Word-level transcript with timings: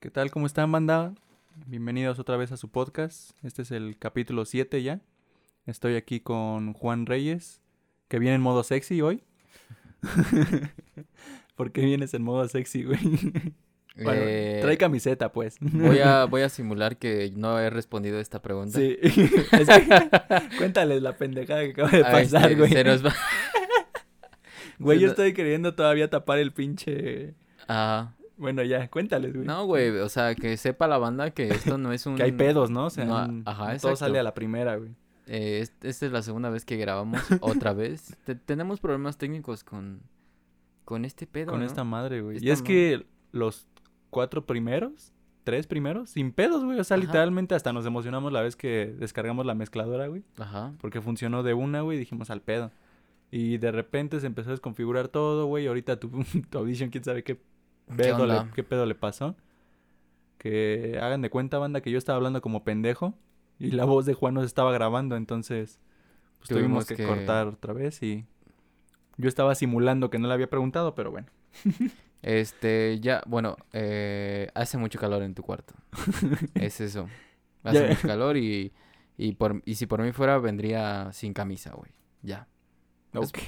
¿Qué 0.00 0.10
tal? 0.10 0.30
¿Cómo 0.30 0.46
están, 0.46 0.70
banda? 0.72 1.14
Bienvenidos 1.66 2.18
otra 2.18 2.36
vez 2.36 2.52
a 2.52 2.56
su 2.56 2.70
podcast. 2.70 3.32
Este 3.44 3.62
es 3.62 3.70
el 3.70 3.98
capítulo 3.98 4.44
7 4.44 4.82
ya. 4.82 5.00
Estoy 5.66 5.96
aquí 5.96 6.20
con 6.20 6.72
Juan 6.72 7.06
Reyes, 7.06 7.60
que 8.08 8.18
viene 8.18 8.36
en 8.36 8.40
modo 8.42 8.62
sexy 8.62 9.02
hoy. 9.02 9.22
¿Por 11.54 11.72
qué 11.72 11.82
vienes 11.82 12.14
en 12.14 12.22
modo 12.22 12.46
sexy, 12.48 12.84
güey? 12.84 12.98
Bueno, 13.96 14.22
Eh, 14.24 14.60
trae 14.62 14.78
camiseta, 14.78 15.30
pues. 15.32 15.56
voy, 15.60 15.98
a, 15.98 16.24
voy 16.30 16.42
a 16.42 16.48
simular 16.48 16.96
que 16.96 17.32
no 17.36 17.58
he 17.58 17.68
respondido 17.68 18.16
a 18.18 18.20
esta 18.22 18.40
pregunta. 18.40 18.78
Sí. 18.78 18.96
Es 19.02 19.12
que- 19.68 20.56
Cuéntales 20.56 21.02
la 21.02 21.16
pendejada 21.16 21.64
que 21.64 21.70
acaba 21.72 21.90
de 21.90 22.04
Ah, 22.04 22.10
pasar, 22.12 22.44
este, 22.52 22.54
güey. 22.54 22.70
se 22.72 22.84
nos 22.84 23.04
va- 23.04 23.14
Güey, 24.78 25.00
yo 25.00 25.08
estoy 25.08 25.34
queriendo 25.34 25.74
todavía 25.74 26.08
tapar 26.08 26.38
el 26.38 26.52
pinche... 26.52 27.34
Ah, 27.68 28.14
Bueno, 28.40 28.62
ya, 28.62 28.88
cuéntales, 28.88 29.34
güey. 29.34 29.46
no, 29.46 29.64
güey, 29.66 29.90
o 29.98 30.08
sea, 30.08 30.34
que 30.34 30.56
sepa 30.56 30.88
la 30.88 30.98
banda 30.98 31.30
que 31.30 31.48
esto 31.48 31.76
no 31.78 31.92
es 31.92 32.06
un... 32.06 32.16
Que 32.16 32.22
hay 32.24 32.32
pedos, 32.32 32.70
¿no? 32.70 32.86
O 32.86 32.90
sea, 32.90 33.04
No, 33.04 33.42
ajá, 33.44 33.76
todo 33.78 33.94
sale 33.96 34.18
a 34.18 34.22
la 34.22 34.34
primera, 34.34 34.76
güey. 34.76 34.90
Eh, 35.26 35.60
es- 35.60 35.74
esta 35.82 36.06
es 36.06 36.12
la 36.12 36.22
segunda 36.22 36.50
vez 36.50 36.64
que 36.64 36.76
grabamos 36.76 37.20
otra 37.40 37.72
vez. 37.74 38.16
Te- 38.24 38.34
tenemos 38.34 38.80
problemas 38.80 39.16
técnicos 39.18 39.62
con, 39.62 40.00
con 40.84 41.04
este 41.04 41.26
pedo, 41.26 41.50
Con 41.52 41.60
¿no? 41.60 41.66
esta 41.66 41.84
madre, 41.84 42.22
güey. 42.22 42.38
Y 42.44 42.50
es 42.50 42.62
que 42.62 43.06
los 43.30 43.68
cuatro 44.08 44.44
primeros, 44.46 45.12
tres 45.44 45.66
primeros, 45.66 46.10
sin 46.10 46.32
pedos, 46.32 46.64
güey. 46.64 46.80
O 46.80 46.84
sea, 46.84 46.96
Ajá. 46.96 47.04
literalmente 47.06 47.54
hasta 47.54 47.72
nos 47.72 47.86
emocionamos 47.86 48.32
la 48.32 48.40
vez 48.40 48.56
que 48.56 48.94
descargamos 48.98 49.46
la 49.46 49.54
mezcladora, 49.54 50.08
güey. 50.08 50.24
Ajá. 50.38 50.72
Porque 50.80 51.00
funcionó 51.00 51.42
de 51.42 51.54
una, 51.54 51.82
güey, 51.82 51.96
y 51.96 52.00
dijimos 52.00 52.30
al 52.30 52.40
pedo. 52.40 52.72
Y 53.30 53.58
de 53.58 53.70
repente 53.70 54.18
se 54.18 54.26
empezó 54.26 54.48
a 54.48 54.52
desconfigurar 54.52 55.06
todo, 55.08 55.46
güey. 55.46 55.64
y 55.64 55.66
Ahorita 55.68 56.00
tu, 56.00 56.10
tu 56.50 56.58
Audition, 56.58 56.90
quién 56.90 57.04
sabe 57.04 57.22
qué 57.22 57.38
pedo, 57.96 58.26
le, 58.26 58.34
onda? 58.38 58.52
qué 58.54 58.62
pedo 58.62 58.86
le 58.86 58.94
pasó. 58.94 59.36
Que 60.38 60.98
hagan 61.02 61.20
de 61.22 61.30
cuenta, 61.30 61.58
banda, 61.58 61.80
que 61.80 61.90
yo 61.90 61.98
estaba 61.98 62.16
hablando 62.16 62.40
como 62.40 62.64
pendejo. 62.64 63.14
Y 63.58 63.72
la 63.72 63.84
voz 63.84 64.06
de 64.06 64.14
Juan 64.14 64.32
nos 64.34 64.46
estaba 64.46 64.72
grabando, 64.72 65.16
entonces 65.16 65.78
pues, 66.38 66.48
tuvimos, 66.48 66.86
Tuvimos 66.86 66.88
que, 66.88 66.96
que- 66.96 67.06
cortar 67.06 67.46
otra 67.48 67.74
vez 67.74 68.02
y 68.02 68.24
yo 69.18 69.28
estaba 69.28 69.54
simulando 69.54 70.08
que 70.08 70.18
no 70.18 70.28
le 70.28 70.34
había 70.34 70.48
preguntado, 70.48 70.94
pero 70.94 71.10
bueno. 71.10 71.26
Este, 72.22 73.00
ya, 73.00 73.22
bueno, 73.26 73.56
eh, 73.72 74.50
hace 74.54 74.76
mucho 74.76 74.98
calor 74.98 75.22
en 75.22 75.34
tu 75.34 75.42
cuarto. 75.42 75.72
Es 76.54 76.80
eso. 76.82 77.08
Hace 77.64 77.88
mucho 77.88 78.06
calor 78.06 78.36
y, 78.36 78.72
y, 79.16 79.32
por, 79.32 79.62
y 79.64 79.76
si 79.76 79.86
por 79.86 80.02
mí 80.02 80.12
fuera, 80.12 80.36
vendría 80.38 81.10
sin 81.14 81.32
camisa, 81.32 81.72
güey. 81.74 81.90
Ya. 82.20 82.46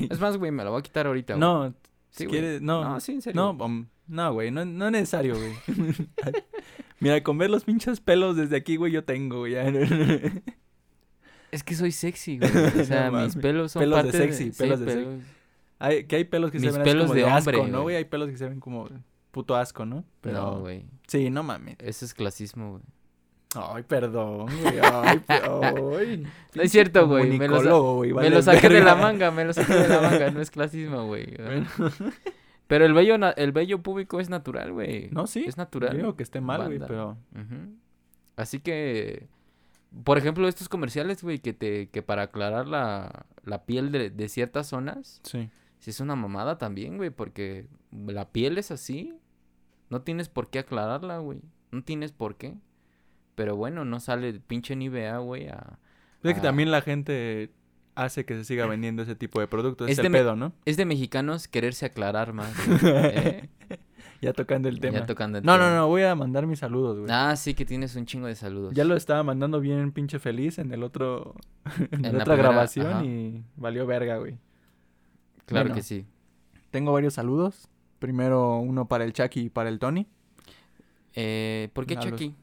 Es- 0.09 0.19
más, 0.21 0.39
güey, 0.39 0.51
me 0.51 0.65
lo 0.65 0.71
voy 0.71 0.79
a 0.81 0.83
quitar 0.83 1.07
ahorita. 1.07 1.35
güey. 1.35 1.41
No, 1.41 1.75
Sí, 2.13 2.25
si 2.25 2.27
quieres, 2.31 2.63
no, 2.63 2.85
No, 2.85 3.01
sí, 3.01 3.13
en 3.13 3.23
serio. 3.23 3.41
no, 3.41 3.65
um, 3.65 3.87
no, 4.07 4.33
güey, 4.33 4.51
no, 4.51 4.65
no 4.65 4.87
es 4.87 4.93
necesario, 4.93 5.35
güey. 5.37 5.53
Mira, 7.01 7.23
con 7.23 7.37
ver 7.39 7.51
los 7.51 7.65
pinches 7.65 8.01
pelos 8.01 8.37
desde 8.37 8.57
aquí, 8.57 8.77
güey, 8.77 8.93
yo 8.93 9.03
tengo, 9.03 9.41
güey. 9.41 9.57
Es 11.51 11.63
que 11.65 11.75
soy 11.75 11.91
sexy, 11.93 12.39
güey. 12.39 12.51
O 12.51 12.85
sea, 12.85 13.11
No 13.11 13.25
mis 13.25 13.37
pelos 13.37 13.73
son 13.73 13.81
Pelos 13.81 13.97
de 13.99 14.03
parte 14.05 14.19
sexy, 14.19 14.53
sí, 14.53 14.59
pelos 14.59 14.81
de 14.81 14.93
sexy. 14.93 15.27
Hay, 15.79 16.05
que 16.05 16.17
hay 16.17 16.25
pelos 16.25 16.51
que 16.53 16.61
se 16.61 16.71
ven 16.71 16.83
pelos 16.83 17.07
como 17.07 17.15
de 17.15 17.21
de, 17.21 17.27
hombre, 17.27 17.57
asco, 17.59 17.69
¿no, 17.69 17.83
güey. 17.83 17.97
Hay 17.97 18.05
pelos 18.05 18.29
que 18.31 18.37
se 18.37 18.49
ven 18.49 18.61
como 18.61 18.89
puto 19.33 19.57
asco, 19.57 19.85
¿no? 19.85 20.05
Pero, 20.21 20.41
No, 20.41 20.61
güey. 20.61 20.85
Sí, 21.09 21.29
no 21.29 21.43
mames. 21.43 21.77
Ese 21.81 22.05
es 22.05 22.15
clasismo, 22.15 22.73
güey. 22.73 22.83
Ay, 23.55 23.83
perdón, 23.83 24.47
güey. 24.47 24.79
Ay, 24.83 25.23
ay. 25.29 26.27
No 26.55 26.63
es 26.63 26.71
cierto, 26.71 27.07
güey, 27.09 27.39
me 27.39 27.49
lo 27.49 27.61
me 27.63 28.43
saqué 28.43 28.69
de 28.69 28.83
la 28.83 28.95
manga, 28.95 29.31
me 29.31 29.45
lo 29.45 29.53
saqué 29.53 29.75
de 29.75 29.89
la 29.89 30.01
manga. 30.01 30.31
No 30.31 30.41
es 30.41 30.51
clasismo, 30.53 31.07
güey. 31.07 31.35
Bueno, 31.37 31.67
Pero 32.67 32.87
el 32.87 32.95
vello, 32.95 33.17
el 33.37 33.53
vello 33.53 33.83
público 33.83 34.21
es 34.21 34.31
natural, 34.31 34.73
güey. 34.73 35.09
no, 35.11 35.27
sí. 35.27 35.45
Es 35.47 35.57
natural. 35.59 35.97
Digo 35.97 36.17
que 36.17 36.23
esté 36.23 36.41
mal, 36.41 36.65
güey, 36.67 36.79
pero... 36.79 37.19
Así 38.37 38.61
que, 38.61 39.29
por 40.05 40.17
ejemplo, 40.17 40.49
estos 40.49 40.69
comerciales, 40.71 41.23
güey, 41.23 41.39
que 41.39 41.53
te, 41.53 41.91
que 41.91 42.03
para 42.03 42.23
aclarar 42.23 42.67
la, 42.67 43.27
la 43.45 43.65
piel 43.67 43.93
de, 43.93 44.09
de 44.11 44.29
ciertas 44.29 44.69
zonas, 44.69 45.21
Sí. 45.23 45.51
sí 45.81 45.91
es 45.91 46.01
una 46.01 46.17
mamada 46.17 46.57
también, 46.57 46.97
güey, 46.97 47.11
porque 47.11 47.67
la 47.91 48.31
piel 48.31 48.57
es 48.57 48.71
así, 48.71 49.15
no 49.91 50.01
tienes 50.01 50.31
por 50.31 50.49
qué 50.49 50.61
aclararla, 50.61 51.19
güey, 51.19 51.41
no 51.73 51.83
tienes 51.83 52.11
por 52.13 52.37
qué. 52.37 52.55
Pero 53.35 53.57
bueno, 53.57 53.85
no 53.85 53.99
sale 54.01 54.29
el 54.29 54.41
pinche 54.41 54.77
Nivea, 54.77 55.19
güey, 55.19 55.49
a... 55.49 55.79
Es 56.23 56.35
que 56.35 56.41
también 56.41 56.71
la 56.71 56.83
gente 56.83 57.51
hace 57.95 58.25
que 58.25 58.35
se 58.35 58.45
siga 58.45 58.67
vendiendo 58.67 59.03
ese 59.03 59.15
tipo 59.17 59.41
de 59.41 59.49
productos. 59.49 59.89
Es, 59.89 59.93
Es 59.95 59.99
el 59.99 60.05
de 60.05 60.09
me- 60.11 60.19
pedo, 60.19 60.37
¿no? 60.37 60.53
Es 60.65 60.77
de 60.77 60.85
mexicanos 60.85 61.49
quererse 61.49 61.87
aclarar 61.87 62.33
más, 62.33 62.53
¿eh? 62.85 63.49
Ya 64.21 64.33
tocando 64.33 64.69
el 64.69 64.79
tema. 64.79 65.01
Ya 65.01 65.07
tocando 65.07 65.39
el 65.39 65.45
no, 65.45 65.59
no, 65.59 65.65
tema. 65.65 65.77
no, 65.77 65.89
voy 65.89 66.03
a 66.03 66.15
mandar 66.15 66.47
mis 66.47 66.61
saludos, 66.61 66.99
güey. 67.01 67.11
Ah, 67.13 67.35
sí 67.35 67.55
que 67.55 67.65
tienes 67.65 67.97
un 67.97 68.07
chingo 68.07 68.29
de 68.29 68.37
saludos. 68.37 68.73
Ya 68.73 68.85
lo 68.85 68.95
estaba 68.95 69.23
mandando 69.25 69.59
bien 69.61 69.91
pinche 69.91 70.21
feliz 70.21 70.59
en 70.59 70.73
el 70.73 70.85
otro... 70.85 71.35
en, 71.91 72.05
En 72.05 72.17
la 72.17 72.23
otra 72.23 72.35
primera, 72.35 72.37
grabación 72.37 72.87
ajá. 72.87 73.05
y 73.05 73.43
valió 73.57 73.85
verga, 73.87 74.19
güey. 74.19 74.39
Claro 75.47 75.65
Bueno. 75.65 75.75
que 75.75 75.83
sí. 75.83 76.07
Tengo 76.71 76.93
varios 76.93 77.15
saludos. 77.15 77.69
Primero 77.99 78.59
uno 78.59 78.87
para 78.87 79.05
el 79.05 79.13
Chucky 79.13 79.41
y 79.41 79.49
para 79.51 79.69
el 79.69 79.79
Tony. 79.81 80.07
Eh, 81.15 81.69
¿Por 81.73 81.87
qué 81.87 81.97
Chucky? 81.97 82.35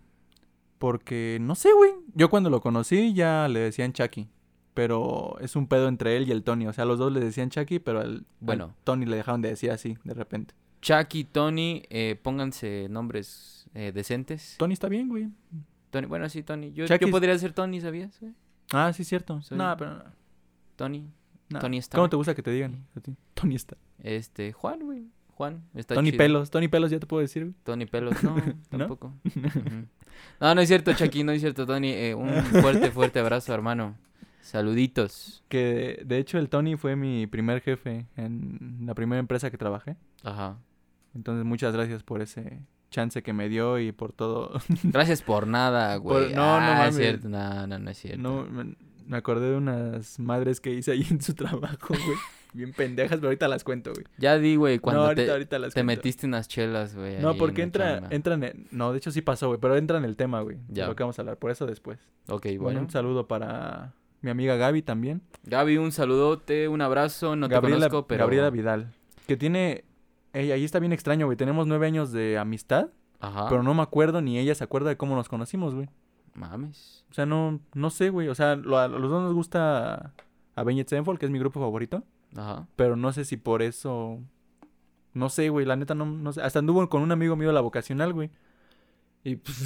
Porque, 0.79 1.37
no 1.41 1.55
sé, 1.55 1.69
güey. 1.73 1.91
Yo 2.15 2.29
cuando 2.29 2.49
lo 2.49 2.61
conocí 2.61 3.13
ya 3.13 3.47
le 3.47 3.59
decían 3.59 3.93
Chucky. 3.93 4.27
Pero 4.73 5.37
es 5.41 5.55
un 5.57 5.67
pedo 5.67 5.87
entre 5.89 6.15
él 6.15 6.27
y 6.27 6.31
el 6.31 6.43
Tony. 6.43 6.65
O 6.67 6.73
sea, 6.73 6.85
los 6.85 6.97
dos 6.99 7.11
le 7.11 7.19
decían 7.19 7.49
Chucky, 7.49 7.79
pero 7.79 7.99
al, 7.99 8.07
al 8.15 8.25
Bueno. 8.39 8.73
Tony 8.85 9.05
le 9.05 9.17
dejaron 9.17 9.41
de 9.41 9.49
decir 9.49 9.71
así, 9.71 9.97
de 10.05 10.13
repente. 10.13 10.53
Chucky, 10.81 11.25
Tony, 11.25 11.83
eh, 11.89 12.17
pónganse 12.21 12.87
nombres 12.89 13.67
eh, 13.73 13.91
decentes. 13.93 14.55
Tony 14.57 14.73
está 14.73 14.87
bien, 14.87 15.09
güey. 15.09 15.29
Tony, 15.89 16.07
bueno, 16.07 16.29
sí, 16.29 16.43
Tony. 16.43 16.71
Yo, 16.71 16.85
yo 16.85 17.11
podría 17.11 17.37
ser 17.37 17.51
Tony, 17.51 17.81
¿sabías? 17.81 18.17
güey? 18.21 18.33
Ah, 18.71 18.93
sí, 18.93 19.03
cierto. 19.03 19.41
Soy- 19.41 19.57
No, 19.57 19.75
pero 19.77 19.95
no. 19.95 20.03
Tony. 20.77 21.09
no. 21.49 21.59
Tony 21.59 21.77
Stark. 21.79 21.97
¿Cómo 21.99 22.09
te 22.09 22.15
gusta 22.15 22.33
que 22.35 22.43
te 22.43 22.51
digan? 22.51 22.85
a 22.95 23.01
ti? 23.01 23.17
Tony 23.33 23.55
está. 23.55 23.75
Este, 23.97 24.53
Juan, 24.53 24.79
güey. 24.81 25.07
Juan, 25.39 25.63
está 25.73 25.95
Tony 25.95 26.09
chido. 26.11 26.17
Pelos. 26.17 26.49
Tony 26.51 26.67
Pelos, 26.67 26.91
ya 26.91 26.99
te 26.99 27.07
puedo 27.07 27.21
decir. 27.21 27.53
Tony 27.63 27.85
Pelos, 27.85 28.21
no, 28.23 28.35
tampoco. 28.69 29.13
No, 30.41 30.53
no 30.53 30.59
es 30.59 30.67
cierto, 30.67 30.91
Chucky, 30.93 31.23
no 31.23 31.31
es 31.31 31.39
cierto, 31.39 31.65
Tony. 31.65 31.91
Eh, 31.93 32.13
un 32.13 32.29
fuerte, 32.61 32.91
fuerte 32.91 33.19
abrazo, 33.19 33.53
hermano. 33.53 33.95
Saluditos. 34.41 35.43
Que 35.47 36.01
de 36.05 36.17
hecho 36.17 36.37
el 36.39 36.49
Tony 36.49 36.75
fue 36.75 36.97
mi 36.97 37.25
primer 37.25 37.61
jefe 37.61 38.05
en 38.17 38.79
la 38.85 38.95
primera 38.95 39.19
empresa 39.21 39.49
que 39.49 39.57
trabajé. 39.57 39.95
Ajá. 40.23 40.57
Entonces, 41.15 41.45
muchas 41.45 41.73
gracias 41.73 42.03
por 42.03 42.21
ese 42.21 42.59
chance 42.91 43.21
que 43.23 43.31
me 43.31 43.47
dio 43.47 43.79
y 43.79 43.93
por 43.93 44.11
todo. 44.11 44.51
Gracias 44.83 45.21
por 45.21 45.47
nada, 45.47 45.95
güey. 45.97 46.33
no, 46.33 46.59
no 46.59 46.65
Ah, 46.67 46.75
mames. 46.79 46.95
es 46.95 47.01
cierto. 47.01 47.29
No, 47.29 47.67
no, 47.67 47.79
no 47.79 47.89
es 47.89 47.97
cierto. 47.97 48.21
No, 48.21 48.43
me, 48.45 48.75
me 49.07 49.17
acordé 49.17 49.51
de 49.51 49.55
unas 49.57 50.19
madres 50.19 50.59
que 50.59 50.73
hice 50.73 50.91
ahí 50.91 51.05
en 51.09 51.21
su 51.21 51.33
trabajo, 51.33 51.87
güey. 51.89 52.17
Bien 52.53 52.73
pendejas, 52.73 53.17
pero 53.17 53.27
ahorita 53.27 53.47
las 53.47 53.63
cuento, 53.63 53.91
güey. 53.93 54.05
Ya 54.17 54.37
di, 54.37 54.55
güey, 54.55 54.79
cuando 54.79 55.01
no, 55.01 55.07
ahorita, 55.09 55.25
te, 55.25 55.31
ahorita 55.31 55.59
las 55.59 55.73
te 55.73 55.83
metiste 55.83 56.25
unas 56.25 56.47
chelas, 56.47 56.95
güey. 56.95 57.19
No, 57.19 57.35
porque 57.35 57.61
en 57.61 57.67
entra, 57.67 58.07
entran 58.09 58.43
en... 58.43 58.67
No, 58.71 58.91
de 58.91 58.97
hecho 58.97 59.11
sí 59.11 59.21
pasó, 59.21 59.47
güey, 59.49 59.59
pero 59.59 59.75
entra 59.77 59.97
en 59.99 60.05
el 60.05 60.15
tema, 60.17 60.41
güey. 60.41 60.57
Ya. 60.67 60.87
lo 60.87 60.95
que 60.95 61.03
vamos 61.03 61.19
a 61.19 61.21
hablar, 61.21 61.37
por 61.37 61.51
eso 61.51 61.65
después. 61.67 61.99
Ok, 62.27 62.45
Bueno, 62.45 62.61
bueno. 62.63 62.79
un 62.81 62.89
saludo 62.89 63.27
para 63.27 63.93
mi 64.21 64.31
amiga 64.31 64.55
Gaby 64.55 64.81
también. 64.81 65.21
Gaby, 65.43 65.77
un 65.77 65.91
saludote, 65.91 66.67
un 66.67 66.81
abrazo. 66.81 67.35
No 67.35 67.47
Gabriela, 67.47 67.85
te 67.85 67.89
conozco, 67.91 68.07
pero. 68.07 68.19
Gabriela 68.23 68.49
Vidal. 68.49 68.93
Que 69.27 69.37
tiene... 69.37 69.85
Ella, 70.33 70.55
ahí 70.55 70.63
está 70.63 70.79
bien 70.79 70.91
extraño, 70.93 71.25
güey. 71.27 71.37
Tenemos 71.37 71.67
nueve 71.67 71.85
años 71.87 72.11
de 72.11 72.37
amistad, 72.37 72.89
Ajá. 73.19 73.47
pero 73.49 73.61
no 73.63 73.73
me 73.75 73.81
acuerdo 73.83 74.21
ni 74.21 74.37
ella 74.39 74.53
se 74.55 74.63
acuerda 74.63 74.89
de 74.89 74.97
cómo 74.97 75.15
nos 75.15 75.29
conocimos, 75.29 75.73
güey. 75.75 75.87
Mames. 76.35 77.05
O 77.11 77.13
sea, 77.13 77.25
no, 77.25 77.59
no 77.73 77.89
sé, 77.89 78.09
güey. 78.09 78.27
O 78.27 78.35
sea, 78.35 78.55
lo- 78.55 78.77
a 78.77 78.87
los 78.87 79.09
dos 79.09 79.23
nos 79.23 79.33
gusta 79.33 80.13
Avenged 80.55 80.87
Sevenfold, 80.87 81.19
que 81.19 81.25
es 81.25 81.31
mi 81.31 81.39
grupo 81.39 81.59
favorito. 81.59 82.03
Ajá. 82.35 82.67
Pero 82.75 82.95
no 82.95 83.11
sé 83.13 83.25
si 83.25 83.37
por 83.37 83.61
eso. 83.61 84.19
No 85.13 85.29
sé, 85.29 85.49
güey. 85.49 85.65
La 85.65 85.75
neta 85.75 85.95
no, 85.95 86.05
no 86.05 86.33
sé. 86.33 86.41
Hasta 86.41 86.59
anduvo 86.59 86.87
con 86.89 87.01
un 87.01 87.11
amigo 87.11 87.35
mío 87.35 87.47
de 87.47 87.53
la 87.53 87.61
vocacional, 87.61 88.13
güey. 88.13 88.29
Y 89.23 89.35
pues, 89.35 89.57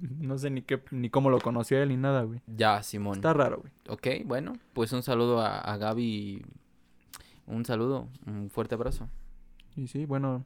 no 0.18 0.38
sé 0.38 0.50
ni 0.50 0.62
qué, 0.62 0.82
ni 0.90 1.10
cómo 1.10 1.30
lo 1.30 1.40
conoció 1.40 1.78
a 1.78 1.82
él 1.82 1.90
ni 1.90 1.96
nada, 1.96 2.22
güey. 2.22 2.40
Ya, 2.46 2.82
Simón. 2.82 3.16
Está 3.16 3.32
raro, 3.32 3.58
güey. 3.58 3.72
Ok, 3.88 4.26
bueno, 4.26 4.54
pues 4.72 4.92
un 4.92 5.02
saludo 5.02 5.40
a, 5.40 5.58
a 5.58 5.76
Gaby. 5.76 6.44
Un 7.46 7.64
saludo, 7.64 8.08
un 8.26 8.50
fuerte 8.50 8.74
abrazo. 8.74 9.08
Y 9.76 9.88
sí, 9.88 10.06
bueno. 10.06 10.44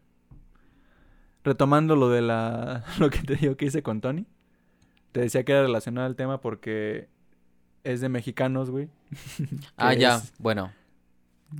Retomando 1.44 1.94
lo 1.94 2.10
de 2.10 2.22
la. 2.22 2.84
lo 2.98 3.10
que 3.10 3.20
te 3.20 3.36
digo 3.36 3.56
que 3.56 3.66
hice 3.66 3.82
con 3.82 4.00
Tony. 4.00 4.26
Te 5.12 5.20
decía 5.20 5.44
que 5.44 5.52
era 5.52 5.62
relacionado 5.62 6.06
al 6.06 6.16
tema 6.16 6.40
porque 6.40 7.08
es 7.84 8.00
de 8.00 8.08
mexicanos, 8.08 8.70
güey. 8.70 8.90
Ah, 9.76 9.94
ya, 9.94 10.20
bueno. 10.38 10.72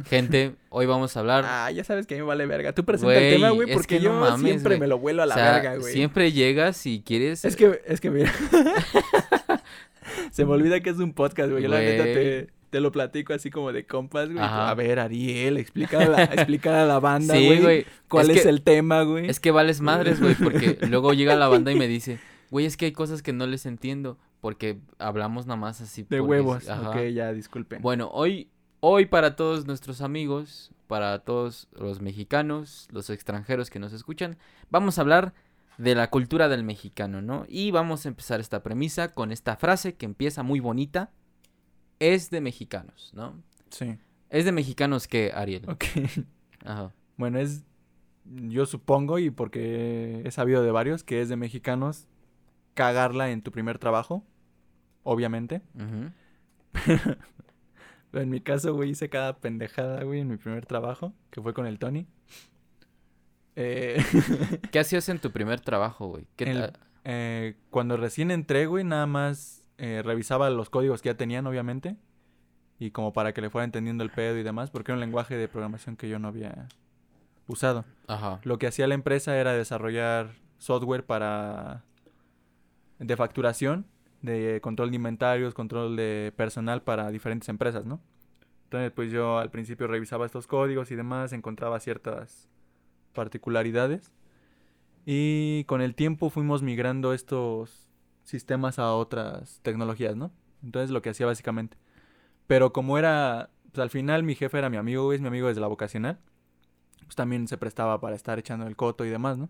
Gente, 0.05 0.55
hoy 0.69 0.85
vamos 0.87 1.17
a 1.17 1.21
hablar. 1.21 1.45
Ah, 1.47 1.71
ya 1.71 1.85
sabes 1.85 2.07
que 2.07 2.15
a 2.15 2.17
mí 2.17 2.23
me 2.23 2.27
vale 2.29 2.45
verga. 2.47 2.73
Tú 2.73 2.85
presenta 2.85 3.15
el 3.19 3.35
tema, 3.35 3.51
güey, 3.51 3.71
es 3.71 3.77
porque 3.77 3.99
que 3.99 4.03
yo 4.03 4.13
no 4.13 4.21
mames, 4.21 4.41
siempre 4.41 4.79
me 4.79 4.87
lo 4.89 4.99
vuelo 4.99 5.23
a 5.23 5.27
o 5.27 5.29
la 5.29 5.35
sea, 5.35 5.53
verga, 5.53 5.77
güey. 5.77 5.93
siempre 5.93 6.33
llegas 6.33 6.85
y 6.87 7.03
quieres. 7.03 7.45
Es 7.45 7.55
que, 7.57 7.81
es 7.87 8.01
que 8.01 8.11
mira. 8.11 8.33
Se 10.31 10.45
me 10.45 10.53
olvida 10.53 10.81
que 10.81 10.91
es 10.91 10.99
un 10.99 11.13
podcast, 11.13 11.51
güey. 11.51 11.63
Yo 11.63 11.69
la 11.69 11.79
neta 11.81 12.05
te, 12.05 12.49
te 12.71 12.81
lo 12.81 12.93
platico 12.93 13.33
así 13.33 13.51
como 13.51 13.73
de 13.73 13.87
compas, 13.87 14.29
güey. 14.31 14.39
A 14.43 14.73
ver, 14.75 14.99
Ariel, 14.99 15.57
explica 15.57 16.01
a 16.01 16.07
la, 16.07 16.25
explica 16.35 16.83
a 16.83 16.87
la 16.87 16.99
banda, 17.01 17.35
Sí, 17.35 17.47
güey. 17.47 17.61
güey. 17.63 17.87
¿Cuál 18.09 18.31
Es 18.31 18.39
es, 18.39 18.43
que- 18.45 18.49
el 18.49 18.63
tema, 18.63 19.03
güey? 19.03 19.29
Es 19.29 19.41
que 19.41 19.51
vales 19.51 19.81
madres, 19.81 20.21
güey, 20.21 20.35
porque 20.35 20.79
luego 20.89 21.13
llega 21.13 21.37
la 21.37 21.49
banda 21.49 21.73
y 21.73 21.77
me 21.77 21.89
dice, 21.89 22.19
güey, 22.51 22.67
es 22.67 22.77
que 22.77 22.87
hay 22.87 22.93
cosas 22.93 23.23
que 23.23 23.33
no 23.33 23.47
les 23.47 23.67
entiendo, 23.67 24.19
porque 24.41 24.79
hablamos 24.99 25.47
nada 25.47 25.59
más 25.61 25.81
así. 25.81 26.05
De 26.09 26.21
huevos. 26.21 26.69
ajá. 26.69 26.91
Ok, 26.91 26.97
ya, 27.15 27.33
disculpen. 27.33 27.83
Bueno, 27.83 28.11
hoy, 28.13 28.49
hoy 28.89 29.07
para 29.07 29.35
todos 29.35 29.67
nuestros 29.67 30.01
amigos, 30.01 30.71
para 30.87 31.19
todos 31.19 31.67
los 31.73 32.01
mexicanos, 32.01 32.87
los 32.93 33.11
extranjeros 33.11 33.69
que 33.69 33.81
nos 33.81 33.93
escuchan, 33.93 34.39
vamos 34.71 34.97
a 34.97 35.01
hablar 35.01 35.35
de 35.77 35.97
la 35.97 36.09
cultura 36.09 36.49
del 36.49 36.63
mexicano, 36.63 37.21
¿no? 37.21 37.47
Y 37.49 37.73
vamos 37.73 38.07
a 38.07 38.09
empezar 38.11 38.39
esta 38.39 38.63
premisa 38.63 39.13
con 39.13 39.33
esta 39.33 39.57
frase 39.57 39.97
que 39.97 40.07
empieza 40.07 40.45
muy 40.45 40.61
bonita. 40.61 41.11
Es 41.99 42.31
de 42.31 42.41
mexicanos, 42.41 43.11
¿no? 43.13 43.35
Sí. 43.71 43.99
Es 44.31 44.45
de 44.45 44.53
mexicanos 44.53 45.09
que, 45.09 45.33
Ariel. 45.35 45.69
Ok. 45.69 45.85
Ajá. 46.65 46.93
Bueno, 47.17 47.41
es. 47.41 47.65
Yo 48.25 48.67
supongo, 48.67 49.19
y 49.19 49.31
porque 49.31 50.23
he 50.25 50.31
sabido 50.31 50.63
de 50.63 50.71
varios, 50.71 51.03
que 51.03 51.23
es 51.23 51.29
de 51.29 51.35
mexicanos 51.35 52.07
cagarla 52.75 53.31
en 53.31 53.43
tu 53.43 53.51
primer 53.51 53.81
trabajo. 53.81 54.23
Obviamente. 55.03 55.63
Ujú. 55.75 56.13
Pero 58.17 58.23
en 58.25 58.31
mi 58.31 58.41
caso, 58.41 58.73
güey, 58.73 58.89
hice 58.89 59.11
cada 59.11 59.37
pendejada, 59.37 60.03
güey, 60.03 60.21
en 60.21 60.29
mi 60.29 60.39
primer 60.39 60.65
trabajo, 60.65 61.13
que 61.31 61.43
fue 61.43 61.53
con 61.53 61.67
el 61.67 61.79
Tony. 61.79 62.07
Eh, 63.57 64.03
¿Qué 64.73 64.79
hacías 64.79 65.07
en 65.11 65.19
tu 65.19 65.33
primer 65.33 65.61
trabajo, 65.61 66.07
güey? 66.09 66.27
¿Qué 66.35 66.45
El- 66.45 66.73
ta- 66.73 66.81
eh, 67.05 67.57
cuando 67.69 67.99
recién 67.99 68.31
entré, 68.31 68.65
güey, 68.65 68.85
nada 68.85 69.05
más 69.05 69.63
eh, 69.77 70.01
revisaba 70.03 70.49
los 70.49 70.71
códigos 70.71 71.03
que 71.03 71.11
ya 71.11 71.15
tenían, 71.19 71.47
obviamente. 71.47 71.97
Y 72.79 72.91
como 72.91 73.13
para 73.13 73.35
que 73.35 73.43
le 73.43 73.51
fuera 73.51 73.67
entendiendo 73.67 74.03
el 74.03 74.09
pedo 74.11 74.39
y 74.39 74.43
demás, 74.43 74.71
porque 74.71 74.93
era 74.93 74.97
un 74.97 75.01
lenguaje 75.01 75.37
de 75.37 75.47
programación 75.47 75.97
que 75.99 76.09
yo 76.09 76.19
no 76.19 76.29
había 76.29 76.69
usado. 77.49 77.85
Ajá. 78.07 78.41
Lo 78.45 78.57
que 78.59 78.67
hacía 78.67 78.87
la 78.87 78.95
empresa 78.95 79.37
era 79.37 79.53
desarrollar 79.53 80.31
software 80.57 81.05
para 81.05 81.83
de 82.99 83.15
facturación, 83.15 83.85
de 84.27 84.61
control 84.61 84.91
de 84.91 84.97
inventarios, 84.97 85.55
control 85.55 85.97
de 85.97 86.33
personal 86.37 86.83
para 86.83 87.11
diferentes 87.11 87.49
empresas, 87.49 87.87
¿no? 87.87 88.01
Entonces, 88.65 88.93
pues 88.93 89.11
yo 89.11 89.39
al 89.39 89.51
principio 89.51 89.87
revisaba 89.87 90.27
estos 90.27 90.47
códigos 90.47 90.91
y 90.91 90.97
demás, 90.97 91.33
encontraba 91.33 91.81
ciertas 91.81 92.51
particularidades 93.15 94.13
y 95.07 95.65
con 95.65 95.81
el 95.81 95.95
tiempo 95.95 96.31
fuimos 96.31 96.63
migrando 96.63 97.15
estos 97.15 97.89
sistemas 98.25 98.79
a 98.79 98.93
otras 98.93 99.61
tecnologías, 99.63 100.17
¿no? 100.17 100.33
Entonces 100.63 100.91
lo 100.91 101.01
que 101.01 101.11
hacía 101.11 101.27
básicamente. 101.27 101.79
Pero 102.47 102.73
como 102.73 102.99
era, 102.99 103.51
pues 103.73 103.79
al 103.79 103.91
final 103.91 104.23
mi 104.25 104.35
jefe 104.35 104.59
era 104.59 104.69
mi 104.69 104.77
amigo, 104.77 105.13
es 105.13 105.21
mi 105.21 105.29
amigo 105.29 105.49
desde 105.49 105.61
la 105.61 105.69
vocacional 105.69 106.19
pues 107.07 107.17
también 107.17 107.49
se 107.49 107.57
prestaba 107.57 108.01
para 108.01 108.17
estar 108.17 108.39
echando 108.39 108.67
el 108.67 108.77
coto 108.77 109.05
y 109.05 109.09
demás, 109.09 109.39
¿no? 109.39 109.49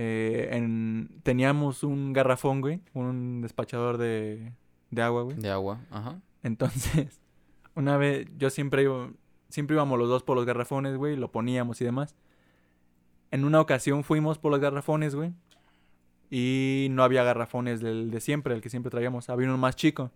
Eh, 0.00 0.50
en- 0.52 1.10
teníamos 1.24 1.82
un 1.82 2.12
garrafón, 2.12 2.60
güey, 2.60 2.80
un 2.94 3.40
despachador 3.42 3.98
de, 3.98 4.52
de 4.92 5.02
agua, 5.02 5.22
güey. 5.22 5.36
De 5.36 5.50
agua. 5.50 5.80
Ajá. 5.90 6.20
Entonces, 6.44 7.20
una 7.74 7.96
vez, 7.96 8.28
yo 8.38 8.48
siempre 8.50 8.84
iba, 8.84 9.10
siempre 9.48 9.74
íbamos 9.74 9.98
los 9.98 10.08
dos 10.08 10.22
por 10.22 10.36
los 10.36 10.46
garrafones, 10.46 10.96
güey, 10.96 11.16
lo 11.16 11.32
poníamos 11.32 11.80
y 11.80 11.84
demás. 11.84 12.14
En 13.32 13.44
una 13.44 13.60
ocasión 13.60 14.04
fuimos 14.04 14.38
por 14.38 14.52
los 14.52 14.60
garrafones, 14.60 15.16
güey, 15.16 15.32
y 16.30 16.86
no 16.92 17.02
había 17.02 17.24
garrafones 17.24 17.80
del 17.80 18.10
de 18.12 18.20
siempre, 18.20 18.54
el 18.54 18.60
que 18.60 18.70
siempre 18.70 18.90
traíamos, 18.90 19.28
había 19.30 19.48
uno 19.48 19.58
más 19.58 19.74
chico. 19.74 20.12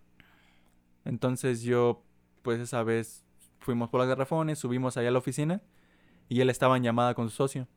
Entonces 1.05 1.61
yo, 1.61 2.03
pues 2.41 2.59
esa 2.59 2.83
vez 2.83 3.25
fuimos 3.59 3.89
por 3.89 3.99
los 3.99 4.07
garrafones, 4.07 4.59
subimos 4.59 4.95
allá 4.97 5.09
a 5.09 5.11
la 5.11 5.19
oficina 5.19 5.61
y 6.29 6.39
él 6.41 6.49
estaba 6.49 6.77
en 6.77 6.83
llamada 6.83 7.13
con 7.13 7.29
su 7.29 7.35
socio. 7.35 7.67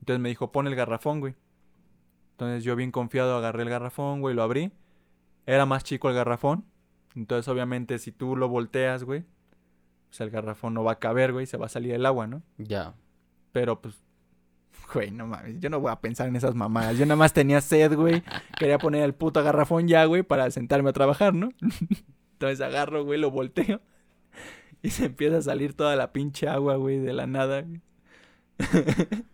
Entonces 0.00 0.20
me 0.20 0.28
dijo, 0.28 0.50
pon 0.50 0.66
el 0.66 0.74
garrafón, 0.74 1.20
güey. 1.20 1.34
Entonces 2.32 2.64
yo 2.64 2.76
bien 2.76 2.90
confiado 2.90 3.36
agarré 3.36 3.62
el 3.62 3.70
garrafón, 3.70 4.20
güey, 4.20 4.34
lo 4.34 4.42
abrí. 4.42 4.72
Era 5.46 5.66
más 5.66 5.84
chico 5.84 6.08
el 6.08 6.14
garrafón. 6.14 6.64
Entonces 7.14 7.48
obviamente 7.48 7.98
si 7.98 8.12
tú 8.12 8.36
lo 8.36 8.48
volteas, 8.48 9.04
güey, 9.04 9.24
pues 10.08 10.20
el 10.20 10.30
garrafón 10.30 10.74
no 10.74 10.84
va 10.84 10.92
a 10.92 10.98
caber, 10.98 11.32
güey, 11.32 11.46
se 11.46 11.56
va 11.56 11.66
a 11.66 11.68
salir 11.68 11.94
el 11.94 12.06
agua, 12.06 12.26
¿no? 12.26 12.42
Ya. 12.58 12.94
Pero 13.52 13.80
pues, 13.80 13.94
güey, 14.92 15.10
no 15.10 15.26
mames, 15.26 15.60
yo 15.60 15.70
no 15.70 15.80
voy 15.80 15.92
a 15.92 16.00
pensar 16.00 16.28
en 16.28 16.36
esas 16.36 16.54
mamadas. 16.54 16.98
Yo 16.98 17.04
nada 17.06 17.16
más 17.16 17.32
tenía 17.32 17.60
sed, 17.60 17.94
güey. 17.94 18.22
Quería 18.58 18.78
poner 18.78 19.02
el 19.02 19.14
puto 19.14 19.42
garrafón 19.42 19.88
ya, 19.88 20.04
güey, 20.06 20.22
para 20.22 20.50
sentarme 20.50 20.90
a 20.90 20.92
trabajar, 20.92 21.34
¿no? 21.34 21.50
Entonces 22.32 22.60
agarro, 22.60 23.04
güey, 23.04 23.20
lo 23.20 23.30
volteo. 23.30 23.80
Y 24.82 24.90
se 24.90 25.06
empieza 25.06 25.38
a 25.38 25.42
salir 25.42 25.74
toda 25.74 25.94
la 25.96 26.12
pinche 26.12 26.48
agua, 26.48 26.76
güey, 26.76 26.98
de 26.98 27.12
la 27.12 27.26
nada. 27.26 27.62
güey. 27.62 27.80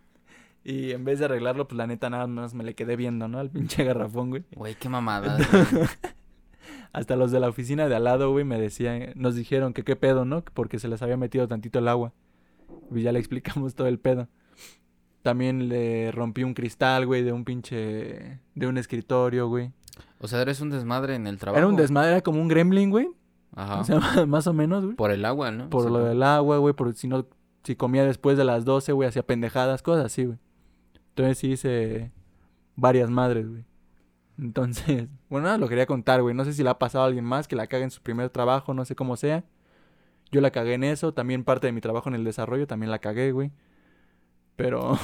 y 0.69 0.91
en 0.91 1.03
vez 1.03 1.17
de 1.17 1.25
arreglarlo, 1.25 1.67
pues 1.67 1.77
la 1.77 1.87
neta 1.87 2.11
nada 2.11 2.27
más 2.27 2.53
me 2.53 2.63
le 2.63 2.75
quedé 2.75 2.95
viendo, 2.95 3.27
¿no? 3.27 3.39
Al 3.39 3.49
pinche 3.49 3.83
garrafón, 3.83 4.29
güey. 4.29 4.43
Güey, 4.55 4.75
qué 4.75 4.87
mamada. 4.87 5.35
güey. 5.35 5.87
Hasta 6.93 7.15
los 7.15 7.31
de 7.31 7.39
la 7.39 7.49
oficina 7.49 7.87
de 7.87 7.95
al 7.95 8.03
lado, 8.03 8.31
güey, 8.31 8.45
me 8.45 8.59
decían, 8.59 9.13
nos 9.15 9.33
dijeron 9.33 9.73
que 9.73 9.83
qué 9.83 9.95
pedo, 9.95 10.25
¿no? 10.25 10.43
Porque 10.43 10.77
se 10.77 10.87
les 10.87 11.01
había 11.01 11.17
metido 11.17 11.47
tantito 11.47 11.79
el 11.79 11.87
agua. 11.87 12.13
Y 12.91 13.01
ya 13.01 13.11
le 13.11 13.17
explicamos 13.17 13.73
todo 13.73 13.87
el 13.87 13.97
pedo. 13.97 14.27
También 15.23 15.69
le 15.69 16.11
rompí 16.11 16.43
un 16.43 16.53
cristal, 16.53 17.07
güey, 17.07 17.23
de 17.23 17.31
un 17.31 17.45
pinche... 17.45 18.39
de 18.53 18.67
un 18.67 18.77
escritorio, 18.77 19.47
güey. 19.47 19.71
O 20.19 20.27
sea, 20.27 20.39
eres 20.41 20.61
un 20.61 20.69
desmadre 20.69 21.15
en 21.15 21.25
el 21.25 21.39
trabajo. 21.39 21.57
Era 21.57 21.67
un 21.67 21.77
desmadre, 21.77 22.11
era 22.11 22.21
como 22.21 22.39
un 22.41 22.47
gremlin, 22.47 22.91
güey. 22.91 23.09
Ajá. 23.55 23.79
O 23.79 23.83
sea, 23.83 23.99
más 24.27 24.45
o 24.45 24.53
menos, 24.53 24.83
güey. 24.85 24.95
Por 24.95 25.09
el 25.09 25.25
agua, 25.25 25.49
¿no? 25.49 25.69
Por 25.71 25.89
lo 25.89 25.99
del 25.99 26.21
agua, 26.21 26.59
güey, 26.59 26.75
por 26.75 26.93
si 26.93 27.07
no... 27.07 27.25
Si 27.63 27.75
comía 27.75 28.05
después 28.05 28.37
de 28.37 28.45
las 28.45 28.65
12, 28.65 28.93
güey, 28.93 29.09
hacía 29.09 29.23
pendejadas, 29.23 29.81
cosas 29.81 30.05
así, 30.05 30.25
güey. 30.25 30.37
Entonces 31.19 31.43
hice 31.43 32.11
varias 32.77 33.09
madres, 33.09 33.45
güey. 33.45 33.65
Entonces, 34.37 35.09
bueno, 35.29 35.47
nada, 35.47 35.57
lo 35.57 35.67
quería 35.67 35.85
contar, 35.85 36.21
güey. 36.21 36.33
No 36.33 36.45
sé 36.45 36.53
si 36.53 36.63
le 36.63 36.69
ha 36.69 36.79
pasado 36.79 37.03
a 37.03 37.07
alguien 37.07 37.25
más 37.25 37.45
que 37.45 37.57
la 37.57 37.67
cague 37.67 37.83
en 37.83 37.91
su 37.91 38.01
primer 38.01 38.29
trabajo, 38.29 38.73
no 38.73 38.85
sé 38.85 38.95
cómo 38.95 39.17
sea. 39.17 39.43
Yo 40.31 40.39
la 40.39 40.51
cagué 40.51 40.75
en 40.75 40.85
eso, 40.85 41.13
también 41.13 41.43
parte 41.43 41.67
de 41.67 41.73
mi 41.73 41.81
trabajo 41.81 42.07
en 42.07 42.15
el 42.15 42.23
desarrollo, 42.23 42.67
también 42.67 42.89
la 42.89 42.99
cagué, 42.99 43.33
güey. 43.33 43.51
Pero... 44.55 44.97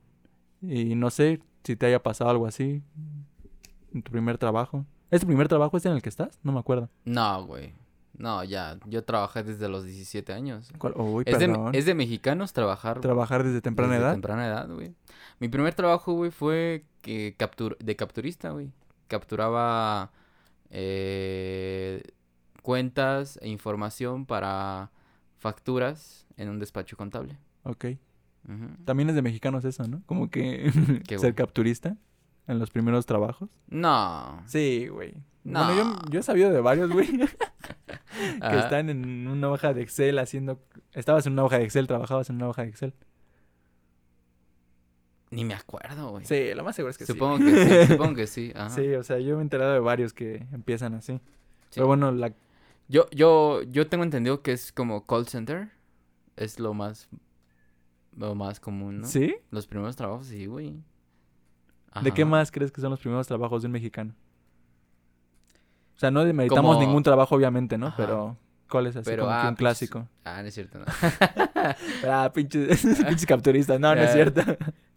y 0.62 0.94
no 0.94 1.10
sé 1.10 1.42
si 1.64 1.76
te 1.76 1.84
haya 1.84 2.02
pasado 2.02 2.30
algo 2.30 2.46
así 2.46 2.82
en 3.92 4.02
tu 4.02 4.10
primer 4.10 4.38
trabajo. 4.38 4.86
¿Es 5.10 5.20
tu 5.20 5.26
primer 5.26 5.48
trabajo 5.48 5.76
este 5.76 5.90
en 5.90 5.96
el 5.96 6.02
que 6.02 6.08
estás? 6.08 6.40
No 6.42 6.52
me 6.52 6.60
acuerdo. 6.60 6.88
No, 7.04 7.44
güey. 7.44 7.74
No, 8.18 8.44
ya. 8.44 8.78
Yo 8.86 9.04
trabajé 9.04 9.42
desde 9.42 9.68
los 9.68 9.84
17 9.84 10.32
años. 10.32 10.70
¿Cuál? 10.78 10.92
Uy, 10.96 11.24
Es 11.26 11.38
de, 11.38 11.48
perdón. 11.48 11.74
es 11.74 11.86
de 11.86 11.94
mexicanos 11.94 12.52
trabajar 12.52 13.00
Trabajar 13.00 13.42
desde 13.42 13.60
temprana 13.60 13.92
desde 13.94 14.04
edad. 14.04 14.12
temprana 14.12 14.46
edad, 14.46 14.68
güey. 14.68 14.94
Mi 15.40 15.48
primer 15.48 15.74
trabajo, 15.74 16.12
güey, 16.12 16.30
fue 16.30 16.84
que 17.00 17.34
captur 17.38 17.76
de 17.78 17.96
capturista, 17.96 18.50
güey. 18.50 18.70
Capturaba 19.08 20.12
eh, 20.70 22.02
cuentas 22.62 23.38
e 23.42 23.48
información 23.48 24.26
para 24.26 24.90
facturas 25.38 26.26
en 26.36 26.48
un 26.48 26.58
despacho 26.58 26.96
contable. 26.96 27.36
Ok. 27.64 27.86
También 28.84 29.08
es 29.08 29.14
de 29.14 29.22
mexicanos 29.22 29.64
eso, 29.64 29.86
¿no? 29.86 30.02
Como 30.06 30.28
que 30.30 30.70
ser 31.18 31.34
capturista 31.34 31.96
en 32.48 32.58
los 32.58 32.70
primeros 32.70 33.06
trabajos. 33.06 33.48
No. 33.68 34.42
Sí, 34.46 34.88
güey. 34.88 35.14
No. 35.44 35.64
Bueno, 35.64 36.00
yo, 36.04 36.10
yo 36.10 36.20
he 36.20 36.22
sabido 36.22 36.50
de 36.50 36.60
varios, 36.60 36.90
güey, 36.90 37.08
Ajá. 38.40 38.60
están 38.60 38.90
en 38.90 39.28
una 39.28 39.50
hoja 39.50 39.74
de 39.74 39.82
Excel 39.82 40.18
haciendo... 40.18 40.60
Estabas 40.92 41.26
en 41.26 41.34
una 41.34 41.44
hoja 41.44 41.58
de 41.58 41.64
Excel, 41.64 41.86
trabajabas 41.86 42.30
en 42.30 42.36
una 42.36 42.48
hoja 42.48 42.62
de 42.62 42.68
Excel. 42.68 42.94
Ni 45.30 45.44
me 45.44 45.54
acuerdo, 45.54 46.10
güey. 46.10 46.24
Sí, 46.26 46.52
lo 46.54 46.62
más 46.62 46.76
seguro 46.76 46.90
es 46.90 46.98
que 46.98 47.06
supongo 47.06 47.38
sí. 47.38 47.44
que 47.44 47.86
sí, 47.86 47.86
supongo 47.92 48.14
que 48.14 48.26
sí. 48.26 48.52
Ajá. 48.54 48.70
Sí, 48.70 48.94
o 48.94 49.02
sea, 49.02 49.18
yo 49.18 49.36
me 49.36 49.40
he 49.40 49.42
enterado 49.42 49.72
de 49.72 49.80
varios 49.80 50.12
que 50.12 50.46
empiezan 50.52 50.94
así. 50.94 51.14
Sí. 51.14 51.20
Pero 51.76 51.86
bueno, 51.86 52.12
la... 52.12 52.34
Yo, 52.88 53.08
yo, 53.10 53.62
yo 53.62 53.86
tengo 53.86 54.04
entendido 54.04 54.42
que 54.42 54.52
es 54.52 54.72
como 54.72 55.06
call 55.06 55.26
center. 55.26 55.70
Es 56.36 56.58
lo 56.58 56.74
más, 56.74 57.08
lo 58.16 58.34
más 58.34 58.60
común, 58.60 59.00
¿no? 59.00 59.06
¿Sí? 59.06 59.34
Los 59.50 59.66
primeros 59.66 59.96
trabajos, 59.96 60.26
sí, 60.26 60.46
güey. 60.46 60.74
¿De 62.02 62.12
qué 62.12 62.24
más 62.24 62.50
crees 62.50 62.72
que 62.72 62.80
son 62.80 62.90
los 62.90 63.00
primeros 63.00 63.26
trabajos 63.26 63.62
de 63.62 63.66
un 63.66 63.72
mexicano? 63.72 64.14
O 66.02 66.04
sea, 66.04 66.10
no 66.10 66.24
demeritamos 66.24 66.74
Como- 66.74 66.84
ningún 66.84 67.04
trabajo, 67.04 67.36
obviamente, 67.36 67.78
¿no? 67.78 67.86
Ajá. 67.86 67.96
Pero... 67.96 68.36
¿Cuál 68.68 68.88
es 68.88 68.96
así 68.96 69.08
Pero, 69.08 69.24
como 69.24 69.36
que 69.36 69.40
ah, 69.40 69.48
un 69.48 69.54
pues, 69.54 69.58
clásico? 69.58 70.08
Ah, 70.24 70.42
no 70.42 70.48
es 70.48 70.54
cierto, 70.54 70.78
no. 70.80 70.84
Ah, 72.08 72.32
pinches, 72.34 72.82
pinches 73.06 73.24
capturistas. 73.26 73.78
No, 73.78 73.94
no 73.94 74.00
es 74.00 74.10
Eh. 74.10 74.12
cierto. 74.14 74.40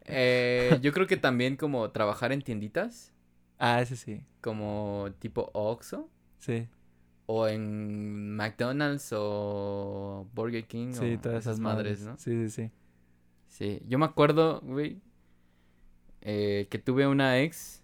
Eh, 0.06 0.80
yo 0.82 0.92
creo 0.94 1.06
que 1.06 1.18
también 1.18 1.58
como 1.58 1.92
trabajar 1.92 2.32
en 2.32 2.42
tienditas, 2.42 3.14
Ah, 3.60 3.82
ese 3.82 3.98
sí. 3.98 4.24
como 4.42 5.10
tipo 5.20 5.52
Oxxo, 5.54 6.10
Sí, 6.40 6.68
o 7.28 7.48
en 7.48 8.36
McDonald's 8.36 9.10
o 9.16 10.28
Burger 10.34 10.66
King, 10.66 10.94
sí, 10.94 11.14
o 11.16 11.20
todas 11.20 11.40
esas 11.42 11.60
madres, 11.60 12.02
¿no? 12.02 12.18
Sí, 12.18 12.32
sí, 12.32 12.50
sí. 12.50 12.72
Sí, 13.48 13.82
yo 13.88 14.00
me 14.00 14.06
acuerdo, 14.06 14.60
güey, 14.62 15.02
eh, 16.22 16.66
que 16.72 16.80
tuve 16.80 17.06
una 17.08 17.40
ex 17.42 17.84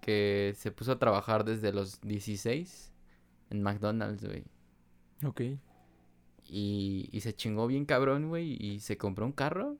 que 0.00 0.52
se 0.56 0.70
puso 0.72 0.92
a 0.92 0.98
trabajar 0.98 1.44
desde 1.44 1.72
los 1.72 2.00
16 2.00 2.92
en 3.50 3.62
McDonald's, 3.62 4.24
güey. 4.24 4.44
Ok. 5.24 5.40
Y, 6.46 7.08
y 7.12 7.20
se 7.20 7.34
chingó 7.34 7.66
bien 7.66 7.84
cabrón, 7.84 8.28
güey. 8.28 8.56
Y 8.60 8.80
se 8.80 8.96
compró 8.96 9.24
un 9.26 9.32
carro 9.32 9.76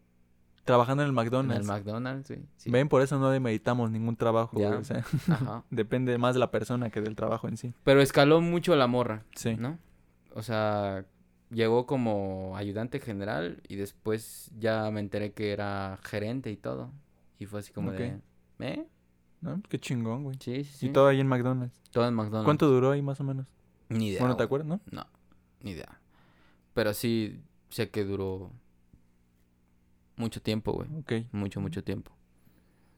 Trabajando 0.65 1.03
en 1.03 1.07
el 1.07 1.11
en 1.11 1.15
McDonald's. 1.17 1.61
el 1.67 1.67
McDonald's, 1.67 2.29
güey. 2.29 2.43
Sí. 2.57 2.71
Ven, 2.71 2.89
por 2.89 3.03
eso 3.03 3.19
no 3.19 3.31
demeritamos 3.31 3.91
ningún 3.91 4.15
trabajo, 4.17 4.57
güey. 4.59 4.67
O 4.73 4.85
sea, 4.85 5.05
Ajá. 5.29 5.65
depende 5.71 6.17
más 6.19 6.35
de 6.35 6.41
la 6.41 6.51
persona 6.51 6.91
que 6.91 7.01
del 7.01 7.17
trabajo 7.17 7.49
en 7.49 7.57
sí. 7.57 7.73
Pero 7.83 8.01
escaló 8.03 8.41
mucho 8.41 8.77
la 8.77 8.87
morra, 8.87 9.25
Sí. 9.35 9.57
¿no? 9.57 9.79
O 10.35 10.43
sea, 10.43 11.07
llegó 11.51 11.87
como 11.87 12.57
ayudante 12.57 13.01
general 13.01 13.63
y 13.67 13.77
después 13.77 14.53
ya 14.59 14.89
me 14.93 15.01
enteré 15.01 15.33
que 15.33 15.51
era 15.53 15.99
gerente 16.05 16.51
y 16.53 16.57
todo. 16.57 16.93
Y 17.39 17.47
fue 17.47 17.61
así 17.61 17.73
como 17.73 17.91
Ok. 17.91 17.97
de, 17.97 18.21
¿eh? 18.61 18.87
¿No? 19.41 19.63
Qué 19.69 19.79
chingón, 19.79 20.25
güey. 20.25 20.37
Sí, 20.41 20.65
sí, 20.65 20.73
sí. 20.73 20.87
Y 20.87 20.93
todo 20.93 21.07
ahí 21.09 21.21
en 21.21 21.27
McDonald's. 21.27 21.81
Todo 21.91 22.07
en 22.07 22.15
McDonald's. 22.15 22.45
¿Cuánto 22.45 22.69
duró 22.69 22.91
ahí 22.91 23.03
más 23.03 23.21
o 23.21 23.25
menos? 23.25 23.47
Ni 23.89 24.09
idea. 24.09 24.21
bueno, 24.21 24.37
¿te 24.37 24.45
güey. 24.45 24.47
acuerdas, 24.47 24.69
no? 24.69 24.81
No, 24.91 25.07
ni 25.63 25.73
idea. 25.73 26.01
Pero 26.75 26.93
sí 26.95 27.41
sé 27.71 27.91
que 27.91 28.05
duró 28.05 28.51
mucho 30.17 30.41
tiempo, 30.43 30.73
güey. 30.73 30.89
Ok. 30.99 31.33
Mucho, 31.33 31.61
mucho 31.61 31.83
tiempo. 31.83 32.13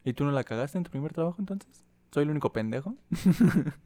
¿Y 0.05 0.13
tú 0.15 0.25
no 0.25 0.33
la 0.33 0.45
cagaste 0.45 0.79
en 0.79 0.85
tu 0.85 0.91
primer 0.91 1.13
trabajo 1.13 1.37
entonces? 1.39 1.85
¿Soy 2.11 2.25
el 2.25 2.31
único 2.31 2.53
pendejo? 2.53 2.97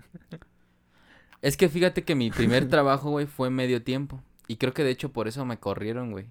Es 1.43 1.57
que 1.57 1.69
fíjate 1.69 2.03
que 2.03 2.15
mi 2.15 2.31
primer 2.31 2.69
trabajo, 2.71 3.11
güey, 3.11 3.27
fue 3.27 3.51
medio 3.51 3.83
tiempo. 3.83 4.23
Y 4.49 4.57
creo 4.57 4.73
que 4.73 4.83
de 4.83 4.91
hecho 4.91 5.13
por 5.13 5.29
eso 5.29 5.45
me 5.45 5.59
corrieron, 5.59 6.11
güey. 6.11 6.27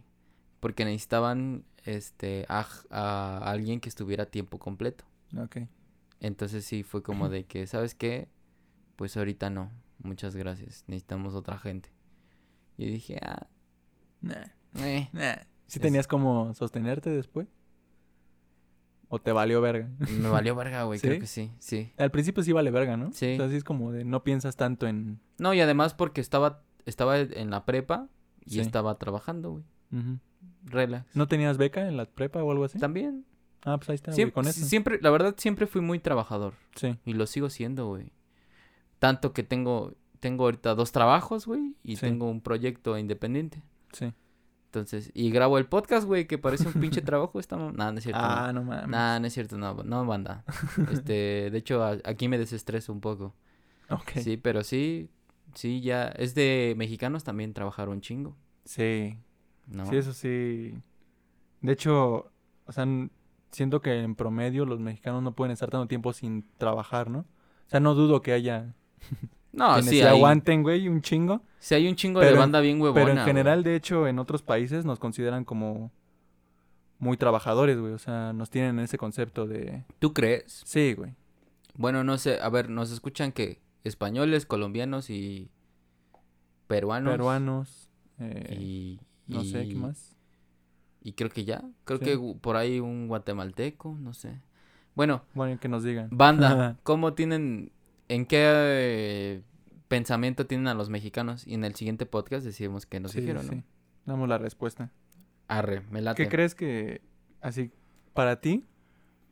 Porque 0.60 0.84
necesitaban, 0.84 1.64
este, 1.84 2.46
a, 2.50 2.66
a 2.90 3.38
alguien 3.50 3.80
que 3.80 3.88
estuviera 3.88 4.24
a 4.24 4.26
tiempo 4.26 4.58
completo. 4.58 5.06
Ok. 5.38 5.58
Entonces 6.20 6.66
sí 6.66 6.84
fue 6.84 7.04
como 7.04 7.30
de 7.30 7.46
que, 7.46 7.68
¿sabes 7.68 7.94
qué? 7.96 8.30
Pues 8.96 9.16
ahorita 9.18 9.50
no. 9.50 9.72
Muchas 10.00 10.36
gracias. 10.36 10.84
Necesitamos 10.88 11.34
otra 11.36 11.58
gente. 11.58 11.90
Y 12.78 12.86
dije, 12.88 13.20
ah, 13.22 13.48
Nah, 14.22 14.46
eh. 14.80 15.10
nah. 15.14 15.36
¿Sí 15.68 15.80
Es- 15.80 15.82
tenías 15.82 16.08
como 16.08 16.54
sostenerte 16.54 17.10
después? 17.10 17.48
¿O 19.08 19.20
te 19.20 19.32
valió 19.32 19.62
verga? 19.62 19.90
Me 20.20 20.30
valió 20.30 20.56
verga, 20.56 20.84
güey. 20.84 21.00
¿Sí? 21.00 21.08
Creo 21.08 21.20
que 21.20 21.28
sí, 21.28 21.52
sí. 21.60 21.92
Al 21.98 22.12
principio 22.12 22.44
sí 22.44 22.52
vale 22.54 22.72
verga, 22.72 22.98
¿no? 22.98 23.12
Sí. 23.14 23.34
O 23.34 23.38
sea, 23.38 23.50
sí 23.50 23.56
es 23.56 23.64
como 23.64 23.92
de 23.92 24.04
no 24.04 24.24
piensas 24.24 24.56
tanto 24.56 24.88
en... 24.88 25.20
No, 25.38 25.54
y 25.54 25.62
además 25.62 25.94
porque 25.94 26.22
estaba, 26.22 26.64
estaba 26.86 27.20
en 27.20 27.50
la 27.52 27.66
prepa 27.66 28.10
y 28.46 28.52
Sí. 28.56 28.60
estaba 28.62 28.98
trabajando, 28.98 29.52
güey. 29.52 29.64
Relax. 30.64 31.16
¿No 31.16 31.28
tenías 31.28 31.58
beca 31.58 31.88
en 31.88 31.96
la 31.98 32.06
prepa 32.06 32.44
o 32.44 32.52
algo 32.52 32.64
así? 32.66 32.80
También. 32.80 33.26
Ah, 33.66 33.78
pues 33.78 33.90
ahí 33.90 33.96
está, 33.96 34.12
güey, 34.12 34.16
Siempre, 34.16 34.34
con 34.34 34.48
eso. 34.48 34.66
siempre, 34.66 35.00
la 35.02 35.10
verdad, 35.10 35.36
siempre 35.38 35.66
fui 35.68 35.82
muy 35.82 36.00
trabajador. 36.00 36.54
Sí. 36.76 36.98
Y 37.06 37.14
lo 37.14 37.26
sigo 37.26 37.50
siendo, 37.50 37.88
güey. 37.88 38.12
Tanto 39.00 39.34
que 39.34 39.44
tengo, 39.44 39.94
tengo 40.20 40.46
ahorita 40.46 40.76
dos 40.76 40.92
trabajos, 40.92 41.46
güey. 41.48 41.76
Y 41.84 41.96
Sí. 41.96 42.02
tengo 42.02 42.30
un 42.30 42.42
proyecto 42.42 42.98
independiente. 42.98 43.62
Sí. 43.92 44.14
Entonces, 44.68 45.10
y 45.14 45.32
grabo 45.32 45.58
el 45.58 45.66
podcast, 45.68 46.06
güey, 46.06 46.28
que 46.28 46.38
parece 46.38 46.68
un 46.68 46.74
pinche 46.74 47.02
trabajo. 47.02 47.40
Está... 47.40 47.56
No, 47.56 47.72
no 47.72 47.90
es 47.98 48.04
cierto. 48.04 48.22
Ah, 48.22 48.52
no 48.54 48.64
mames. 48.64 48.88
Nah, 48.88 49.20
no 49.20 49.28
es 49.28 49.34
cierto, 49.34 49.58
no, 49.58 49.74
no, 49.84 50.06
banda. 50.06 50.44
Este, 50.92 51.50
de 51.50 51.58
hecho, 51.58 51.84
a- 51.84 51.98
aquí 52.04 52.28
me 52.28 52.38
desestreso 52.38 52.92
un 52.94 53.00
poco. 53.02 53.34
Ok. 53.90 54.12
Sí, 54.22 54.36
pero 54.38 54.64
sí, 54.64 55.10
sí, 55.54 55.80
ya. 55.82 56.08
Es 56.10 56.36
de 56.36 56.74
mexicanos 56.78 57.24
también 57.24 57.54
trabajar 57.54 57.88
un 57.90 58.02
chingo, 58.02 58.36
Sí. 58.66 59.18
¿no? 59.68 59.86
Sí, 59.86 59.96
eso 59.96 60.12
sí. 60.14 60.74
De 61.62 61.72
hecho, 61.72 62.32
o 62.66 62.72
sea, 62.72 62.86
siento 63.56 63.82
que 63.82 64.02
en 64.02 64.16
promedio 64.16 64.66
los 64.66 64.80
mexicanos 64.80 65.24
no 65.24 65.34
pueden 65.34 65.52
estar 65.52 65.70
tanto 65.72 65.88
tiempo 65.88 66.14
sin 66.14 66.46
trabajar, 66.58 67.10
¿no? 67.10 67.20
O 67.20 67.70
sea, 67.70 67.80
no 67.80 67.96
dudo 67.96 68.22
que 68.22 68.32
haya 68.34 68.74
No, 69.52 69.82
sí, 69.82 70.00
se 70.00 70.08
hay, 70.08 70.18
aguanten, 70.18 70.64
güey, 70.64 70.88
un 70.90 71.02
chingo. 71.02 71.42
sí 71.60 71.76
hay 71.76 71.88
un 71.88 71.96
chingo 71.96 72.20
de 72.20 72.28
Pero 72.28 72.40
banda 72.40 72.60
bien 72.60 72.82
huevona, 72.82 72.94
Pero 73.02 73.12
en 73.12 73.16
güey. 73.18 73.26
general, 73.26 73.64
de 73.64 73.76
hecho, 73.76 74.06
en 74.08 74.20
otros 74.20 74.42
países 74.42 74.84
nos 74.86 75.00
consideran 75.00 75.46
como 75.46 75.92
muy 77.00 77.16
trabajadores, 77.18 77.80
güey. 77.80 77.94
O 77.94 77.98
sea, 77.98 78.34
nos 78.34 78.50
tienen 78.50 78.80
ese 78.80 78.98
concepto 78.98 79.48
de... 79.48 79.84
¿Tú 80.00 80.14
crees? 80.14 80.62
Sí, 80.66 80.94
güey. 80.94 81.14
Bueno, 81.76 82.04
no 82.04 82.18
sé, 82.18 82.40
a 82.42 82.50
ver, 82.50 82.70
nos 82.70 82.92
escuchan 82.92 83.32
que 83.32 83.62
españoles, 83.86 84.46
colombianos 84.46 85.10
y 85.10 85.50
peruanos. 86.68 87.12
Peruanos. 87.14 87.90
eh, 88.20 88.58
Y, 88.60 89.00
no 89.28 89.44
sé, 89.44 89.68
¿qué 89.68 89.76
más? 89.76 90.15
Y 91.06 91.14
creo 91.14 91.30
que 91.30 91.46
ya, 91.46 91.64
creo 91.84 92.00
Sí. 92.00 92.06
que 92.06 92.36
por 92.42 92.56
ahí 92.56 92.80
un 92.80 93.08
guatemalteco, 93.08 93.96
no 94.02 94.14
sé. 94.16 94.42
Bueno, 94.96 95.24
Bueno, 95.36 95.60
que 95.60 95.68
nos 95.68 95.84
digan. 95.84 96.08
banda, 96.12 96.78
¿cómo 96.84 97.14
tienen, 97.14 97.72
en 98.10 98.26
qué 98.26 98.42
eh, 98.44 99.42
pensamiento 99.88 100.48
tienen 100.48 100.68
a 100.68 100.74
los 100.74 100.90
mexicanos? 100.90 101.46
Y 101.46 101.54
en 101.54 101.64
el 101.64 101.76
siguiente 101.76 102.08
podcast 102.08 102.44
decimos 102.44 102.88
que 102.88 103.00
nos 103.00 103.12
Sí, 103.12 103.22
dijeron, 103.22 103.44
sí. 103.44 103.56
¿no? 103.58 103.64
Damos 104.06 104.28
la 104.30 104.40
respuesta. 104.40 104.90
Arre, 105.48 105.82
me 105.92 106.02
late. 106.02 106.24
¿Qué 106.24 106.28
crees 106.30 106.56
que, 106.56 107.02
así, 107.40 107.72
para 108.16 108.42
ti, 108.42 108.66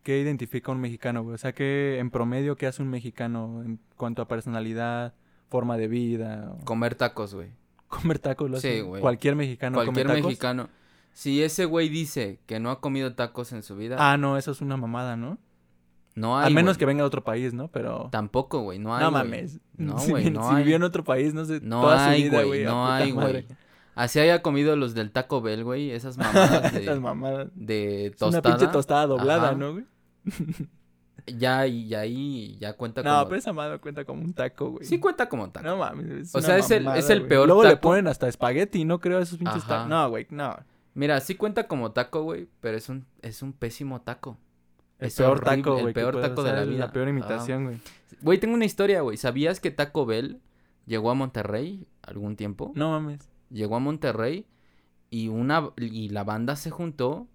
qué 0.04 0.20
identifica 0.20 0.70
un 0.70 0.80
mexicano, 0.80 1.24
güey? 1.24 1.34
O 1.34 1.38
sea, 1.38 1.52
¿qué 1.54 1.98
en 1.98 2.10
promedio 2.12 2.56
qué 2.56 2.68
hace 2.68 2.82
un 2.82 2.88
mexicano 2.88 3.62
en 3.64 3.80
cuanto 3.96 4.22
a 4.22 4.28
personalidad, 4.28 5.14
forma 5.48 5.76
de 5.76 5.88
vida? 5.88 6.54
o- 6.60 6.64
Comer 6.64 6.94
tacos, 6.94 7.34
güey. 7.34 7.48
comer 7.88 8.18
tacos, 8.20 8.48
lo 8.50 8.60
Sí, 8.60 8.80
güey. 8.80 9.00
Cualquier 9.02 9.34
mexicano 9.36 9.76
Cualquier 9.76 10.06
come 10.06 10.16
tacos. 10.18 10.28
mexicano. 10.30 10.68
Si 11.14 11.42
ese 11.42 11.64
güey 11.64 11.88
dice 11.88 12.40
que 12.46 12.60
no 12.60 12.70
ha 12.70 12.80
comido 12.80 13.14
tacos 13.14 13.52
en 13.52 13.62
su 13.62 13.76
vida, 13.76 13.96
Ah, 13.98 14.16
no, 14.18 14.36
eso 14.36 14.50
es 14.50 14.60
una 14.60 14.76
mamada, 14.76 15.16
¿no? 15.16 15.38
no 16.16 16.38
hay. 16.38 16.46
a 16.46 16.50
menos 16.50 16.74
güey. 16.74 16.78
que 16.80 16.86
venga 16.86 17.02
de 17.02 17.06
otro 17.06 17.24
país, 17.24 17.54
¿no? 17.54 17.68
Pero... 17.68 18.08
Tampoco, 18.12 18.60
güey, 18.60 18.78
no 18.78 18.94
hay. 18.94 19.02
no 19.04 19.10
güey. 19.10 19.24
mames. 19.24 19.58
No, 19.76 19.98
Si 20.00 20.10
güey, 20.10 20.30
no 20.30 20.48
si 20.48 20.54
hay. 20.56 20.62
vivió 20.62 20.76
en 20.76 20.82
otro 20.84 21.02
país, 21.04 21.32
no 21.34 21.44
sé, 21.44 21.60
No 21.62 21.80
toda 21.80 22.08
hay, 22.10 22.24
su 22.24 22.30
vida, 22.30 22.42
güey, 22.44 22.64
no 22.64 22.86
hay, 22.92 23.12
madre. 23.12 23.42
güey. 23.42 23.46
Así 23.96 24.18
haya 24.18 24.42
comido 24.42 24.74
los 24.76 24.94
del 24.94 25.12
Taco 25.12 25.40
Bell, 25.40 25.62
güey, 25.64 25.90
esas 25.92 26.18
mamadas 26.18 26.72
de, 26.74 26.82
Esas 26.82 27.00
mamadas. 27.00 27.48
de 27.54 28.06
Es 28.06 28.20
una 28.22 28.30
tostada. 28.42 28.56
pinche 28.56 28.72
tostada 28.72 29.06
doblada, 29.06 29.48
Ajá. 29.50 29.56
¿no, 29.56 29.72
güey? 29.72 29.84
Ya, 31.26 31.66
y 31.66 31.88
ya 31.88 32.00
ahí 32.00 32.58
ya 32.60 32.74
cuenta 32.74 33.02
No, 33.02 33.10
como... 33.14 33.24
pero 33.26 33.38
esa 33.38 33.52
madre 33.54 33.78
cuenta 33.78 34.04
como 34.04 34.22
un 34.22 34.34
taco, 34.34 34.72
güey. 34.72 34.84
Sí 34.84 34.98
cuenta 34.98 35.26
como 35.26 35.48
taco. 35.50 35.64
No 35.66 35.78
mames. 35.78 36.10
es 36.10 36.34
O 36.34 36.42
sea, 36.42 36.58
es 36.58 36.70
el- 36.70 36.86
es 36.88 37.08
el 37.08 37.26
peor 37.26 37.46
Luego 37.46 37.64
le 37.64 37.76
ponen 37.78 38.08
hasta 38.08 38.28
espagueti, 38.28 38.84
no 38.84 39.00
creo 39.00 39.18
esos 39.20 39.38
pinches 39.38 39.62
Ajá. 39.62 39.68
tacos. 39.68 39.88
No, 39.88 40.10
güey, 40.10 40.26
no. 40.28 40.54
Mira, 40.94 41.20
sí 41.20 41.34
cuenta 41.34 41.66
como 41.68 41.92
taco, 41.92 42.22
güey, 42.22 42.48
pero 42.60 42.76
es 42.76 42.88
un, 42.88 43.04
es 43.22 43.42
un 43.42 43.52
pésimo 43.52 44.00
taco. 44.02 44.38
El 44.98 45.08
Es 45.08 45.16
peor 45.16 45.32
horrible, 45.42 45.56
taco, 45.62 45.76
el 45.76 45.82
güey. 45.82 45.94
peor 45.94 46.20
taco 46.20 46.42
de 46.44 46.52
la 46.52 46.64
vida. 46.64 46.78
La 46.78 46.92
peor 46.92 47.08
Ajá. 47.08 47.10
imitación, 47.18 47.64
güey. 47.64 47.78
Güey, 48.20 48.38
tengo 48.38 48.54
una 48.54 48.64
historia, 48.64 49.00
güey. 49.00 49.16
¿Sabías 49.16 49.58
que 49.60 49.70
Taco 49.72 50.06
Bell 50.06 50.40
llegó 50.86 51.10
a 51.10 51.14
Monterrey 51.14 51.86
algún 52.02 52.36
tiempo? 52.36 52.72
No 52.76 52.90
mames. 52.90 53.28
Llegó 53.50 53.76
a 53.76 53.80
Monterrey 53.80 54.46
y 55.10 55.28
una 55.28 55.70
y 55.76 56.08
la 56.10 56.22
banda 56.24 56.54
se 56.56 56.70
juntó 56.70 57.26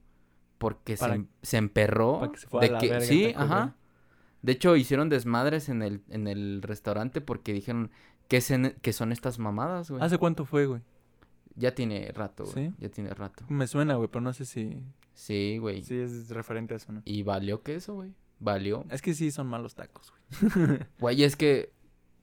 porque 0.58 0.96
se, 0.98 1.02
Para- 1.02 1.16
em- 1.16 1.28
se 1.42 1.58
emperró 1.58 2.20
para 2.22 2.32
que 2.32 2.38
se 2.40 2.48
fuera 2.48 2.68
de 2.68 2.70
a 2.70 2.74
la 2.74 2.80
que 2.80 2.90
verga 2.90 3.06
sí, 3.06 3.28
Taco 3.34 3.40
ajá. 3.44 3.76
De 4.42 4.52
hecho 4.54 4.76
hicieron 4.78 5.10
desmadres 5.10 5.68
en 5.70 5.82
el 5.82 6.02
en 6.10 6.28
el 6.28 6.62
restaurante 6.62 7.20
porque 7.22 7.52
dijeron 7.54 7.92
que 8.30 8.42
que 8.82 8.94
son 8.94 9.12
estas 9.12 9.38
mamadas, 9.38 9.92
güey. 9.92 10.02
¿Hace 10.02 10.18
cuánto 10.18 10.46
fue, 10.46 10.66
güey? 10.66 10.82
Ya 11.56 11.74
tiene 11.76 12.12
rato, 12.14 12.46
güey. 12.46 12.68
¿Sí? 12.70 12.74
Ya 12.80 12.90
tiene 12.90 13.14
rato. 13.14 13.44
Me 13.50 13.68
suena, 13.68 13.96
güey, 13.96 14.08
pero 14.10 14.22
no 14.22 14.34
sé 14.34 14.46
si... 14.46 14.82
Sí, 15.14 15.58
güey. 15.60 15.82
Si 15.82 15.96
es 15.98 16.30
referente 16.30 16.74
a 16.74 16.78
eso, 16.78 16.92
¿no? 16.94 17.02
Y 17.06 17.24
valió 17.24 17.62
que 17.62 17.76
eso, 17.76 17.96
güey. 17.96 18.14
Valió. 18.40 18.86
Es 18.90 19.02
que 19.02 19.14
sí 19.14 19.32
son 19.32 19.48
malos 19.48 19.76
tacos, 19.76 20.12
güey. 20.12 20.80
Güey, 21.00 21.24
es 21.24 21.36
que 21.36 21.74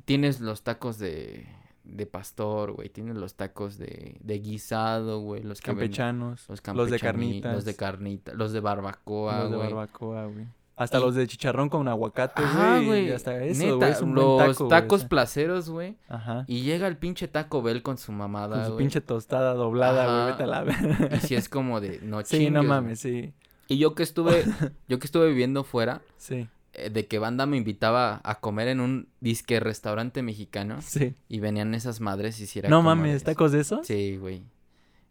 tienes 0.07 0.41
los 0.41 0.63
tacos 0.63 0.99
de, 0.99 1.47
de 1.85 2.07
pastor, 2.07 2.73
güey. 2.73 2.89
Tienes 2.89 3.17
los 3.17 3.35
tacos 3.35 3.77
de, 3.77 4.17
de 4.23 4.39
guisado, 4.39 5.21
güey. 5.21 5.43
Los 5.43 5.61
que 5.61 5.73
ven- 5.73 5.79
Campechanos. 5.81 6.49
los, 6.49 6.63
Los 6.75 6.91
de 6.91 6.99
carnitas. 6.99 7.55
Los 7.55 7.65
de 7.67 7.77
carnita. 7.77 8.33
Los 8.33 8.53
de 8.53 8.61
barbacoa, 8.61 9.41
los 9.41 9.51
de 9.51 9.57
güey. 9.57 9.69
barbacoa, 9.69 10.25
güey. 10.27 10.47
Hasta 10.77 10.99
Y- 10.99 11.01
los 11.01 11.15
de 11.15 11.27
chicharrón 11.27 11.71
con 11.71 11.89
aguacate, 11.89 12.43
Ajá, 12.43 12.81
güey. 12.81 13.11
Hasta 13.11 13.43
eso, 13.43 13.79
güey. 13.79 13.91
Es 13.91 14.03
un 14.03 14.15
buen 14.15 14.27
los 14.27 14.57
taco, 14.59 14.69
tacos 14.69 15.05
placeros, 15.07 15.71
güey. 15.71 15.97
Ajá. 16.09 16.45
Y 16.47 16.61
llega 16.63 16.87
el 16.87 16.99
pinche 16.99 17.29
Taco 17.29 17.63
Bell 17.63 17.83
con 17.83 17.97
su 17.97 18.13
mamada, 18.13 18.59
Con 18.63 18.73
su 18.73 18.77
pinche 18.77 19.01
tostada 19.01 19.55
doblada, 19.55 20.05
güey. 20.23 20.33
Vete 20.33 20.43
a 20.43 20.47
la 20.47 20.63
verga. 20.65 21.17
Y 21.17 21.21
si 21.21 21.35
es 21.35 21.49
como 21.49 21.81
de, 21.81 22.01
no 22.03 22.21
Sí, 22.25 22.37
chingues, 22.37 22.53
no 22.53 22.63
mames, 22.63 23.01
sí. 23.01 23.33
Y 23.69 23.79
yo 23.79 23.95
que 23.95 24.03
estuve, 24.03 24.45
yo 24.89 24.99
que 24.99 25.07
estuve 25.07 25.29
viviendo 25.29 25.65
fuera, 25.65 26.03
Sí, 26.19 26.47
eh, 26.75 26.91
de 26.91 27.07
que 27.07 27.19
banda 27.19 27.47
me 27.47 27.57
invitaba 27.57 28.21
a 28.23 28.41
comer 28.41 28.69
en 28.69 28.81
un 28.81 29.09
disque 29.21 29.59
restaurante 29.61 30.23
mexicano 30.23 30.77
sí. 30.83 31.15
y 31.29 31.41
venían 31.41 31.75
esas 31.75 32.03
madres 32.03 32.39
y 32.41 32.47
si 32.47 32.59
era 32.59 32.69
No 32.69 32.83
mames, 32.83 33.21
de- 33.25 33.33
¿tacos 33.33 33.51
de 33.53 33.61
eso? 33.61 33.81
Sí, 33.83 34.19
güey. 34.19 34.43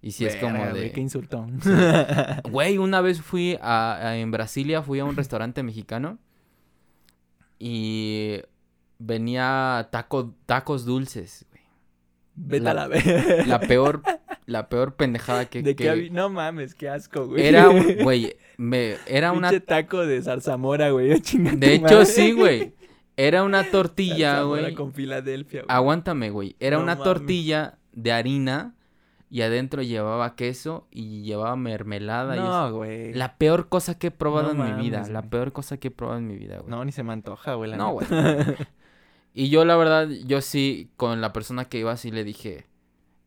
Y 0.05 0.11
si 0.11 0.23
es 0.27 0.35
como 0.35 0.63
de... 0.63 0.69
güey, 0.69 0.91
qué 0.91 1.01
insultón. 1.01 1.59
Güey, 2.51 2.77
una 2.77 3.01
vez 3.01 3.21
fui 3.23 3.57
a, 3.59 3.95
a- 4.09 4.17
en 4.17 4.29
Brasilia, 4.29 4.83
fui 4.83 4.99
a 4.99 5.05
un 5.05 5.15
restaurante 5.15 5.63
mexicano 5.63 6.19
y 7.57 8.37
venía 8.99 9.87
taco, 9.91 10.35
tacos 10.45 10.85
dulces, 10.85 11.45
güey. 11.49 11.63
Vete 12.35 12.63
La- 12.65 12.71
a 12.71 12.73
la 12.73 12.87
verga. 12.87 13.45
La 13.47 13.59
peor, 13.59 14.03
la 14.45 14.69
peor 14.69 14.95
pendejada 14.95 15.45
que... 15.45 15.63
¿De 15.63 15.75
que- 15.75 15.85
qué? 15.85 16.09
No 16.11 16.29
mames, 16.29 16.75
qué 16.75 16.87
asco, 16.89 17.27
güey. 17.27 17.43
Era 17.45 17.69
un, 17.69 18.03
güey, 18.03 18.35
me, 18.57 18.97
era 19.07 19.31
una... 19.31 19.49
Pinche 19.49 19.65
taco 19.65 20.05
de 20.05 20.21
zarzamora, 20.21 20.91
güey. 20.91 21.07
De 21.09 21.15
hecho, 21.15 21.39
madre. 21.39 22.05
sí, 22.05 22.31
güey. 22.33 22.73
Era 23.17 23.43
una 23.43 23.63
tortilla, 23.71 24.41
güey. 24.43 24.75
con 24.75 24.93
Filadelfia, 24.93 25.61
güey. 25.61 25.75
Aguántame, 25.75 26.29
güey. 26.29 26.55
Era 26.59 26.77
No 26.77 26.83
una 26.83 26.95
mames. 26.95 27.03
tortilla 27.05 27.79
de 27.93 28.11
harina 28.11 28.74
y 29.35 29.41
adentro 29.41 29.81
llevaba 29.81 30.33
queso 30.37 30.87
y 30.91 31.23
llevaba 31.23 31.57
mermelada. 31.57 32.37
y 32.37 32.39
No, 32.39 32.71
güey. 32.71 33.13
La 33.13 33.35
peor 33.35 33.67
cosa 33.67 33.99
que 33.99 34.07
he 34.07 34.11
probado 34.11 34.53
No 34.53 34.65
en 34.65 34.77
mi 34.77 34.83
vida. 34.83 35.05
La 35.09 35.19
güey. 35.19 35.29
peor 35.29 35.51
cosa 35.51 35.75
que 35.75 35.89
he 35.89 35.91
probado 35.91 36.19
en 36.19 36.27
mi 36.27 36.37
vida, 36.37 36.59
güey. 36.59 36.69
No, 36.69 36.85
ni 36.85 36.93
se 36.93 37.03
me 37.03 37.11
antoja, 37.11 37.55
güey. 37.55 37.75
No, 37.75 37.99
neta. 37.99 38.55
Y 39.33 39.49
yo, 39.49 39.65
la 39.65 39.75
verdad, 39.75 40.07
yo 40.07 40.39
sí, 40.39 40.89
con 40.95 41.19
la 41.19 41.33
persona 41.33 41.65
que 41.65 41.79
iba 41.79 41.91
así 41.91 42.11
le 42.11 42.23
dije, 42.23 42.67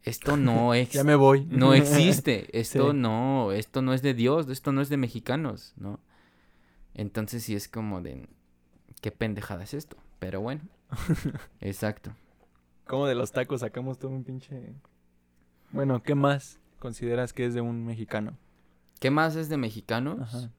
esto 0.02 0.38
no 0.38 0.72
es... 0.72 0.88
ya 0.92 1.04
me 1.04 1.14
voy. 1.14 1.44
No 1.50 1.74
existe, 1.74 2.58
esto 2.58 2.92
Sí. 2.92 2.96
no, 2.96 3.52
esto 3.52 3.82
no 3.82 3.92
es 3.92 4.00
de 4.00 4.14
Dios, 4.14 4.48
esto 4.48 4.72
no 4.72 4.80
es 4.80 4.88
de 4.88 4.96
mexicanos, 4.96 5.74
¿no? 5.76 6.00
Entonces 6.94 7.42
sí 7.44 7.54
es 7.54 7.68
como 7.68 8.00
de, 8.00 8.26
qué 9.02 9.10
pendejada 9.12 9.64
es 9.64 9.74
esto, 9.74 9.98
pero 10.18 10.40
bueno, 10.40 10.62
exacto. 11.60 12.14
Como 12.86 13.06
de 13.06 13.14
los 13.14 13.30
tacos 13.30 13.60
sacamos 13.60 13.98
todo 13.98 14.12
un 14.12 14.24
pinche... 14.24 14.72
Bueno, 15.70 16.02
¿qué 16.02 16.14
más 16.14 16.58
consideras 16.78 17.32
que 17.32 17.46
es 17.46 17.54
de 17.54 17.60
un 17.60 17.84
mexicano? 17.84 18.36
¿Qué 19.00 19.10
más 19.10 19.36
es 19.36 19.48
de 19.48 19.56
mexicanos? 19.56 20.20
Ajá. 20.20 20.50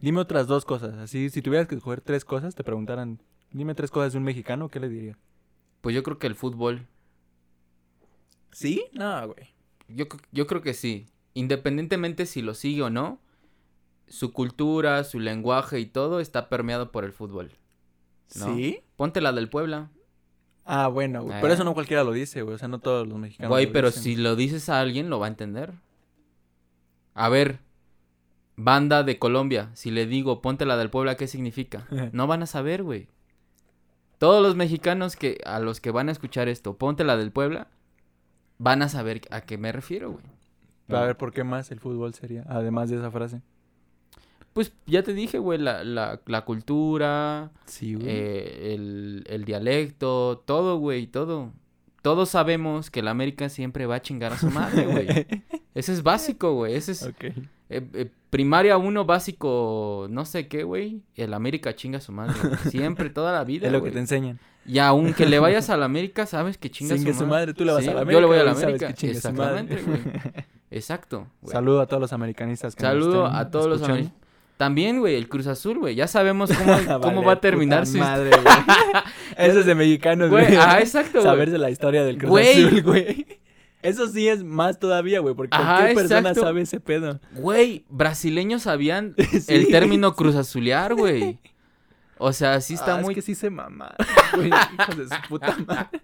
Dime 0.00 0.20
otras 0.20 0.46
dos 0.46 0.64
cosas. 0.64 0.94
Así, 0.96 1.30
si 1.30 1.42
tuvieras 1.42 1.68
que 1.68 1.74
escoger 1.74 2.00
tres 2.00 2.24
cosas, 2.24 2.54
te 2.54 2.64
preguntaran, 2.64 3.20
dime 3.52 3.74
tres 3.74 3.90
cosas 3.90 4.12
de 4.12 4.18
un 4.18 4.24
mexicano, 4.24 4.68
¿qué 4.68 4.80
le 4.80 4.88
dirías? 4.88 5.16
Pues 5.80 5.94
yo 5.94 6.02
creo 6.02 6.18
que 6.18 6.26
el 6.26 6.34
fútbol, 6.34 6.86
¿Sí? 8.54 8.84
No, 8.92 9.26
güey. 9.26 9.48
yo, 9.88 10.06
yo 10.30 10.46
creo 10.46 10.62
que 10.62 10.74
sí, 10.74 11.06
independientemente 11.34 12.24
si 12.24 12.40
lo 12.40 12.54
sigue 12.54 12.82
o 12.82 12.90
no, 12.90 13.20
su 14.06 14.32
cultura, 14.32 15.02
su 15.02 15.18
lenguaje 15.18 15.80
y 15.80 15.86
todo 15.86 16.20
está 16.20 16.48
permeado 16.48 16.92
por 16.92 17.04
el 17.04 17.12
fútbol. 17.12 17.50
¿No? 18.36 18.54
¿Sí? 18.54 18.80
Ponte 18.96 19.20
la 19.20 19.32
del 19.32 19.48
Puebla. 19.48 19.90
Ah, 20.64 20.88
bueno, 20.88 21.22
güey. 21.22 21.36
Eh. 21.36 21.38
Pero 21.42 21.52
eso 21.54 21.64
no 21.64 21.74
cualquiera 21.74 22.04
lo 22.04 22.12
dice, 22.12 22.42
güey. 22.42 22.54
O 22.54 22.58
sea, 22.58 22.68
no 22.68 22.78
todos 22.78 23.06
los 23.06 23.18
mexicanos 23.18 23.50
Güey, 23.50 23.66
lo 23.66 23.72
pero 23.72 23.88
dicen. 23.88 24.02
si 24.02 24.16
lo 24.16 24.36
dices 24.36 24.68
a 24.68 24.80
alguien, 24.80 25.10
lo 25.10 25.18
va 25.18 25.26
a 25.26 25.28
entender. 25.28 25.72
A 27.14 27.28
ver, 27.28 27.58
banda 28.56 29.02
de 29.02 29.18
Colombia, 29.18 29.70
si 29.74 29.90
le 29.90 30.06
digo 30.06 30.40
ponte 30.40 30.64
la 30.66 30.76
del 30.76 30.90
Puebla, 30.90 31.16
¿qué 31.16 31.26
significa? 31.26 31.86
No 32.12 32.26
van 32.26 32.42
a 32.42 32.46
saber, 32.46 32.82
güey. 32.82 33.08
Todos 34.18 34.42
los 34.42 34.56
mexicanos 34.56 35.16
que 35.16 35.38
a 35.44 35.58
los 35.60 35.80
que 35.80 35.90
van 35.90 36.08
a 36.08 36.12
escuchar 36.12 36.48
esto, 36.48 36.76
ponte 36.76 37.04
la 37.04 37.16
del 37.16 37.30
Puebla, 37.30 37.68
van 38.58 38.82
a 38.82 38.88
saber 38.88 39.20
a 39.30 39.42
qué 39.42 39.58
me 39.58 39.70
refiero, 39.72 40.12
güey. 40.12 40.24
A 40.88 41.04
ver, 41.04 41.16
¿por 41.16 41.32
qué 41.32 41.44
más 41.44 41.70
el 41.70 41.80
fútbol 41.80 42.14
sería? 42.14 42.44
Además 42.48 42.90
de 42.90 42.96
esa 42.96 43.10
frase. 43.10 43.42
Pues 44.54 44.72
ya 44.86 45.02
te 45.02 45.12
dije, 45.12 45.38
güey, 45.38 45.58
la, 45.58 45.84
la, 45.84 46.20
la 46.26 46.44
cultura, 46.46 47.50
Sí, 47.66 47.98
eh, 48.00 48.72
el, 48.74 49.24
el 49.28 49.44
dialecto, 49.44 50.42
todo, 50.46 50.78
güey, 50.78 51.06
todo. 51.06 51.52
Todos 52.02 52.28
sabemos 52.30 52.90
que 52.90 53.02
la 53.02 53.10
América 53.10 53.48
siempre 53.48 53.86
va 53.86 53.96
a 53.96 54.02
chingar 54.02 54.32
a 54.32 54.38
su 54.38 54.50
madre, 54.50 54.86
güey. 54.86 55.06
Ese 55.74 55.92
es 55.92 56.02
básico, 56.02 56.54
güey. 56.54 56.74
Ese 56.74 56.92
es 56.92 57.02
eh, 57.02 57.12
eh, 57.70 58.10
primaria 58.30 58.76
1 58.78 59.04
básico, 59.06 60.06
no 60.10 60.24
sé 60.24 60.46
qué, 60.48 60.62
güey. 60.64 61.02
El 61.16 61.34
América 61.34 61.74
chinga 61.74 61.98
a 61.98 62.00
su 62.00 62.12
madre. 62.12 62.34
güey. 62.42 62.56
Siempre, 62.70 63.10
toda 63.10 63.32
la 63.32 63.42
vida, 63.44 63.66
Es 63.66 63.72
lo 63.72 63.80
güey. 63.80 63.90
que 63.90 63.94
te 63.94 64.00
enseñan. 64.00 64.38
Y 64.66 64.78
aunque 64.78 65.26
le 65.26 65.38
vayas 65.40 65.68
a 65.70 65.76
la 65.76 65.86
América, 65.86 66.26
sabes 66.26 66.58
que 66.58 66.70
chinga 66.70 66.94
a 66.94 66.96
Chingue 66.98 67.12
su 67.12 67.20
su 67.20 67.26
madre. 67.26 67.46
madre, 67.48 67.54
tú 67.54 67.64
le 67.64 67.72
vas 67.72 67.82
Sí, 67.82 67.88
a 67.90 67.94
la 67.94 68.00
yo 68.00 68.02
América. 68.02 68.20
le 68.20 68.26
voy 68.26 68.38
a 68.38 68.44
la 68.44 68.52
güey, 68.52 68.64
América, 68.64 68.88
madre. 68.90 69.10
exactamente, 69.10 69.82
güey. 69.82 70.00
Exacto. 70.70 71.26
güey. 71.42 71.52
Saludo 71.52 71.80
a 71.80 71.86
todos 71.86 72.00
los 72.00 72.12
americanistas 72.12 72.74
que 72.76 72.82
nos 72.82 72.90
Saludo 72.92 73.24
estén 73.26 73.36
a 73.40 73.50
todos 73.50 73.66
los 73.66 73.80
escuchando. 73.80 74.10
También, 74.56 75.00
güey, 75.00 75.16
el 75.16 75.28
Cruz 75.28 75.46
Azul, 75.48 75.78
güey. 75.78 75.94
Ya 75.96 76.06
sabemos 76.06 76.50
cómo, 76.52 77.00
cómo 77.00 77.22
va 77.24 77.32
a 77.34 77.40
terminar 77.40 77.86
su 77.86 77.98
madre, 77.98 78.30
güey. 78.30 78.54
Eso 79.36 79.60
es 79.60 79.66
de 79.66 79.74
mexicanos, 79.74 80.30
Güey, 80.30 80.54
ajá, 80.56 80.78
exacto, 80.80 81.12
güey. 81.20 81.24
Saberse 81.24 81.58
la 81.58 81.70
historia 81.70 82.04
del 82.04 82.18
Cruz 82.18 82.30
Güey. 82.30 82.64
Azul, 82.66 82.82
güey. 82.82 83.26
Eso 83.82 84.06
sí 84.08 84.28
es 84.28 84.42
más 84.44 84.78
todavía, 84.78 85.20
güey, 85.20 85.34
porque 85.34 85.54
Ajá, 85.56 85.64
cualquier 85.76 85.94
persona 85.96 86.18
exacto. 86.20 86.40
sabe 86.42 86.60
ese 86.62 86.80
pedo. 86.80 87.20
Güey, 87.32 87.84
brasileños 87.90 88.62
sabían 88.62 89.14
Sí. 89.30 89.44
el 89.48 89.68
término 89.68 90.14
Cruz 90.14 90.36
Azulear, 90.36 90.94
güey. 90.94 91.38
O 92.16 92.32
sea, 92.32 92.60
sí 92.60 92.74
está 92.74 92.94
Ah, 92.94 93.00
muy... 93.02 93.12
Es 93.12 93.16
que 93.16 93.22
sí 93.22 93.34
se 93.34 93.50
mama, 93.50 93.94
güey. 94.34 94.48
Hijos 94.48 94.96
de 94.96 95.04
su 95.04 95.28
puta 95.28 95.56
madre. 95.66 96.00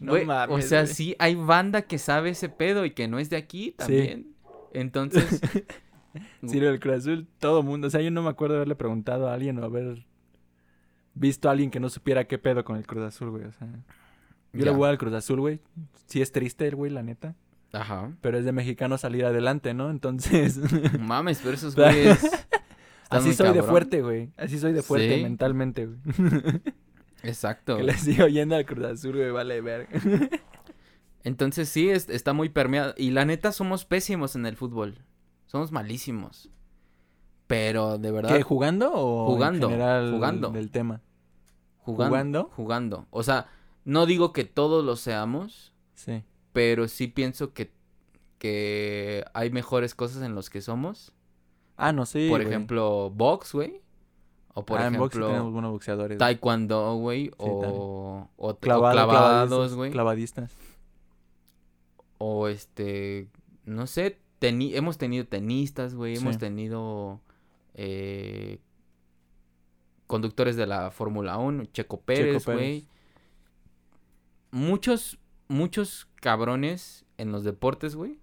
No 0.00 0.12
mames, 0.24 0.54
o 0.64 0.68
sea, 0.68 0.86
sí 0.86 1.16
hay 1.18 1.34
banda 1.36 1.82
que 1.82 1.96
sabe 1.98 2.30
ese 2.30 2.48
pedo 2.50 2.84
y 2.84 2.90
que 2.90 3.08
no 3.08 3.18
es 3.18 3.30
de 3.30 3.36
aquí 3.36 3.72
también. 3.78 4.26
Entonces, 4.74 5.40
Sí, 6.46 6.60
lo 6.60 6.66
del 6.66 6.80
Cruz 6.80 6.96
Azul, 6.96 7.26
todo 7.38 7.62
mundo. 7.62 7.86
O 7.86 7.90
sea, 7.90 8.00
yo 8.00 8.10
no 8.10 8.22
me 8.22 8.28
acuerdo 8.30 8.56
haberle 8.56 8.74
preguntado 8.74 9.28
a 9.28 9.34
alguien 9.34 9.58
o 9.58 9.64
haber 9.64 10.04
visto 11.14 11.48
a 11.48 11.52
alguien 11.52 11.70
que 11.70 11.80
no 11.80 11.88
supiera 11.88 12.24
qué 12.26 12.38
pedo 12.38 12.64
con 12.64 12.76
el 12.76 12.86
Cruz 12.86 13.04
Azul, 13.04 13.30
güey. 13.30 13.44
O 13.44 13.52
sea, 13.52 13.68
yo 14.52 14.64
le 14.64 14.70
voy 14.70 14.88
al 14.88 14.98
Cruz 14.98 15.14
Azul, 15.14 15.40
güey. 15.40 15.60
Sí 16.06 16.20
es 16.22 16.32
triste 16.32 16.66
el 16.68 16.74
güey, 16.76 16.90
la 16.90 17.02
neta. 17.02 17.34
ajá. 17.72 18.12
Pero 18.20 18.38
es 18.38 18.44
de 18.44 18.52
mexicano 18.52 18.98
salir 18.98 19.24
adelante, 19.24 19.72
¿no? 19.74 19.90
Entonces, 19.90 20.60
Mames, 21.00 21.40
pero 21.42 21.54
esos 21.54 21.74
güeyes... 21.76 22.18
así 23.10 23.32
soy 23.34 23.52
de 23.54 23.62
fuerte, 23.62 24.02
güey. 24.02 24.30
Así 24.36 24.58
soy 24.58 24.72
de 24.72 24.82
fuerte 24.82 25.16
Sí. 25.16 25.22
mentalmente, 25.22 25.86
güey. 25.86 25.98
Exacto. 27.22 27.76
que 27.76 27.84
le 27.84 27.94
sigo 27.94 28.26
yendo 28.26 28.56
al 28.56 28.66
Cruz 28.66 28.84
Azul, 28.86 29.16
güey, 29.16 29.30
vale 29.30 29.60
verga. 29.60 29.88
Entonces 31.24 31.68
sí, 31.68 31.88
es- 31.88 32.08
está 32.08 32.32
muy 32.32 32.48
permeado. 32.48 32.94
Y 32.96 33.10
la 33.10 33.24
neta, 33.24 33.52
somos 33.52 33.84
pésimos 33.84 34.34
en 34.34 34.44
el 34.46 34.56
fútbol. 34.56 34.98
Somos 35.52 35.70
malísimos. 35.70 36.48
Pero 37.46 37.98
de 37.98 38.10
verdad, 38.10 38.34
¿Qué, 38.34 38.42
jugando 38.42 38.90
o 38.94 39.26
Jugando, 39.26 39.66
en 39.66 39.72
general 39.72 40.10
jugando. 40.10 40.48
del 40.50 40.70
tema? 40.70 41.02
jugando, 41.80 42.08
jugando? 42.08 42.50
jugando. 42.56 43.06
O 43.10 43.22
sea, 43.22 43.48
no 43.84 44.06
digo 44.06 44.32
que 44.32 44.44
todos 44.44 44.82
lo 44.82 44.96
seamos, 44.96 45.74
Sí. 45.94 46.22
pero 46.54 46.88
sí 46.88 47.06
pienso 47.06 47.52
que, 47.52 47.70
que 48.38 49.24
hay 49.34 49.50
mejores 49.50 49.94
cosas 49.94 50.22
en 50.22 50.34
los 50.34 50.48
que 50.48 50.62
somos. 50.62 51.12
Ah, 51.76 51.92
no, 51.92 52.06
sí, 52.06 52.28
por 52.30 52.40
ejemplo, 52.40 53.10
box, 53.10 53.52
güey. 53.52 53.82
O 54.54 54.64
por 54.64 54.80
ah, 54.80 54.86
en 54.86 54.94
box 54.94 55.10
ejemplo, 55.14 55.26
tenemos 55.28 55.52
buenos 55.52 55.72
boxeadores. 55.72 56.16
taekwondo, 56.16 56.94
güey. 56.96 57.30
o, 57.36 58.28
o, 58.38 58.48
o 58.48 58.56
Clavado, 58.56 58.92
clavados, 58.94 59.74
güey. 59.74 59.90
Clavadistas. 59.90 60.50
O 62.16 62.48
este, 62.48 63.28
no 63.66 63.86
sé, 63.86 64.18
teni- 64.42 64.74
hemos 64.74 64.98
tenido 64.98 65.26
tenistas, 65.26 65.94
güey, 65.94 66.16
hemos 66.16 66.34
Sí. 66.34 66.40
tenido 66.40 67.20
eh, 67.74 68.58
conductores 70.06 70.56
de 70.56 70.66
la 70.66 70.90
Fórmula 70.90 71.38
1, 71.38 71.64
Checo 71.66 72.00
Pérez, 72.00 72.44
güey. 72.44 72.86
Muchos, 74.50 75.18
muchos 75.48 76.08
cabrones 76.16 77.06
en 77.16 77.32
los 77.32 77.44
deportes, 77.44 77.96
güey. 77.96 78.18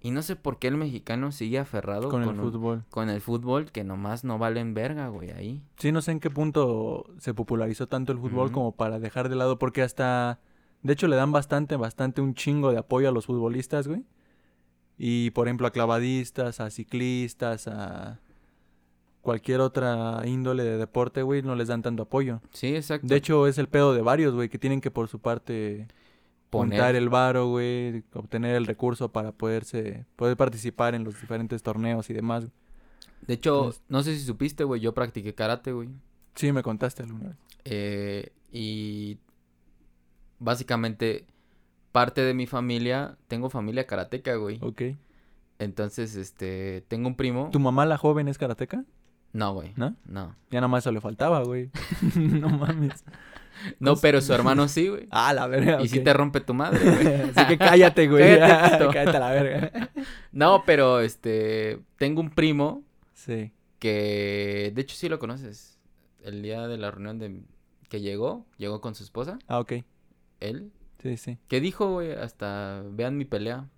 Y 0.00 0.10
no 0.10 0.20
sé 0.22 0.36
por 0.36 0.58
qué 0.58 0.68
el 0.68 0.76
mexicano 0.76 1.32
sigue 1.32 1.58
aferrado 1.58 2.10
Con 2.10 2.22
el 2.22 2.28
un- 2.28 2.36
fútbol. 2.36 2.84
con 2.90 3.08
el 3.08 3.20
fútbol 3.22 3.72
que 3.72 3.84
nomás 3.84 4.22
no 4.22 4.38
valen 4.38 4.74
verga, 4.74 5.08
güey, 5.08 5.30
ahí. 5.30 5.62
Sí, 5.78 5.92
no 5.92 6.02
sé 6.02 6.12
en 6.12 6.20
qué 6.20 6.28
punto 6.30 7.06
se 7.18 7.32
popularizó 7.32 7.88
tanto 7.88 8.12
el 8.12 8.18
fútbol 8.18 8.52
como 8.52 8.72
para 8.72 8.98
dejar 9.00 9.28
de 9.30 9.36
lado, 9.36 9.58
porque 9.58 9.80
hasta, 9.82 10.40
de 10.82 10.92
hecho, 10.92 11.08
le 11.08 11.16
dan 11.16 11.32
bastante, 11.32 11.76
bastante 11.76 12.20
un 12.20 12.34
chingo 12.34 12.70
de 12.70 12.78
apoyo 12.78 13.08
a 13.08 13.12
los 13.12 13.26
futbolistas, 13.26 13.88
güey. 13.88 14.04
Y, 14.98 15.30
por 15.30 15.48
ejemplo, 15.48 15.66
a 15.66 15.70
clavadistas, 15.72 16.60
a 16.60 16.70
ciclistas, 16.70 17.66
a 17.68 18.20
cualquier 19.22 19.60
otra 19.60 20.20
índole 20.26 20.62
de 20.64 20.76
deporte, 20.76 21.22
güey, 21.22 21.42
no 21.42 21.54
les 21.56 21.68
dan 21.68 21.82
tanto 21.82 22.02
apoyo. 22.04 22.40
Sí, 22.52 22.76
exacto. 22.76 23.06
De 23.06 23.16
hecho, 23.16 23.46
es 23.46 23.58
el 23.58 23.68
pedo 23.68 23.94
de 23.94 24.02
varios, 24.02 24.34
güey, 24.34 24.48
que 24.48 24.58
tienen 24.58 24.80
que 24.80 24.90
por 24.90 25.08
su 25.08 25.18
parte 25.18 25.88
Poner- 26.50 26.78
juntar 26.78 26.94
el 26.94 27.08
varo, 27.08 27.48
güey, 27.48 28.04
obtener 28.12 28.54
el 28.54 28.66
recurso 28.66 29.10
para 29.10 29.32
poderse, 29.32 30.04
poder 30.16 30.36
participar 30.36 30.94
en 30.94 31.04
los 31.04 31.20
diferentes 31.20 31.62
torneos 31.62 32.08
y 32.10 32.14
demás. 32.14 32.46
de 33.26 33.32
hecho, 33.34 33.56
Entonces- 33.56 33.82
no 33.88 34.02
sé 34.02 34.14
si 34.14 34.24
supiste, 34.24 34.64
güey, 34.64 34.82
yo 34.82 34.92
practiqué 34.92 35.34
karate, 35.34 35.72
güey. 35.72 35.88
Sí, 36.34 36.52
me 36.52 36.62
contaste 36.62 37.02
alguna 37.02 37.28
vez. 37.30 37.36
Eh, 37.64 38.30
y 38.52 39.16
básicamente 40.38 41.24
parte 41.94 42.22
de 42.22 42.34
mi 42.34 42.48
familia, 42.48 43.16
tengo 43.28 43.48
familia 43.50 43.86
karateca, 43.86 44.34
güey. 44.34 44.58
Ok. 44.62 44.82
Entonces, 45.60 46.16
este, 46.16 46.84
tengo 46.88 47.06
un 47.06 47.14
primo. 47.14 47.50
¿Tu 47.52 47.60
mamá, 47.60 47.86
la 47.86 47.96
joven, 47.98 48.26
es 48.26 48.36
karateca? 48.36 48.84
No, 49.32 49.54
güey. 49.54 49.72
¿No? 49.76 49.94
No. 50.04 50.34
Ya 50.50 50.58
nada 50.60 50.66
más 50.66 50.82
eso 50.82 50.90
le 50.90 51.00
faltaba, 51.00 51.44
güey. 51.44 51.70
no 52.16 52.48
mames. 52.48 53.04
No, 53.78 53.94
pero 53.94 54.20
su 54.20 54.32
hermano 54.34 54.66
sí, 54.66 54.88
güey. 54.88 55.06
Ah, 55.12 55.32
la 55.32 55.46
verga. 55.46 55.80
Y 55.82 55.86
si 55.88 55.98
ok. 56.00 56.04
te 56.04 56.12
rompe 56.14 56.40
tu 56.40 56.52
madre, 56.52 56.80
güey. 56.84 57.06
Así 57.36 57.46
que 57.46 57.58
cállate, 57.58 58.08
güey. 58.08 58.40
Cállate, 58.40 58.86
cállate 58.92 59.16
a 59.16 59.20
la 59.20 59.30
verga. 59.30 59.90
No, 60.32 60.64
pero 60.66 60.98
este, 60.98 61.78
tengo 61.96 62.20
un 62.22 62.30
primo 62.30 62.82
Sí. 63.12 63.52
que, 63.78 64.72
de 64.74 64.82
hecho 64.82 64.96
sí 64.96 65.08
lo 65.08 65.20
conoces. 65.20 65.78
El 66.24 66.42
día 66.42 66.66
de 66.66 66.76
la 66.76 66.90
reunión 66.90 67.20
de 67.20 67.40
que 67.88 68.00
llegó, 68.00 68.44
llegó 68.58 68.80
con 68.80 68.96
su 68.96 69.04
esposa, 69.04 69.38
Ah, 69.46 69.60
ok. 69.60 69.74
él. 70.40 70.72
Sí, 71.04 71.18
sí. 71.18 71.38
¿Qué 71.48 71.60
dijo, 71.60 71.92
güey? 71.92 72.12
Hasta 72.12 72.82
vean 72.90 73.18
mi 73.18 73.26
pelea. 73.26 73.68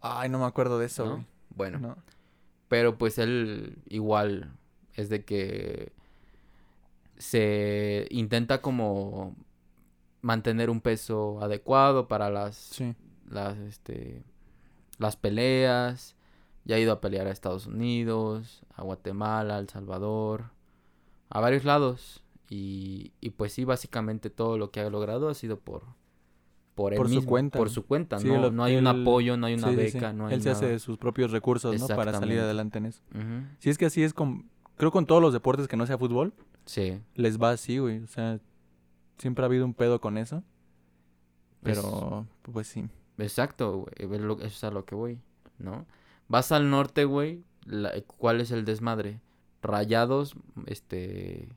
Ay, 0.00 0.30
no 0.30 0.38
me 0.38 0.46
acuerdo 0.46 0.78
de 0.78 0.86
eso, 0.86 1.04
¿no? 1.04 1.12
güey. 1.12 1.26
Bueno. 1.50 1.78
No. 1.78 1.96
Pero 2.68 2.96
pues 2.96 3.18
él 3.18 3.78
igual 3.90 4.56
es 4.94 5.10
de 5.10 5.22
que 5.26 5.92
se 7.18 8.06
intenta 8.10 8.62
como 8.62 9.36
mantener 10.22 10.70
un 10.70 10.80
peso 10.80 11.40
adecuado 11.42 12.08
para 12.08 12.30
las, 12.30 12.56
Sí. 12.56 12.94
las, 13.28 13.58
este, 13.58 14.24
las 14.98 15.16
peleas. 15.16 16.16
Ya 16.64 16.76
ha 16.76 16.78
ido 16.80 16.92
a 16.92 17.00
pelear 17.02 17.26
a 17.26 17.30
Estados 17.32 17.66
Unidos, 17.66 18.62
a 18.74 18.82
Guatemala, 18.82 19.56
a 19.56 19.58
El 19.58 19.68
Salvador, 19.68 20.50
a 21.28 21.38
varios 21.40 21.64
lados. 21.64 22.24
Y, 22.48 23.12
y 23.20 23.30
pues 23.30 23.52
sí, 23.52 23.64
básicamente 23.64 24.30
todo 24.30 24.56
lo 24.56 24.70
que 24.70 24.80
ha 24.80 24.88
logrado 24.88 25.28
ha 25.28 25.34
sido 25.34 25.60
por, 25.60 25.84
por 26.76 26.92
él 26.92 26.98
Por 26.98 27.08
su 27.08 27.24
cuenta, 27.24 27.58
Por 27.58 27.70
su 27.70 27.84
cuenta, 27.86 28.18
Sí, 28.20 28.28
no, 28.28 28.38
lo- 28.38 28.52
no 28.52 28.62
hay 28.62 28.76
un 28.76 28.86
apoyo, 28.86 29.36
no 29.36 29.46
hay 29.46 29.54
una 29.54 29.70
Sí, 29.70 29.76
sí, 29.76 29.88
sí. 29.88 29.94
beca, 29.94 30.12
no 30.12 30.26
hay 30.28 30.34
Él 30.34 30.42
se 30.42 30.50
nada. 30.50 30.58
hace 30.58 30.68
de 30.68 30.78
sus 30.78 30.98
propios 30.98 31.32
recursos, 31.32 31.80
¿no? 31.80 31.88
Para 31.88 32.12
salir 32.12 32.38
adelante 32.38 32.78
en 32.78 32.86
eso. 32.86 33.02
Si 33.58 33.70
es 33.70 33.78
que 33.78 33.86
así 33.86 34.04
es 34.04 34.14
con... 34.14 34.48
Creo 34.76 34.92
con 34.92 35.06
todos 35.06 35.20
los 35.22 35.32
deportes 35.32 35.66
que 35.68 35.76
no 35.76 35.86
sea 35.86 35.96
fútbol, 35.98 36.34
Sí. 36.66 37.00
les 37.14 37.40
va 37.40 37.50
así, 37.50 37.78
güey. 37.78 38.00
O 38.02 38.06
sea, 38.06 38.38
siempre 39.18 39.42
ha 39.42 39.46
habido 39.46 39.64
un 39.64 39.72
pedo 39.74 40.00
con 40.00 40.18
eso. 40.18 40.36
es- 41.64 41.80
Pero, 41.80 42.26
pues 42.52 42.66
sí. 42.68 42.84
Exacto, 43.18 43.78
güey. 43.78 43.94
es 43.96 44.20
Eso 44.20 44.44
es 44.44 44.64
a 44.64 44.70
lo 44.70 44.84
que 44.84 44.94
voy, 44.94 45.18
¿no? 45.58 45.86
Vas 46.28 46.52
al 46.52 46.68
norte, 46.70 47.04
güey. 47.06 47.42
¿Cuál 48.06 48.40
es 48.42 48.50
el 48.50 48.64
desmadre? 48.66 49.20
Rayados, 49.62 50.36
este. 50.66 51.48
Ah, 51.50 51.54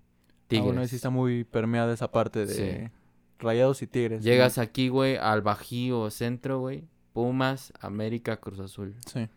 Tigres. 0.47 0.65
bueno, 0.65 0.87
sí 0.87 0.95
está 0.95 1.09
muy 1.11 1.43
permeada 1.43 1.93
esa 1.93 2.09
parte 2.11 2.45
de 2.47 2.53
Sí. 2.87 2.91
Rayados 3.39 3.81
y 3.81 3.87
tigres. 3.87 4.23
Llegas 4.23 4.57
aquí, 4.57 4.89
güey, 4.89 5.17
al 5.17 5.41
Bajío 5.41 6.09
Centro, 6.11 6.59
güey. 6.59 6.83
Pumas, 7.13 7.73
América, 7.79 8.37
Cruz 8.37 8.59
Azul. 8.59 8.95
Sí. 9.05 9.27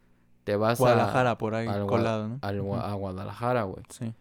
Te 0.45 0.57
vas 0.57 0.79
Guadalajara 0.79 1.39
por 1.39 1.55
ahí, 1.55 1.69
al 1.69 1.87
colado, 1.87 2.29
¿no? 2.29 2.39
a, 2.43 2.49
al 2.49 2.59
a 2.59 2.93
Guadalajara, 2.95 3.63
güey. 3.63 3.85
Sí. 3.89 4.13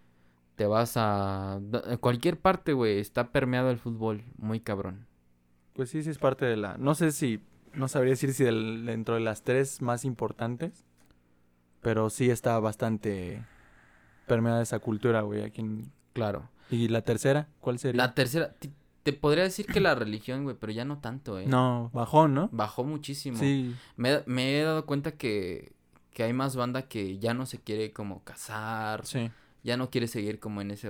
Te 0.56 0.66
vas 0.68 0.94
a... 0.96 1.60
cualquier 2.00 2.40
parte, 2.40 2.74
güey. 2.74 3.00
Está 3.00 3.32
permeado 3.32 3.72
el 3.72 3.78
fútbol. 3.80 4.24
Muy 4.38 4.60
cabrón. 4.60 5.08
Pues 5.74 5.90
sí, 5.90 6.04
sí 6.04 6.10
es 6.12 6.20
parte 6.20 6.46
de 6.46 6.58
la... 6.58 6.78
No 6.78 6.94
sé 6.96 7.12
si... 7.12 7.44
No 7.74 7.88
sabría 7.88 8.12
decir 8.12 8.34
si 8.34 8.44
del- 8.44 8.86
dentro 8.86 9.16
de 9.16 9.22
las 9.22 9.42
tres 9.44 9.82
más 9.82 10.06
importantes. 10.06 10.86
Pero 11.82 12.10
sí 12.12 12.30
está 12.30 12.60
bastante 12.60 13.44
permeada 14.28 14.62
esa 14.62 14.78
cultura, 14.80 15.22
güey. 15.22 15.42
Aquí 15.44 15.62
en- 15.62 15.92
Claro. 16.14 16.50
¿Y 16.70 16.88
la 16.90 17.02
tercera? 17.02 17.48
¿Cuál 17.60 17.80
sería? 17.80 17.98
La 18.06 18.14
tercera... 18.14 18.54
Te 19.04 19.14
podría 19.14 19.44
decir 19.44 19.66
que 19.66 19.80
la 19.80 19.96
religión, 19.96 20.44
güey, 20.44 20.56
pero 20.60 20.72
ya 20.72 20.86
no 20.86 21.00
tanto, 21.00 21.40
eh. 21.40 21.46
No, 21.48 21.90
bajón, 21.94 22.34
¿no? 22.36 22.50
Bajó 22.52 22.84
muchísimo. 22.84 23.38
Sí. 23.38 23.74
Me, 23.96 24.22
me 24.28 24.60
he 24.60 24.64
dado 24.64 24.86
cuenta 24.86 25.14
que, 25.14 25.74
que 26.12 26.24
hay 26.24 26.34
más 26.34 26.56
banda 26.56 26.84
que 26.88 27.18
ya 27.18 27.34
no 27.34 27.46
se 27.46 27.58
quiere 27.60 27.92
como 27.94 28.24
casar, 28.24 29.06
Sí. 29.06 29.32
ya 29.64 29.76
no 29.78 29.90
quiere 29.90 30.08
seguir 30.08 30.40
como 30.40 30.62
en 30.62 30.70
ese, 30.72 30.90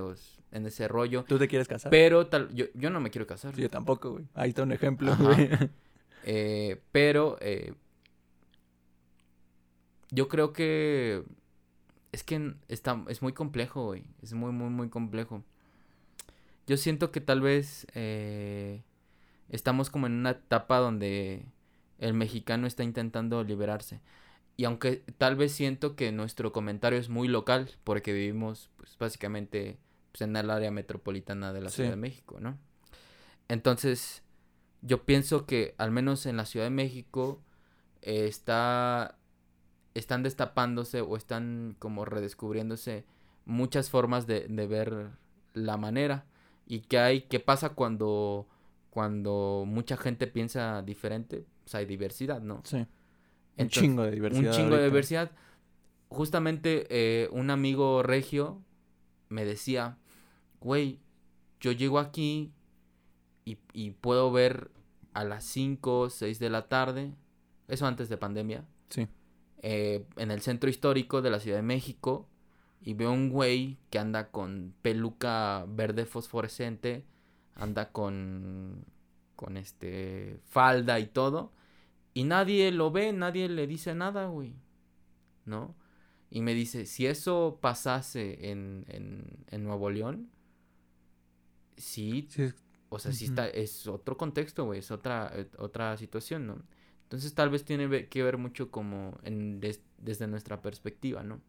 en 0.51 0.65
ese 0.65 0.87
rollo. 0.89 1.23
¿Tú 1.23 1.37
te 1.39 1.47
quieres 1.47 1.69
casar? 1.69 1.89
Pero 1.89 2.27
tal, 2.27 2.53
yo, 2.53 2.65
yo 2.73 2.89
no 2.89 2.99
me 2.99 3.11
quiero 3.11 3.25
casar. 3.27 3.55
Sí, 3.55 3.61
yo 3.61 3.69
tampoco, 3.69 4.11
güey. 4.11 4.25
Ahí 4.33 4.49
está 4.49 4.63
un 4.63 4.71
ejemplo, 4.73 5.15
güey. 5.17 5.49
Eh, 6.23 6.79
pero 6.91 7.35
eh, 7.41 7.73
yo 10.11 10.27
creo 10.27 10.53
que 10.53 11.23
es 12.11 12.23
que 12.23 12.53
está, 12.67 13.03
es 13.07 13.21
muy 13.21 13.33
complejo, 13.33 13.85
güey. 13.85 14.03
Es 14.21 14.33
muy, 14.33 14.51
muy, 14.51 14.69
muy 14.69 14.89
complejo. 14.89 15.43
Yo 16.71 16.77
siento 16.77 17.11
que 17.11 17.19
tal 17.19 17.41
vez 17.41 17.85
eh, 17.95 18.81
estamos 19.49 19.89
como 19.89 20.07
en 20.07 20.13
una 20.13 20.29
etapa 20.29 20.77
donde 20.77 21.43
el 21.99 22.13
mexicano 22.13 22.65
está 22.65 22.85
intentando 22.85 23.43
liberarse. 23.43 23.99
Y 24.55 24.63
aunque 24.63 25.03
tal 25.17 25.35
vez 25.35 25.51
siento 25.51 25.97
que 25.97 26.13
nuestro 26.13 26.53
comentario 26.53 26.97
es 26.97 27.09
muy 27.09 27.27
local, 27.27 27.69
porque 27.83 28.13
vivimos 28.13 28.69
pues 28.77 28.97
básicamente 28.97 29.79
pues, 30.13 30.21
en 30.21 30.33
el 30.33 30.49
área 30.49 30.71
metropolitana 30.71 31.51
de 31.51 31.59
la 31.59 31.69
Sí. 31.71 31.75
Ciudad 31.75 31.89
de 31.89 31.97
México, 31.97 32.39
¿no? 32.39 32.57
Entonces, 33.49 34.23
yo 34.81 35.03
pienso 35.03 35.45
que 35.45 35.75
al 35.77 35.91
menos 35.91 36.25
en 36.25 36.37
la 36.37 36.45
Ciudad 36.45 36.67
de 36.67 36.69
México 36.69 37.41
eh, 38.01 38.27
está 38.27 39.17
están 39.93 40.23
destapándose 40.23 41.01
o 41.01 41.17
están 41.17 41.75
como 41.79 42.05
redescubriéndose 42.05 43.03
muchas 43.43 43.89
formas 43.89 44.25
de, 44.25 44.47
de 44.47 44.67
ver 44.67 45.09
la 45.53 45.75
manera 45.75 46.30
y 46.71 46.79
que 46.81 46.97
hay 46.99 47.21
qué 47.23 47.39
pasa 47.41 47.69
cuando 47.69 48.47
cuando 48.91 49.63
mucha 49.67 49.97
gente 49.97 50.25
piensa 50.27 50.81
diferente 50.83 51.45
pues 51.63 51.75
hay 51.75 51.85
diversidad 51.85 52.41
no 52.41 52.61
Sí. 52.63 52.85
Un 53.57 53.67
chingo 53.67 54.03
de 54.03 54.11
diversidad. 54.11 54.51
un 54.51 54.57
chingo 54.57 54.75
de 54.77 54.85
diversidad 54.85 55.31
justamente 56.09 56.87
eh, 56.89 57.27
un 57.31 57.49
amigo 57.49 58.03
regio 58.03 58.61
me 59.29 59.43
decía 59.45 59.97
güey 60.61 60.99
yo 61.59 61.71
llego 61.73 61.99
aquí 61.99 62.53
y, 63.45 63.57
y 63.73 63.91
puedo 63.91 64.31
ver 64.31 64.71
a 65.13 65.23
las 65.23 65.43
5 65.45 66.09
6 66.09 66.39
de 66.39 66.49
la 66.49 66.69
tarde 66.69 67.13
eso 67.67 67.85
antes 67.87 68.07
de 68.09 68.17
pandemia 68.17 68.65
Sí. 68.89 69.07
eh, 69.61 70.05
en 70.17 70.31
el 70.31 70.41
centro 70.41 70.69
histórico 70.69 71.21
de 71.21 71.29
la 71.31 71.39
Ciudad 71.39 71.57
de 71.57 71.63
México 71.63 72.27
y 72.81 72.93
veo 72.95 73.11
un 73.11 73.29
güey 73.29 73.77
que 73.89 73.99
anda 73.99 74.31
con 74.31 74.73
peluca 74.81 75.65
verde 75.67 76.05
fosforescente, 76.05 77.05
anda 77.55 77.91
con 77.91 78.85
con 79.35 79.57
este 79.57 80.39
falda 80.45 80.99
y 80.99 81.07
todo 81.07 81.51
y 82.13 82.25
nadie 82.25 82.71
lo 82.71 82.91
ve, 82.91 83.13
nadie 83.13 83.49
le 83.49 83.67
dice 83.67 83.95
nada, 83.95 84.27
güey. 84.27 84.55
¿No? 85.45 85.75
Y 86.29 86.41
me 86.41 86.53
dice, 86.53 86.85
si 86.85 87.07
eso 87.07 87.59
pasase 87.61 88.51
en, 88.51 88.85
en, 88.89 89.25
en 89.49 89.63
Nuevo 89.63 89.89
León, 89.89 90.29
sí, 91.77 92.27
o 92.89 92.99
sea, 92.99 93.11
sí 93.13 93.25
está, 93.25 93.47
es 93.49 93.87
otro 93.87 94.17
contexto, 94.17 94.65
güey, 94.65 94.79
es 94.79 94.91
otra, 94.91 95.31
eh, 95.35 95.49
otra 95.57 95.97
situación, 95.97 96.47
¿no? 96.47 96.57
Entonces 97.03 97.33
tal 97.33 97.49
vez 97.49 97.65
tiene 97.65 98.07
que 98.09 98.23
ver 98.23 98.37
mucho 98.37 98.71
como 98.71 99.17
en 99.23 99.59
des- 99.59 99.83
desde 99.97 100.27
nuestra 100.27 100.61
perspectiva, 100.61 101.23
¿no? 101.23 101.41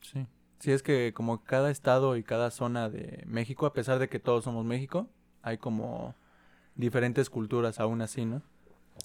sí. 0.00 0.26
Sí, 0.60 0.72
es 0.72 0.82
que 0.82 1.12
como 1.14 1.42
cada 1.44 1.70
estado 1.70 2.16
y 2.16 2.22
cada 2.22 2.50
zona 2.50 2.88
de 2.88 3.22
México, 3.26 3.66
a 3.66 3.72
pesar 3.72 3.98
de 3.98 4.08
que 4.08 4.18
todos 4.18 4.44
somos 4.44 4.64
México, 4.64 5.08
hay 5.42 5.58
como 5.58 6.14
diferentes 6.74 7.28
culturas 7.30 7.80
aún 7.80 8.00
así, 8.00 8.24
¿no? 8.24 8.42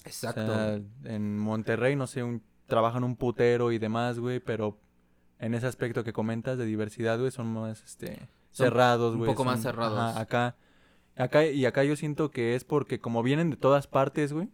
O 0.06 0.10
sea, 0.10 0.80
en 1.04 1.38
Monterrey, 1.38 1.96
no 1.96 2.06
sé, 2.06 2.22
un, 2.22 2.42
trabajan 2.66 3.04
un 3.04 3.16
putero 3.16 3.72
y 3.72 3.78
demás, 3.78 4.18
güey, 4.18 4.40
pero 4.40 4.78
en 5.38 5.54
ese 5.54 5.66
aspecto 5.66 6.04
que 6.04 6.12
comentas 6.12 6.56
de 6.58 6.64
diversidad, 6.64 7.18
güey, 7.18 7.30
son 7.30 7.52
más, 7.52 7.82
este, 7.82 8.28
Son 8.50 8.66
cerrados, 8.66 9.12
un 9.14 9.18
güey. 9.18 9.30
poco 9.30 9.44
más 9.44 9.60
cerrados. 9.60 9.98
ajá, 9.98 10.20
acá, 10.20 10.56
acá, 11.16 11.44
y 11.44 11.66
acá 11.66 11.84
yo 11.84 11.96
siento 11.96 12.30
que 12.30 12.54
es 12.54 12.64
porque 12.64 13.00
como 13.00 13.22
vienen 13.22 13.50
de 13.50 13.56
todas 13.56 13.86
partes, 13.86 14.32
güey, 14.32 14.48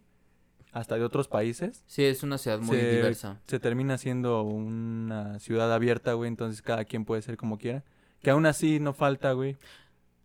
hasta 0.77 0.95
de 0.95 1.03
otros 1.03 1.27
países, 1.27 1.83
Sí, 1.87 2.03
es 2.03 2.23
una 2.23 2.37
ciudad 2.37 2.59
muy 2.59 2.77
se, 2.77 2.91
diversa. 2.95 3.39
se 3.47 3.59
termina 3.59 3.97
siendo 3.97 4.43
una 4.43 5.39
ciudad 5.39 5.73
abierta, 5.73 6.13
güey, 6.13 6.27
entonces 6.27 6.61
cada 6.61 6.85
quien 6.85 7.05
puede 7.05 7.21
ser 7.21 7.37
como 7.37 7.57
quiera. 7.57 7.83
Que 8.21 8.29
aún 8.31 8.45
así 8.45 8.79
no 8.79 8.93
falta, 8.93 9.31
güey, 9.33 9.57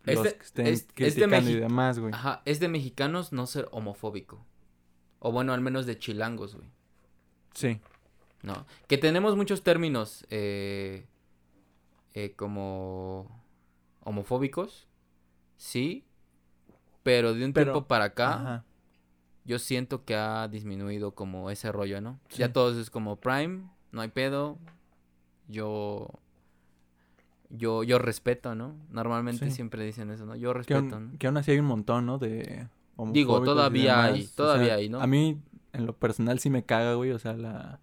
Es 0.06 0.14
los 0.16 0.24
de- 0.24 0.34
que 0.36 0.42
estén 0.44 0.66
es- 0.66 0.72
es 0.80 0.86
de 0.88 0.94
criticando 0.94 1.50
y 1.50 1.56
demás, 1.56 1.98
güey. 1.98 2.12
Ajá, 2.14 2.42
es 2.44 2.58
de 2.60 2.68
mexicanos 2.68 3.32
no 3.32 3.46
ser 3.46 3.68
homofóbico. 3.70 4.44
O 5.20 5.30
bueno, 5.32 5.52
al 5.52 5.60
menos 5.60 5.86
de 5.86 5.98
chilangos, 5.98 6.54
güey. 6.56 6.68
Sí, 7.54 7.80
¿no? 8.42 8.66
Que 8.88 8.98
tenemos 8.98 9.36
muchos 9.36 9.62
términos 9.62 10.26
eh, 10.30 11.06
eh, 12.14 12.32
como 12.34 13.40
homofóbicos, 14.00 14.88
sí, 15.56 16.04
pero 17.02 17.34
de 17.34 17.44
un 17.44 17.52
Pero- 17.52 17.72
tiempo 17.72 17.86
para 17.88 18.06
acá 18.06 18.34
ajá. 18.34 18.64
Yo 19.44 19.58
siento 19.58 20.04
que 20.04 20.14
ha 20.14 20.46
disminuido 20.48 21.14
como 21.14 21.50
ese 21.50 21.70
rollo, 21.72 22.00
¿no? 22.00 22.18
Sí. 22.28 22.38
Ya 22.38 22.52
todos 22.52 22.76
es 22.76 22.90
como 22.90 23.16
Prime, 23.16 23.64
no 23.92 24.00
hay 24.00 24.08
pedo, 24.08 24.58
yo... 25.48 26.08
Yo, 27.54 27.82
yo 27.82 27.98
respeto, 27.98 28.54
¿no? 28.54 28.74
Normalmente 28.90 29.44
Sí. 29.46 29.50
siempre 29.52 29.84
dicen 29.84 30.10
eso, 30.10 30.24
¿no? 30.24 30.34
Yo 30.36 30.52
Que, 30.52 30.58
respeto, 30.58 31.00
¿no? 31.00 31.18
que 31.18 31.26
aún 31.26 31.36
así 31.36 31.50
hay 31.50 31.58
un 31.58 31.66
montón, 31.66 32.06
¿no? 32.06 32.18
De 32.18 32.66
Digo, 33.10 33.42
todavía 33.42 34.04
hay. 34.04 34.24
O 34.24 34.28
todavía 34.34 34.66
sea, 34.68 34.74
hay, 34.76 34.88
¿no? 34.88 35.00
A 35.02 35.06
mí, 35.06 35.38
en 35.74 35.84
lo 35.86 35.94
personal, 35.94 36.38
sí 36.38 36.48
me 36.48 36.64
caga, 36.64 36.94
güey. 36.94 37.10
O 37.10 37.18
sea, 37.18 37.34
la, 37.34 37.80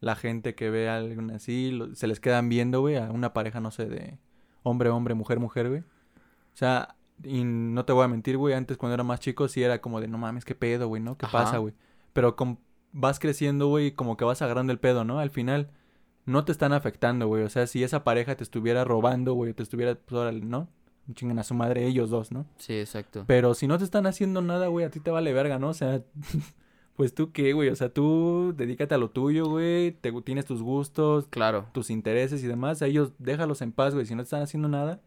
la 0.00 0.16
gente 0.16 0.54
que 0.54 0.68
ve 0.68 0.90
a 0.90 0.96
alguien 0.98 1.30
así, 1.30 1.70
lo- 1.70 1.94
se 1.94 2.08
les 2.08 2.20
quedan 2.20 2.50
viendo, 2.50 2.80
güey, 2.80 2.96
a 2.96 3.10
una 3.10 3.32
pareja, 3.32 3.60
no 3.60 3.70
sé, 3.70 3.86
de 3.86 4.18
hombre, 4.64 4.90
hombre, 4.90 5.14
mujer, 5.14 5.40
mujer, 5.40 5.68
güey. 5.70 5.80
O 5.80 6.56
sea, 6.56 6.96
y 7.24 7.44
no 7.44 7.84
te 7.84 7.92
voy 7.92 8.04
a 8.04 8.08
mentir, 8.08 8.36
güey, 8.36 8.54
antes 8.54 8.76
cuando 8.76 8.94
era 8.94 9.04
más 9.04 9.20
chico 9.20 9.48
sí 9.48 9.62
era 9.62 9.80
como 9.80 10.00
de, 10.00 10.08
no 10.08 10.18
mames, 10.18 10.44
qué 10.44 10.54
pedo, 10.54 10.88
güey, 10.88 11.02
¿no? 11.02 11.16
¿Qué 11.18 11.26
Ajá. 11.26 11.38
pasa, 11.44 11.58
güey? 11.58 11.74
Pero 12.12 12.36
com- 12.36 12.56
vas 12.92 13.18
creciendo, 13.18 13.68
güey, 13.68 13.92
como 13.92 14.16
que 14.16 14.24
vas 14.24 14.42
agarrando 14.42 14.72
el 14.72 14.78
pedo, 14.80 15.04
¿no? 15.04 15.18
Al 15.18 15.30
final 15.30 15.70
no 16.26 16.44
te 16.44 16.52
están 16.52 16.72
afectando, 16.72 17.26
güey. 17.28 17.42
O 17.44 17.48
sea, 17.48 17.66
si 17.66 17.82
esa 17.84 18.04
pareja 18.04 18.36
te 18.36 18.42
estuviera 18.44 18.84
robando, 18.84 19.34
güey, 19.34 19.52
te 19.54 19.62
estuviera, 19.62 19.94
pues, 19.94 20.20
órale, 20.20 20.40
¿no? 20.40 20.68
Chingan 21.14 21.38
a 21.40 21.44
su 21.44 21.54
madre 21.54 21.86
ellos 21.86 22.10
dos, 22.10 22.30
¿no? 22.30 22.46
Sí, 22.58 22.74
exacto. 22.74 23.24
Pero 23.26 23.54
si 23.54 23.66
no 23.66 23.78
te 23.78 23.84
están 23.84 24.06
haciendo 24.06 24.42
nada, 24.42 24.68
güey, 24.68 24.84
a 24.86 24.90
ti 24.90 25.00
te 25.00 25.10
vale 25.10 25.32
verga, 25.32 25.58
¿no? 25.58 25.68
O 25.70 25.74
sea, 25.74 26.02
pues 26.96 27.14
tú 27.14 27.32
qué, 27.32 27.52
güey. 27.52 27.68
O 27.70 27.76
sea, 27.76 27.88
tú 27.92 28.52
dedícate 28.56 28.94
a 28.94 28.98
lo 28.98 29.10
tuyo, 29.10 29.46
güey. 29.46 29.92
Te, 29.92 30.12
tienes 30.22 30.44
tus 30.44 30.62
gustos, 30.62 31.26
Claro. 31.28 31.66
tus 31.72 31.90
intereses 31.90 32.44
y 32.44 32.46
demás. 32.46 32.82
A 32.82 32.86
ellos 32.86 33.12
déjalos 33.18 33.62
en 33.62 33.72
paz, 33.72 33.94
güey. 33.94 34.06
Si 34.06 34.14
no 34.14 34.22
te 34.22 34.24
están 34.24 34.42
haciendo 34.42 34.68
nada. 34.68 35.00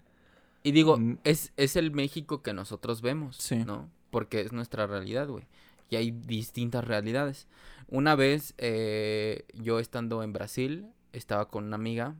Y 0.63 0.71
digo, 0.71 0.97
Mm. 0.97 1.17
es, 1.23 1.51
es 1.57 1.75
el 1.75 1.91
México 1.91 2.41
que 2.41 2.53
nosotros 2.53 3.01
vemos, 3.01 3.35
Sí. 3.37 3.57
¿no? 3.65 3.89
porque 4.11 4.41
es 4.41 4.51
nuestra 4.53 4.85
realidad, 4.87 5.27
güey. 5.27 5.45
Y 5.89 5.95
hay 5.95 6.11
distintas 6.11 6.85
realidades. 6.85 7.47
Una 7.89 8.15
vez, 8.15 8.53
eh, 8.59 9.45
yo 9.55 9.79
estando 9.79 10.21
en 10.23 10.33
Brasil, 10.33 10.87
estaba 11.13 11.47
con 11.49 11.65
una 11.65 11.75
amiga 11.75 12.15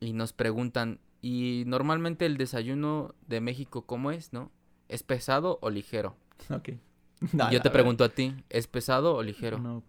y 0.00 0.14
nos 0.14 0.32
preguntan, 0.32 0.98
¿y 1.20 1.64
normalmente 1.66 2.26
el 2.26 2.36
desayuno 2.38 3.14
de 3.28 3.40
México 3.40 3.82
cómo 3.86 4.10
es, 4.12 4.32
no? 4.32 4.50
¿Es 4.88 5.02
pesado 5.02 5.58
o 5.62 5.70
ligero? 5.70 6.16
Ok. 6.50 6.70
Yo 7.52 7.62
te 7.62 7.70
pregunto 7.70 8.02
a 8.04 8.08
ti, 8.08 8.34
¿es 8.50 8.66
pesado 8.66 9.14
o 9.14 9.22
ligero? 9.22 9.58
No, 9.58 9.82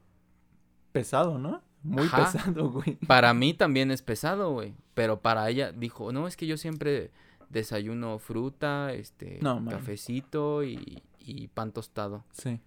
pesado, 0.91 1.39
¿no? 1.39 1.61
Muy 1.83 2.05
Ajá. 2.05 2.31
pesado, 2.31 2.69
güey. 2.71 2.95
Para 3.07 3.33
mí 3.33 3.53
también 3.53 3.91
es 3.91 4.01
pesado, 4.01 4.51
güey. 4.51 4.73
Pero 4.93 5.21
para 5.21 5.49
ella 5.49 5.71
dijo, 5.71 6.11
no, 6.11 6.27
es 6.27 6.37
que 6.37 6.47
yo 6.47 6.57
siempre 6.57 7.11
desayuno 7.49 8.17
fruta, 8.19 8.93
este, 8.93 9.39
No, 9.41 9.63
cafecito 9.69 10.63
y, 10.63 11.03
y 11.19 11.47
pan 11.49 11.71
tostado. 11.71 12.23
Sí. 12.31 12.59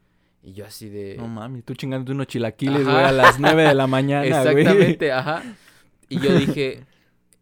Y 0.42 0.52
yo 0.52 0.64
así 0.64 0.88
de... 0.88 1.16
No 1.16 1.26
mames, 1.26 1.64
tú 1.64 1.74
chingándote 1.74 2.12
unos 2.12 2.28
chilaquiles, 2.28 2.84
güey, 2.84 2.96
a 2.96 3.10
las 3.10 3.40
9 3.40 3.64
de 3.66 3.74
la 3.74 3.86
mañana, 3.88 4.42
güey. 4.42 4.60
Exactamente, 4.62 5.12
ajá. 5.12 5.42
Y 6.08 6.20
yo 6.20 6.32
dije, 6.38 6.84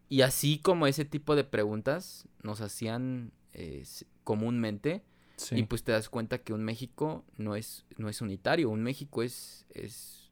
y 0.09 0.23
así 0.23 0.57
como 0.59 0.87
ese 0.87 1.05
tipo 1.05 1.37
de 1.37 1.45
preguntas 1.45 2.27
nos 2.43 2.63
hacían 2.63 3.31
eh, 3.53 3.85
comúnmente, 4.25 5.03
Sí. 5.37 5.57
y 5.57 5.63
pues 5.65 5.83
te 5.85 5.93
das 5.93 6.09
cuenta 6.09 6.39
que 6.39 6.55
un 6.55 6.65
México 6.65 7.25
no 7.37 7.57
es, 7.57 7.85
no 7.99 8.09
es 8.09 8.23
unitario, 8.23 8.71
un 8.71 8.83
México 8.83 9.23
es, 9.23 9.67
es 9.75 10.24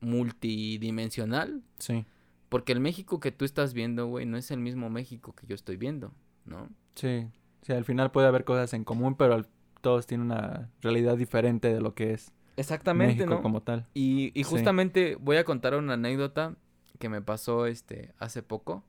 multidimensional, 0.00 1.62
Sí. 1.78 2.04
porque 2.48 2.72
el 2.72 2.80
México 2.80 3.20
que 3.20 3.32
tú 3.32 3.44
estás 3.44 3.74
viendo, 3.74 4.06
güey, 4.06 4.26
no 4.26 4.36
es 4.36 4.50
el 4.50 4.60
mismo 4.60 4.90
México 4.90 5.34
que 5.34 5.46
yo 5.46 5.54
estoy 5.54 5.76
viendo, 5.76 6.12
¿no? 6.44 6.68
Sí. 6.94 7.28
Sí, 7.62 7.72
al 7.72 7.84
final 7.84 8.10
puede 8.10 8.28
haber 8.28 8.44
cosas 8.44 8.72
en 8.74 8.84
común, 8.84 9.16
pero 9.16 9.44
todos 9.80 10.06
tienen 10.06 10.26
una 10.30 10.70
realidad 10.80 11.16
diferente 11.16 11.72
de 11.72 11.80
lo 11.80 11.94
que 11.94 12.12
es 12.12 12.32
Exactamente, 12.56 13.14
México 13.16 13.34
¿no? 13.36 13.42
como 13.42 13.62
tal. 13.62 13.86
Y, 13.94 14.32
y 14.38 14.44
Sí. 14.44 14.50
justamente 14.50 15.16
voy 15.20 15.36
a 15.36 15.44
contar 15.44 15.74
una 15.74 15.94
anécdota 15.94 16.56
que 16.98 17.08
me 17.08 17.20
pasó 17.22 17.66
este 17.66 18.12
hace 18.18 18.42
poco 18.42 18.84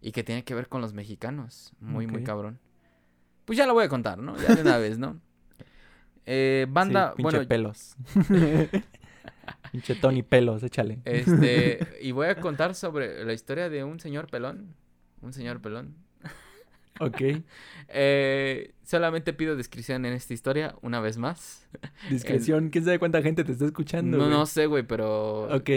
y 0.00 0.12
que 0.12 0.22
tiene 0.22 0.44
que 0.44 0.54
ver 0.54 0.68
con 0.68 0.80
los 0.80 0.92
mexicanos. 0.94 1.72
Muy, 1.80 2.06
muy 2.06 2.22
cabrón. 2.22 2.60
Pues 3.46 3.56
ya 3.56 3.66
lo 3.66 3.74
voy 3.74 3.84
a 3.84 3.88
contar, 3.88 4.18
¿no? 4.18 4.36
Ya 4.36 4.54
de 4.54 4.62
una 4.62 4.76
vez, 4.78 4.98
¿no? 4.98 5.20
Eh, 6.26 6.66
banda, 6.68 7.10
Sí, 7.16 7.16
pinche 7.22 7.36
bueno, 7.38 7.48
pelos. 7.48 7.96
pinche 9.72 9.94
Tony 9.94 10.22
Pelos, 10.22 10.62
échale. 10.62 11.00
este, 11.04 11.78
y 12.00 12.12
voy 12.12 12.28
a 12.28 12.36
contar 12.40 12.74
sobre 12.74 13.24
la 13.24 13.32
historia 13.32 13.68
de 13.68 13.84
un 13.84 14.00
señor 14.00 14.26
pelón. 14.28 14.74
Un 15.22 15.32
señor 15.32 15.60
pelón. 15.60 15.94
Ok. 17.00 17.20
Eh, 17.88 18.74
solamente 18.82 19.32
pido 19.32 19.54
descripción 19.54 20.04
en 20.04 20.12
esta 20.14 20.34
historia 20.34 20.74
una 20.82 20.98
vez 21.00 21.16
más. 21.16 21.68
Discreción. 22.10 22.70
¿Quién 22.70 22.84
sabe 22.84 22.98
cuánta 22.98 23.22
gente 23.22 23.44
te 23.44 23.52
está 23.52 23.66
escuchando, 23.66 24.16
No, 24.16 24.24
güey? 24.24 24.36
no 24.36 24.46
sé, 24.46 24.66
güey, 24.66 24.82
pero 24.82 25.42
Ok. 25.54 25.70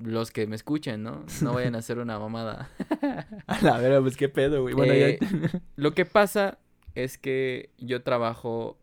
los 0.00 0.30
que 0.30 0.46
me 0.46 0.54
escuchen, 0.54 1.02
¿no? 1.02 1.24
No 1.42 1.54
vayan 1.54 1.74
a 1.74 1.78
hacer 1.78 1.98
una 1.98 2.20
mamada. 2.20 2.70
A 3.48 3.60
la 3.62 3.78
vera, 3.78 4.00
pues 4.00 4.16
qué 4.16 4.28
pedo, 4.28 4.62
güey. 4.62 4.74
Bueno, 4.74 4.92
Eh, 4.92 5.18
ya. 5.20 5.60
Lo 5.74 5.92
que 5.92 6.04
pasa 6.04 6.58
es 6.94 7.18
que 7.18 7.70
yo 7.78 8.02
trabajo 8.04 8.78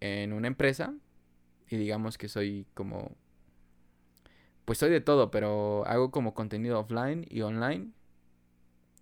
en 0.00 0.32
una 0.32 0.46
empresa 0.48 0.94
y 1.68 1.76
digamos 1.76 2.16
que 2.16 2.28
soy 2.28 2.66
como... 2.72 3.14
Pues 4.66 4.78
soy 4.78 4.90
de 4.90 5.00
todo, 5.00 5.30
pero 5.30 5.86
hago 5.86 6.10
como 6.10 6.34
contenido 6.34 6.78
offline 6.78 7.24
y 7.30 7.40
online. 7.40 7.92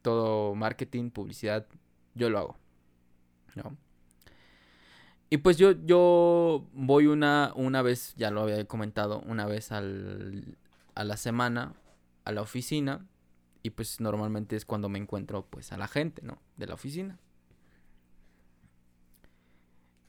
Todo 0.02 0.54
marketing, 0.54 1.10
publicidad, 1.10 1.66
yo 2.14 2.30
lo 2.30 2.38
hago. 2.38 2.56
¿no? 3.56 3.76
Y 5.30 5.38
pues 5.38 5.56
yo, 5.56 5.72
yo 5.84 6.68
voy 6.72 7.06
una, 7.06 7.52
una 7.56 7.82
vez, 7.82 8.14
ya 8.16 8.30
lo 8.30 8.42
había 8.42 8.64
comentado, 8.66 9.20
una 9.26 9.46
vez 9.46 9.72
al, 9.72 10.56
a 10.94 11.02
la 11.02 11.16
semana 11.16 11.74
a 12.24 12.32
la 12.32 12.42
oficina. 12.42 13.06
Y 13.62 13.70
pues 13.70 13.98
normalmente 14.00 14.56
es 14.56 14.66
cuando 14.66 14.88
me 14.90 14.98
encuentro 14.98 15.46
pues 15.48 15.72
a 15.72 15.78
la 15.78 15.88
gente, 15.88 16.20
¿no? 16.22 16.38
De 16.56 16.66
la 16.66 16.74
oficina. 16.74 17.18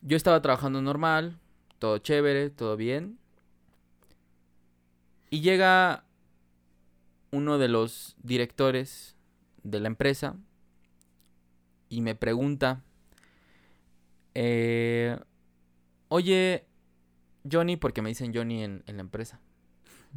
Yo 0.01 0.17
estaba 0.17 0.41
trabajando 0.41 0.81
normal, 0.81 1.39
todo 1.79 1.97
chévere, 1.99 2.49
todo 2.49 2.75
bien. 2.75 3.17
Y 5.35 5.41
llega 5.41 6.05
uno 7.31 7.57
de 7.57 7.67
los 7.67 8.15
directores 8.23 9.17
de 9.63 9.81
la 9.81 9.87
empresa 9.87 10.37
y 11.89 11.99
me 11.99 12.15
pregunta, 12.15 12.85
eh, 14.33 15.19
oye, 16.07 16.63
Johnny, 17.51 17.75
porque 17.75 18.01
me 18.01 18.07
dicen 18.07 18.33
Johnny 18.33 18.63
en, 18.63 18.83
en 18.87 18.95
la 18.95 19.01
empresa, 19.01 19.41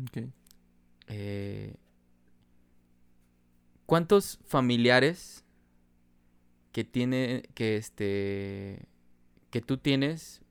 Ok. 0.05 0.29
eh, 1.09 1.75
¿cuántos 3.87 4.39
familiares 4.47 5.45
que 6.71 6.85
tiene, 6.85 7.43
que 7.55 7.77
este, 7.77 8.87
que 9.51 9.63
tú 9.63 9.79
tienes, 9.79 10.43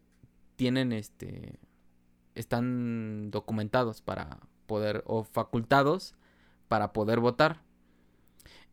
tienen 0.58 0.92
este, 0.92 1.58
están 2.36 3.32
documentados 3.32 4.02
para 4.02 4.40
poder, 4.68 5.04
o 5.08 5.24
facultados 5.24 6.14
para 6.68 6.94
poder 6.94 7.20
votar? 7.20 7.62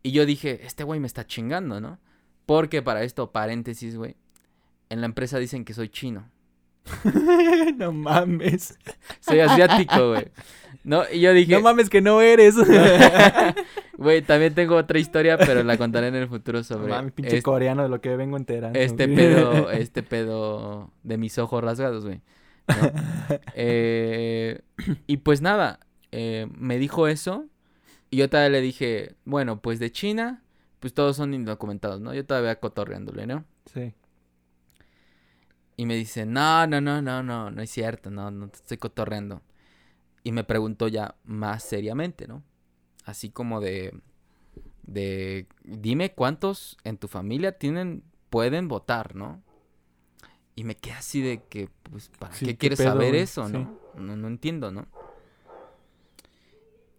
Y 0.03 0.13
yo 0.13 0.27
dije, 0.27 0.61
este 0.67 0.85
güey 0.85 1.01
me 1.01 1.07
está 1.07 1.27
chingando, 1.27 1.81
¿no? 1.81 1.99
Porque 2.45 2.83
para 2.83 3.03
esto, 3.05 3.33
paréntesis, 3.33 3.97
güey, 3.97 4.17
en 4.91 5.01
la 5.01 5.07
empresa 5.07 5.39
dicen 5.39 5.65
que 5.65 5.73
soy 5.73 5.89
chino. 5.89 6.29
no 7.77 7.93
mames. 7.93 8.79
Soy 9.21 9.41
asiático, 9.41 10.11
güey. 10.11 10.27
No, 10.83 11.05
y 11.11 11.21
yo 11.21 11.33
dije, 11.33 11.55
No 11.55 11.63
mames 11.63 11.89
que 11.89 12.03
no 12.03 12.21
eres. 12.21 12.57
güey, 13.97 14.21
también 14.21 14.55
tengo 14.55 14.77
otra 14.77 14.99
historia, 14.99 15.39
pero 15.39 15.63
la 15.63 15.79
contaré 15.79 16.09
en 16.09 16.17
el 16.17 16.29
futuro 16.29 16.59
No 16.59 16.65
sobre 16.65 16.89
mames, 16.89 17.13
pinche 17.13 17.39
es- 17.39 17.43
coreano 17.43 17.85
de 17.85 17.89
lo 17.89 18.03
que 18.03 18.15
vengo 18.17 18.37
enterando. 18.37 18.79
este 18.79 19.07
güey. 19.07 19.17
pedo, 19.17 19.71
este 19.71 20.03
pedo 20.03 20.91
de 21.03 21.17
mis 21.17 21.39
ojos 21.39 21.65
rasgados, 21.65 22.05
güey. 22.05 22.21
¿no? 22.69 22.91
Eh, 23.55 24.61
y 25.07 25.17
pues 25.19 25.41
nada, 25.41 25.81
eh, 26.17 26.47
me 26.57 26.79
dijo 26.79 27.09
eso 27.09 27.47
y 28.09 28.19
yo 28.19 28.31
todavía 28.31 28.51
le 28.51 28.61
dije, 28.61 29.17
bueno, 29.25 29.61
pues 29.61 29.81
de 29.81 29.91
China, 29.91 30.45
pues 30.79 30.95
todos 30.95 31.17
son 31.17 31.35
indocumentados, 31.35 32.01
¿no? 32.01 32.15
Yo 32.15 32.25
todavía 32.25 32.61
cotorreándole, 32.61 33.27
¿no? 33.27 33.45
Sí. 33.67 33.93
Y 35.77 35.87
me 35.87 35.97
dice, 35.97 36.25
no, 36.25 36.69
no, 36.69 36.81
no, 36.81 37.03
no, 37.03 37.23
no, 37.25 37.51
no 37.51 37.63
es 37.63 37.71
cierto, 37.71 38.11
no, 38.13 38.31
no 38.31 38.49
te 38.49 38.59
estoy 38.59 38.77
cotorreando. 38.77 39.43
Y 40.23 40.31
me 40.31 40.45
preguntó 40.45 40.87
ya 40.87 41.17
más 41.25 41.65
seriamente, 41.65 42.29
¿no? 42.29 42.45
Así 43.05 43.31
como 43.31 43.61
de, 43.61 43.93
de, 44.85 45.49
dime 45.65 46.13
cuántos 46.13 46.79
en 46.85 46.97
tu 46.97 47.09
familia 47.09 47.59
tienen, 47.59 48.05
pueden 48.31 48.69
votar, 48.69 49.17
¿no? 49.17 49.43
Y 50.55 50.63
me 50.63 50.77
quedé 50.77 50.95
así 50.95 51.21
de 51.21 51.43
que, 51.43 51.69
pues, 51.91 52.09
¿para 52.21 52.33
Sí, 52.35 52.47
qué 52.47 52.53
¿qué 52.53 52.59
quieres 52.59 52.79
pedo, 52.79 52.93
saber 52.93 53.17
eso, 53.17 53.47
Sí. 53.49 53.53
no? 53.55 53.77
no? 53.97 54.17
No 54.17 54.29
entiendo, 54.29 54.71
¿no? 54.71 54.87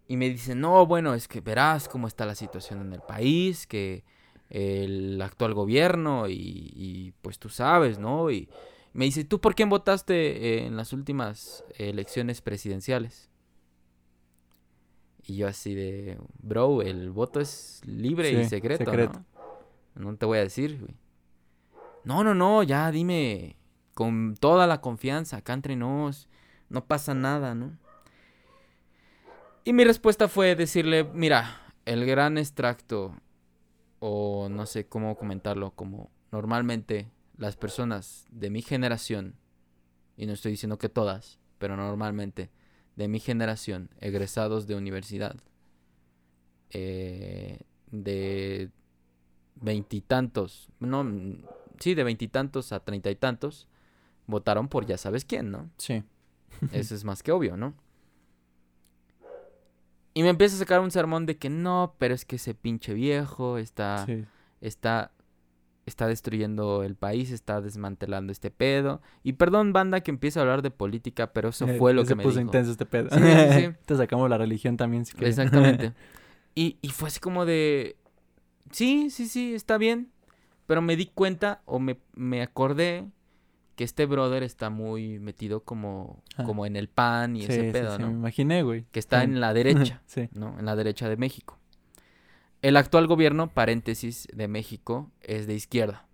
Y 0.08 0.16
me 0.16 0.28
dice, 0.28 0.54
no, 0.54 0.86
bueno, 0.86 1.14
es 1.14 1.26
que 1.26 1.40
verás 1.40 1.88
cómo 1.88 2.06
está 2.06 2.26
la 2.26 2.34
situación 2.34 2.80
en 2.80 2.92
el 2.92 3.00
país, 3.00 3.66
que 3.66 4.04
el 4.50 5.20
actual 5.20 5.54
gobierno 5.54 6.28
y, 6.28 6.72
y, 6.74 7.12
pues 7.22 7.38
tú 7.38 7.48
sabes, 7.48 7.98
¿no? 7.98 8.30
Y 8.30 8.48
me 8.92 9.04
dice, 9.04 9.24
¿tú 9.24 9.40
por 9.40 9.54
quién 9.54 9.68
votaste 9.68 10.14
eh, 10.14 10.66
en 10.66 10.76
las 10.76 10.92
últimas 10.92 11.64
elecciones 11.76 12.40
presidenciales? 12.40 13.28
Y 15.24 15.36
yo 15.36 15.48
así 15.48 15.74
de, 15.74 16.18
bro, 16.40 16.82
el 16.82 17.10
voto 17.10 17.40
es 17.40 17.82
libre 17.84 18.30
y 18.30 18.44
secreto, 18.44 18.84
secreto. 18.84 19.24
¿no? 19.96 20.10
No 20.10 20.16
te 20.16 20.24
voy 20.24 20.38
a 20.38 20.42
decir, 20.42 20.78
güey. 20.78 20.94
No, 22.04 22.22
no, 22.22 22.34
no, 22.34 22.62
ya 22.62 22.90
dime 22.92 23.56
con 23.92 24.36
toda 24.38 24.68
la 24.68 24.80
confianza, 24.80 25.38
acá 25.38 25.52
entre 25.54 25.74
nos, 25.74 26.28
no 26.68 26.84
pasa 26.84 27.14
nada, 27.14 27.54
¿no? 27.56 27.76
Y 29.66 29.72
mi 29.72 29.82
respuesta 29.82 30.28
fue 30.28 30.54
decirle, 30.54 31.02
mira, 31.02 31.60
el 31.86 32.06
gran 32.06 32.38
extracto, 32.38 33.16
o 33.98 34.46
no 34.48 34.64
sé 34.64 34.86
cómo 34.86 35.16
comentarlo, 35.16 35.72
como 35.72 36.08
normalmente 36.30 37.10
las 37.36 37.56
personas 37.56 38.26
de 38.30 38.48
mi 38.48 38.62
generación, 38.62 39.34
y 40.16 40.26
no 40.26 40.34
estoy 40.34 40.52
diciendo 40.52 40.78
que 40.78 40.88
todas, 40.88 41.40
pero 41.58 41.76
normalmente 41.76 42.48
de 42.94 43.08
mi 43.08 43.18
generación, 43.18 43.90
egresados 43.98 44.68
de 44.68 44.76
universidad, 44.76 45.34
eh, 46.70 47.58
de 47.90 48.70
veintitantos, 49.56 50.68
no, 50.78 51.04
sí, 51.80 51.96
de 51.96 52.04
veintitantos 52.04 52.70
a 52.70 52.84
treinta 52.84 53.10
y 53.10 53.16
tantos, 53.16 53.66
votaron 54.28 54.68
por 54.68 54.86
ya 54.86 54.96
sabes 54.96 55.24
quién, 55.24 55.50
¿no? 55.50 55.68
Sí. 55.76 56.04
Eso 56.70 56.94
es 56.94 57.02
más 57.02 57.24
que 57.24 57.32
obvio, 57.32 57.56
¿no? 57.56 57.74
Y 60.16 60.22
me 60.22 60.30
empieza 60.30 60.56
a 60.56 60.58
sacar 60.58 60.80
un 60.80 60.90
sermón 60.90 61.26
de 61.26 61.36
que 61.36 61.50
no, 61.50 61.94
pero 61.98 62.14
es 62.14 62.24
que 62.24 62.36
ese 62.36 62.54
pinche 62.54 62.94
viejo 62.94 63.58
está, 63.58 64.04
Sí. 64.06 64.24
está... 64.62 65.12
está 65.84 66.06
destruyendo 66.08 66.82
el 66.82 66.96
país, 66.96 67.30
está 67.30 67.60
desmantelando 67.60 68.32
este 68.32 68.50
pedo. 68.50 69.00
Y 69.22 69.34
perdón, 69.34 69.72
banda, 69.72 70.00
que 70.00 70.10
empiece 70.10 70.38
a 70.38 70.42
hablar 70.42 70.62
de 70.62 70.70
política, 70.72 71.32
pero 71.32 71.50
eso 71.50 71.66
Eh, 71.68 71.76
fue 71.78 71.92
lo 71.92 72.02
que 72.02 72.08
se 72.08 72.14
me 72.16 72.22
puso 72.24 72.38
dijo. 72.38 72.48
intenso 72.48 72.72
este 72.72 72.86
pedo. 72.86 73.08
Sí, 73.10 73.20
sí, 73.20 73.60
sí. 73.60 73.68
Te 73.86 73.96
sacamos 73.96 74.28
la 74.30 74.38
religión 74.38 74.76
también, 74.76 75.04
si 75.04 75.12
quieres. 75.12 75.38
Exactamente. 75.38 75.92
Y, 76.58 76.78
y 76.80 76.88
fue 76.88 77.08
así 77.08 77.20
como 77.20 77.44
de, 77.44 77.96
sí, 78.70 79.10
sí, 79.10 79.28
sí, 79.28 79.54
está 79.54 79.76
bien. 79.76 80.10
Pero 80.66 80.80
me 80.80 80.96
di 80.96 81.04
cuenta 81.06 81.60
o 81.66 81.78
me, 81.78 81.98
me 82.14 82.40
acordé 82.40 83.04
que 83.76 83.84
este 83.84 84.06
brother 84.06 84.42
está 84.42 84.70
muy 84.70 85.18
metido 85.20 85.62
como, 85.62 86.22
Ah. 86.36 86.44
como 86.44 86.66
en 86.66 86.76
el 86.76 86.88
pan 86.88 87.36
y 87.36 87.42
Sí, 87.42 87.52
ese 87.52 87.66
sí, 87.66 87.72
pedo, 87.72 87.96
sí, 87.96 88.02
¿no? 88.02 88.08
me 88.08 88.14
imaginé, 88.14 88.62
güey. 88.62 88.86
Que 88.90 88.98
está 88.98 89.20
Sí. 89.20 89.24
en 89.26 89.40
la 89.40 89.52
derecha, 89.94 90.02
Sí. 90.06 90.28
¿no? 90.32 90.58
En 90.58 90.64
la 90.64 90.74
derecha 90.76 91.08
de 91.08 91.16
México. 91.16 91.58
El 92.62 92.76
actual 92.76 93.06
gobierno, 93.06 93.48
paréntesis, 93.52 94.26
de 94.32 94.48
México 94.48 95.10
es 95.20 95.46
de 95.46 95.54
izquierda, 95.54 96.08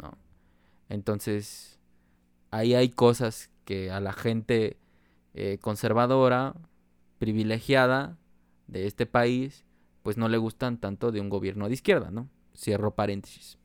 ¿no? 0.00 0.16
Entonces, 0.90 1.78
ahí 2.50 2.74
hay 2.74 2.90
cosas 2.90 3.50
que 3.64 3.90
a 3.90 4.00
la 4.00 4.12
gente 4.12 4.76
eh, 5.34 5.58
conservadora, 5.60 6.54
privilegiada 7.18 8.16
de 8.66 8.86
este 8.86 9.06
país, 9.06 9.64
pues 10.02 10.16
no 10.16 10.28
le 10.28 10.36
gustan 10.38 10.78
tanto 10.78 11.10
de 11.12 11.20
un 11.20 11.28
gobierno 11.28 11.68
de 11.68 11.74
izquierda, 11.74 12.10
¿no? 12.10 12.28
Cierro 12.56 12.94
paréntesis. 12.94 13.58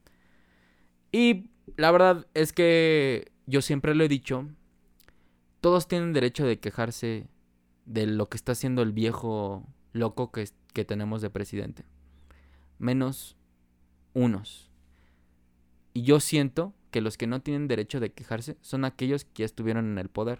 Y 1.11 1.49
la 1.77 1.91
verdad 1.91 2.27
es 2.33 2.53
que 2.53 3.31
yo 3.45 3.61
siempre 3.61 3.95
lo 3.95 4.03
he 4.03 4.07
dicho, 4.07 4.47
todos 5.61 5.87
tienen 5.87 6.13
derecho 6.13 6.45
de 6.45 6.59
quejarse 6.59 7.27
de 7.85 8.05
lo 8.07 8.29
que 8.29 8.37
está 8.37 8.53
haciendo 8.53 8.81
el 8.81 8.91
viejo 8.91 9.67
loco 9.91 10.31
que, 10.31 10.47
que 10.73 10.85
tenemos 10.85 11.21
de 11.21 11.29
presidente. 11.29 11.85
Menos 12.79 13.35
unos. 14.13 14.69
Y 15.93 16.03
yo 16.03 16.19
siento 16.19 16.73
que 16.91 17.01
los 17.01 17.17
que 17.17 17.27
no 17.27 17.41
tienen 17.41 17.67
derecho 17.67 17.99
de 17.99 18.11
quejarse 18.11 18.57
son 18.61 18.85
aquellos 18.85 19.25
que 19.25 19.41
ya 19.41 19.45
estuvieron 19.45 19.85
en 19.91 19.97
el 19.97 20.09
poder. 20.09 20.39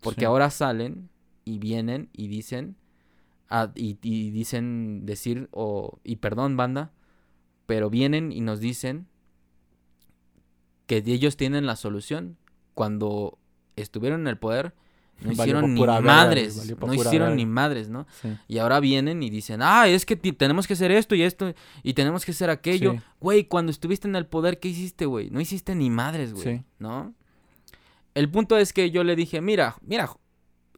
Porque 0.00 0.20
Sí. 0.20 0.24
ahora 0.26 0.50
salen 0.50 1.08
y 1.44 1.58
vienen 1.58 2.08
y 2.12 2.28
dicen, 2.28 2.76
ah, 3.48 3.72
y, 3.74 3.98
y 4.02 4.30
dicen 4.30 5.06
decir, 5.06 5.48
o, 5.52 5.98
y 6.04 6.16
perdón 6.16 6.56
banda, 6.56 6.92
pero 7.66 7.90
vienen 7.90 8.32
y 8.32 8.40
nos 8.40 8.60
dicen 8.60 9.06
que 10.86 11.02
ellos 11.06 11.36
tienen 11.36 11.66
la 11.66 11.76
solución 11.76 12.36
cuando 12.74 13.38
estuvieron 13.76 14.20
en 14.22 14.26
el 14.28 14.38
poder. 14.38 14.74
No 15.20 15.32
hicieron 15.32 15.72
ni 15.72 15.80
madres, 15.82 16.76
no 16.78 16.92
hicieron 16.92 17.36
ni 17.36 17.46
madres, 17.46 17.88
¿no? 17.88 18.06
Sí. 18.20 18.36
Y 18.48 18.58
ahora 18.58 18.80
vienen 18.80 19.22
y 19.22 19.30
dicen, 19.30 19.60
ah, 19.62 19.88
es 19.88 20.04
que 20.04 20.14
tenemos 20.14 20.66
que 20.66 20.74
hacer 20.74 20.90
esto 20.90 21.14
y 21.14 21.22
esto 21.22 21.54
y 21.82 21.94
tenemos 21.94 22.26
que 22.26 22.32
hacer 22.32 22.50
aquello. 22.50 22.92
Sí. 22.92 23.00
Güey, 23.20 23.44
cuando 23.44 23.70
estuviste 23.72 24.06
en 24.06 24.14
el 24.14 24.26
poder, 24.26 24.60
¿qué 24.60 24.68
hiciste, 24.68 25.06
güey? 25.06 25.30
No 25.30 25.40
hiciste 25.40 25.74
ni 25.74 25.88
madres, 25.88 26.34
güey, 26.34 26.58
Sí. 26.58 26.64
¿no? 26.78 27.14
El 28.14 28.30
punto 28.30 28.58
es 28.58 28.74
que 28.74 28.90
yo 28.90 29.04
le 29.04 29.16
dije, 29.16 29.40
mira, 29.40 29.76
mira, 29.80 30.10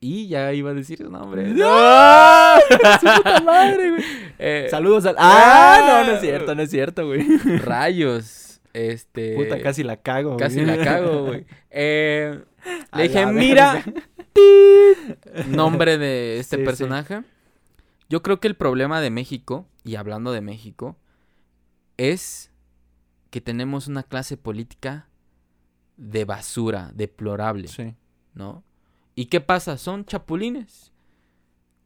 y 0.01 0.29
ya 0.29 0.53
iba 0.53 0.71
a 0.71 0.75
decir 0.75 0.99
su 0.99 1.11
nombre. 1.11 1.49
¡No! 1.55 1.67
¡Su 3.01 3.07
puta 3.17 3.41
madre, 3.41 3.91
güey! 3.91 4.05
Eh, 4.39 4.69
Saludos 4.71 5.05
al. 5.07 5.17
¡Ah! 5.19 6.03
No, 6.05 6.13
no 6.13 6.17
es 6.17 6.21
cierto, 6.21 6.55
no 6.55 6.63
es 6.63 6.71
cierto, 6.71 7.07
güey. 7.09 7.27
Rayos, 7.59 8.48
este... 8.73 9.35
Puta, 9.37 9.61
casi 9.61 9.83
la 9.83 9.97
cago, 9.99 10.31
güey. 10.31 10.39
Casi 10.41 10.61
la 10.65 10.77
cago, 10.83 11.25
güey. 11.27 11.47
Eh, 11.71 12.43
le 12.97 13.03
dije, 13.05 13.27
mira, 13.27 13.85
nombre 15.49 15.99
de 15.99 16.39
este 16.39 16.57
Sí, 16.57 16.63
sí. 16.63 16.67
personaje. 16.67 17.23
Yo 18.09 18.23
creo 18.23 18.41
que 18.41 18.49
el 18.49 18.57
problema 18.57 19.01
de 19.01 19.11
México, 19.11 19.67
y 19.85 19.97
hablando 19.97 20.33
de 20.33 20.41
México, 20.41 20.97
es 21.97 22.51
que 23.31 23.41
tenemos 23.41 23.87
una 23.87 24.03
clase 24.03 24.37
política 24.37 25.09
de 25.97 26.25
basura, 26.25 26.91
deplorable, 26.95 27.69
Sí. 27.69 27.95
¿no? 28.35 28.65
¿Y 29.15 29.27
qué 29.27 29.41
pasa? 29.41 29.77
Son 29.77 30.05
chapulines. 30.05 30.93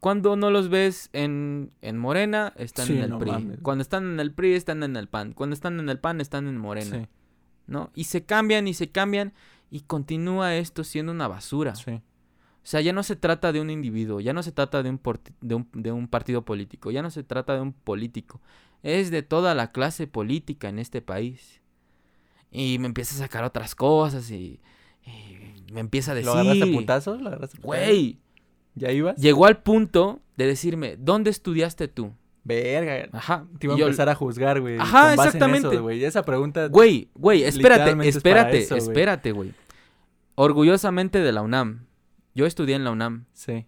Cuando 0.02 0.34
no 0.34 0.50
los 0.50 0.68
ves 0.68 1.10
en, 1.12 1.70
en 1.80 1.96
Morena, 1.96 2.52
están 2.56 2.88
Sí, 2.88 2.94
en 2.96 3.02
el 3.04 3.10
no 3.10 3.18
PRI. 3.20 3.30
mames. 3.30 3.58
Cuando 3.62 3.82
están 3.82 4.04
en 4.04 4.18
el 4.18 4.32
PRI, 4.32 4.54
están 4.54 4.82
en 4.82 4.96
el 4.96 5.06
PAN. 5.06 5.32
Cuando 5.32 5.54
están 5.54 5.78
en 5.78 5.88
el 5.88 6.00
PAN, 6.00 6.20
están 6.20 6.48
en 6.48 6.58
Morena. 6.58 7.02
Sí. 7.02 7.06
¿no? 7.68 7.90
Y 7.94 8.04
se 8.04 8.24
cambian 8.24 8.66
y 8.66 8.74
se 8.74 8.90
cambian 8.90 9.32
y 9.70 9.82
continúa 9.82 10.56
esto 10.56 10.82
siendo 10.82 11.12
una 11.12 11.28
basura. 11.28 11.76
Sí. 11.76 11.92
O 11.92 12.64
sea, 12.64 12.80
ya 12.80 12.92
no 12.92 13.04
se 13.04 13.14
trata 13.14 13.52
de 13.52 13.60
un 13.60 13.70
individuo, 13.70 14.18
ya 14.18 14.32
no 14.32 14.42
se 14.42 14.50
trata 14.50 14.82
de 14.82 14.90
un, 14.90 15.00
porti- 15.00 15.34
de 15.40 15.54
un, 15.54 15.68
de 15.72 15.92
un 15.92 16.08
partido 16.08 16.44
político, 16.44 16.90
ya 16.90 17.00
no 17.02 17.10
se 17.12 17.22
trata 17.22 17.54
de 17.54 17.60
un 17.60 17.72
político. 17.72 18.40
Es 18.82 19.12
de 19.12 19.22
toda 19.22 19.54
la 19.54 19.70
clase 19.70 20.08
política 20.08 20.68
en 20.68 20.80
este 20.80 21.00
país. 21.00 21.60
Y 22.50 22.78
me 22.80 22.86
empieza 22.88 23.14
a 23.14 23.18
sacar 23.18 23.44
otras 23.44 23.76
cosas 23.76 24.28
y, 24.32 24.60
y 25.06 25.72
me 25.72 25.78
empieza 25.80 26.10
a 26.10 26.14
¿Lo 26.16 26.32
agarraste 26.32 26.62
a 26.62 26.66
decir... 26.66 26.74
putazos? 26.76 27.20
¿Lo 27.22 27.28
agarraste 27.28 27.58
a 27.58 27.60
putazos? 27.60 27.86
Güey, 27.86 28.18
¿Ya 28.74 28.90
ibas? 28.92 29.16
llegó 29.16 29.46
al 29.46 29.62
punto 29.62 30.20
de 30.37 30.46
decirme, 30.46 30.96
¿dónde 30.98 31.30
estudiaste 31.30 31.88
tú? 31.88 32.12
Verga. 32.44 33.08
Ajá. 33.12 33.46
Te 33.58 33.66
iba 33.66 33.74
a 33.74 33.78
yo- 33.78 33.85
empezar 33.87 34.08
a 34.08 34.14
juzgar, 34.14 34.61
güey. 34.61 34.76
Ajá, 34.78 35.08
con 35.08 35.16
base 35.16 35.22
en 35.22 35.26
exactamente. 35.28 35.68
eso, 35.68 35.82
güey. 35.82 36.04
Esa 36.04 36.24
pregunta. 36.24 36.66
Güey, 36.68 37.08
güey, 37.14 37.44
espérate, 37.44 38.08
es 38.08 38.16
espérate, 38.16 38.58
eso, 38.58 38.76
espérate, 38.76 39.32
güey. 39.32 39.52
Orgullosamente 40.35 41.20
de 41.20 41.32
la 41.32 41.42
UNAM. 41.42 41.87
Yo 42.35 42.46
estudié 42.46 42.74
en 42.74 42.85
la 42.85 42.90
UNAM. 42.90 43.26
Sí. 43.32 43.66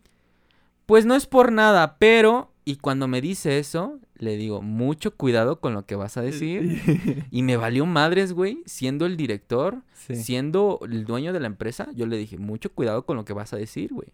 Pues 0.87 1.07
no 1.07 1.15
es 1.15 1.27
por 1.27 1.53
nada, 1.53 1.97
pero... 1.99 2.51
Y 2.67 2.77
cuando 2.77 3.09
me 3.09 3.21
dice 3.21 3.59
eso, 3.59 3.99
le 4.17 4.37
digo, 4.37 4.63
mucho 4.63 5.15
cuidado 5.15 5.61
con 5.61 5.75
lo 5.75 5.85
que 5.85 5.97
vas 5.97 6.17
a 6.17 6.23
decir. 6.23 7.27
Y 7.31 7.43
me 7.43 7.59
valió 7.59 7.85
madres, 7.85 8.33
güey, 8.33 8.63
siendo 8.65 9.05
el 9.05 9.19
director, 9.19 9.83
sí. 9.93 10.17
siendo 10.17 10.81
el 10.91 11.05
dueño 11.05 11.35
de 11.35 11.41
la 11.41 11.47
empresa, 11.47 11.89
yo 11.95 12.07
le 12.07 12.17
dije, 12.17 12.39
mucho 12.39 12.73
cuidado 12.73 13.05
con 13.05 13.17
lo 13.19 13.27
que 13.27 13.35
vas 13.35 13.53
a 13.53 13.59
decir, 13.59 13.93
güey. 13.93 14.09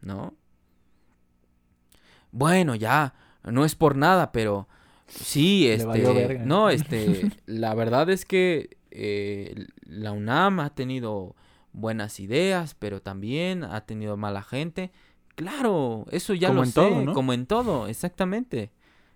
¿No? 0.00 0.34
Bueno, 2.30 2.74
ya, 2.74 3.14
no 3.44 3.64
es 3.64 3.74
por 3.74 3.96
nada, 3.96 4.32
pero 4.32 4.68
sí, 5.06 5.68
este, 5.68 6.40
no, 6.44 6.70
este, 6.70 7.30
la 7.46 7.74
verdad 7.74 8.10
es 8.10 8.24
que 8.24 8.76
eh, 8.90 9.66
la 9.82 10.12
UNAM 10.12 10.60
ha 10.60 10.70
tenido 10.74 11.34
buenas 11.72 12.20
ideas, 12.20 12.74
pero 12.74 13.00
también 13.00 13.64
ha 13.64 13.82
tenido 13.82 14.16
mala 14.16 14.42
gente. 14.42 14.90
Claro, 15.34 16.06
eso 16.10 16.34
ya 16.34 16.48
Como 16.48 16.60
lo 16.60 16.64
en 16.64 16.70
sé, 16.70 16.74
todo, 16.74 17.02
¿no? 17.02 17.12
como 17.14 17.32
en 17.32 17.46
todo, 17.46 17.86
exactamente. 17.86 18.72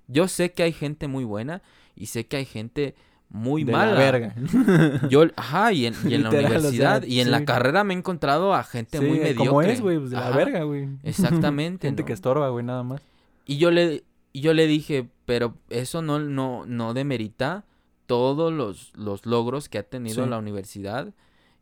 Yo 0.06 0.28
sé 0.28 0.52
que 0.52 0.62
hay 0.62 0.72
gente 0.72 1.08
muy 1.08 1.24
buena 1.24 1.62
y 1.94 2.06
sé 2.06 2.26
que 2.26 2.36
hay 2.36 2.44
gente 2.44 2.94
muy 3.34 3.64
de 3.64 3.72
mala. 3.72 3.92
la 3.92 3.98
verga. 3.98 4.34
Yo, 5.10 5.24
ajá, 5.36 5.72
y 5.72 5.86
en, 5.86 5.94
y 6.04 6.14
en 6.14 6.22
la 6.22 6.30
Literal, 6.30 6.44
o 6.56 6.60
sea, 6.60 6.68
universidad 6.68 7.02
y 7.04 7.20
en 7.20 7.30
la 7.30 7.44
carrera 7.44 7.82
me 7.82 7.94
he 7.94 7.96
encontrado 7.96 8.54
a 8.54 8.62
gente 8.62 9.00
muy 9.00 9.18
mediocre. 9.18 9.34
como 9.46 9.62
es, 9.62 9.80
güey, 9.80 9.98
pues 9.98 10.10
de 10.10 10.16
la 10.16 10.30
verga, 10.30 10.62
güey. 10.64 10.88
Exactamente. 11.02 11.86
Gente 11.88 12.02
¿no? 12.02 12.06
que 12.06 12.12
estorba, 12.12 12.48
güey, 12.50 12.64
nada 12.64 12.82
más. 12.82 13.00
Y 13.46 13.56
yo 13.56 13.70
le, 13.70 14.04
y 14.32 14.40
yo 14.42 14.52
le 14.54 14.66
dije, 14.66 15.08
pero 15.24 15.56
eso 15.70 16.02
no, 16.02 16.18
no, 16.18 16.64
no 16.66 16.92
demerita 16.94 17.64
todos 18.06 18.52
los, 18.52 18.92
los 18.96 19.24
logros 19.24 19.68
que 19.68 19.78
ha 19.78 19.82
tenido 19.82 20.24
Sí. 20.24 20.30
la 20.30 20.36
universidad 20.38 21.14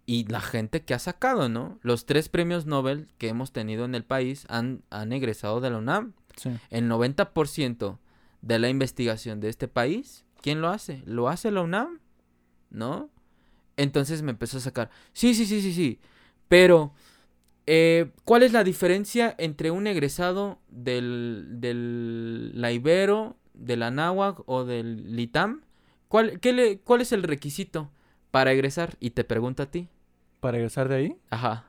y 0.06 0.24
la 0.26 0.40
gente 0.40 0.83
que 0.83 0.92
ha 0.94 0.98
sacado, 0.98 1.48
¿no? 1.48 1.78
Los 1.83 2.04
tres 2.04 2.28
premios 2.28 2.66
Nobel 2.66 3.06
que 3.18 3.28
hemos 3.28 3.52
tenido 3.52 3.85
en 3.85 3.94
el 3.94 4.02
país 4.02 4.44
han, 4.48 4.83
han 4.90 5.12
egresado 5.12 5.61
de 5.61 5.70
la 5.70 5.78
UNAM. 5.78 6.14
El 6.70 6.88
90% 6.90 7.98
de 8.42 8.59
la 8.59 8.68
investigación 8.68 9.40
de 9.40 9.48
este 9.50 9.68
país, 9.68 10.24
¿quién 10.42 10.61
lo 10.61 10.68
hace? 10.68 11.03
Lo 11.07 11.29
hace 11.29 11.50
la 11.50 11.62
UNAM, 11.62 12.00
¿no? 12.70 13.11
Entonces 13.76 14.22
me 14.22 14.31
empezó 14.31 14.59
a 14.59 14.61
sacar, 14.61 14.90
sí, 15.12 15.35
sí, 15.35 15.46
sí, 15.46 15.61
sí, 15.62 15.72
sí, 15.72 15.98
pero 16.48 16.92
eh, 17.66 18.11
¿cuál 18.24 18.42
es 18.42 18.53
la 18.53 18.64
diferencia 18.64 19.35
entre 19.38 19.70
un 19.70 19.87
egresado 19.87 20.59
del, 20.68 21.46
del 21.61 22.53
la 22.61 22.72
Ibero, 22.72 23.37
de 23.55 23.76
la 23.76 23.90
Náhuac 23.90 24.42
o 24.46 24.64
del 24.64 25.14
LITAM? 25.16 25.62
¿Cuál, 26.09 26.40
qué 26.40 26.53
le- 26.53 26.79
¿Cuál 26.81 27.00
es 27.03 27.12
el 27.12 27.22
requisito 27.22 27.90
para 28.31 28.53
egresar? 28.53 28.96
Y 29.00 29.11
te 29.11 29.22
pregunto 29.24 29.62
a 29.62 29.66
ti. 29.66 29.88
¿Para 30.40 30.53
regresar 30.57 30.88
de 30.88 30.96
ahí? 30.96 31.16
Ajá. 31.31 31.64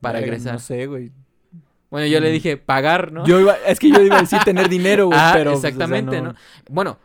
Para 0.00 0.20
egresar. 0.20 0.54
No 0.54 0.58
sé, 0.58 0.86
güey. 0.86 1.10
Bueno, 1.90 2.06
yo 2.08 2.20
le 2.20 2.30
Mm. 2.30 2.32
dije 2.32 2.56
pagar, 2.56 3.12
¿no? 3.12 3.24
Yo 3.26 3.40
iba, 3.40 3.54
es 3.66 3.78
que 3.78 3.90
yo 3.90 4.02
iba 4.02 4.18
a 4.18 4.20
decir 4.20 4.40
tener 4.44 4.68
dinero, 4.68 5.06
güey, 5.06 5.18
Ah, 5.20 5.30
pero... 5.32 5.52
pues, 5.52 5.58
o 5.58 5.60
sea, 5.62 5.70
exactamente, 5.70 6.20
¿no? 6.20 6.34
Bueno, 6.68 6.98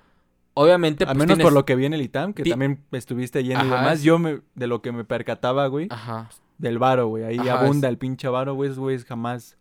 obviamente. 0.54 1.04
Al 1.06 1.16
pues, 1.16 1.28
menos 1.28 1.42
por 1.44 1.54
lo 1.54 1.66
que 1.66 1.76
vi 1.76 1.86
en 1.86 1.94
el 1.94 2.02
ITAM, 2.02 2.34
que 2.34 2.44
Ti- 2.44 2.50
también 2.52 2.84
estuviste 2.92 3.44
yendo 3.44 3.66
y 3.66 3.70
demás, 3.70 4.02
yo 4.04 4.20
me, 4.20 4.42
de 4.56 4.68
lo 4.68 4.82
que 4.82 4.92
me 4.92 5.04
percataba, 5.04 5.68
güey, 5.68 5.88
Ajá. 5.90 6.30
del 6.58 6.78
varo, 6.80 7.08
güey. 7.08 7.24
Ahí 7.24 7.40
Ajá, 7.40 7.62
abunda 7.62 7.88
es- 7.88 7.92
el 7.92 7.98
pinche 7.98 8.28
varo, 8.28 8.54
güey, 8.56 8.70
esos 8.70 8.80
güeyes 8.80 9.06
jamás 9.06 9.58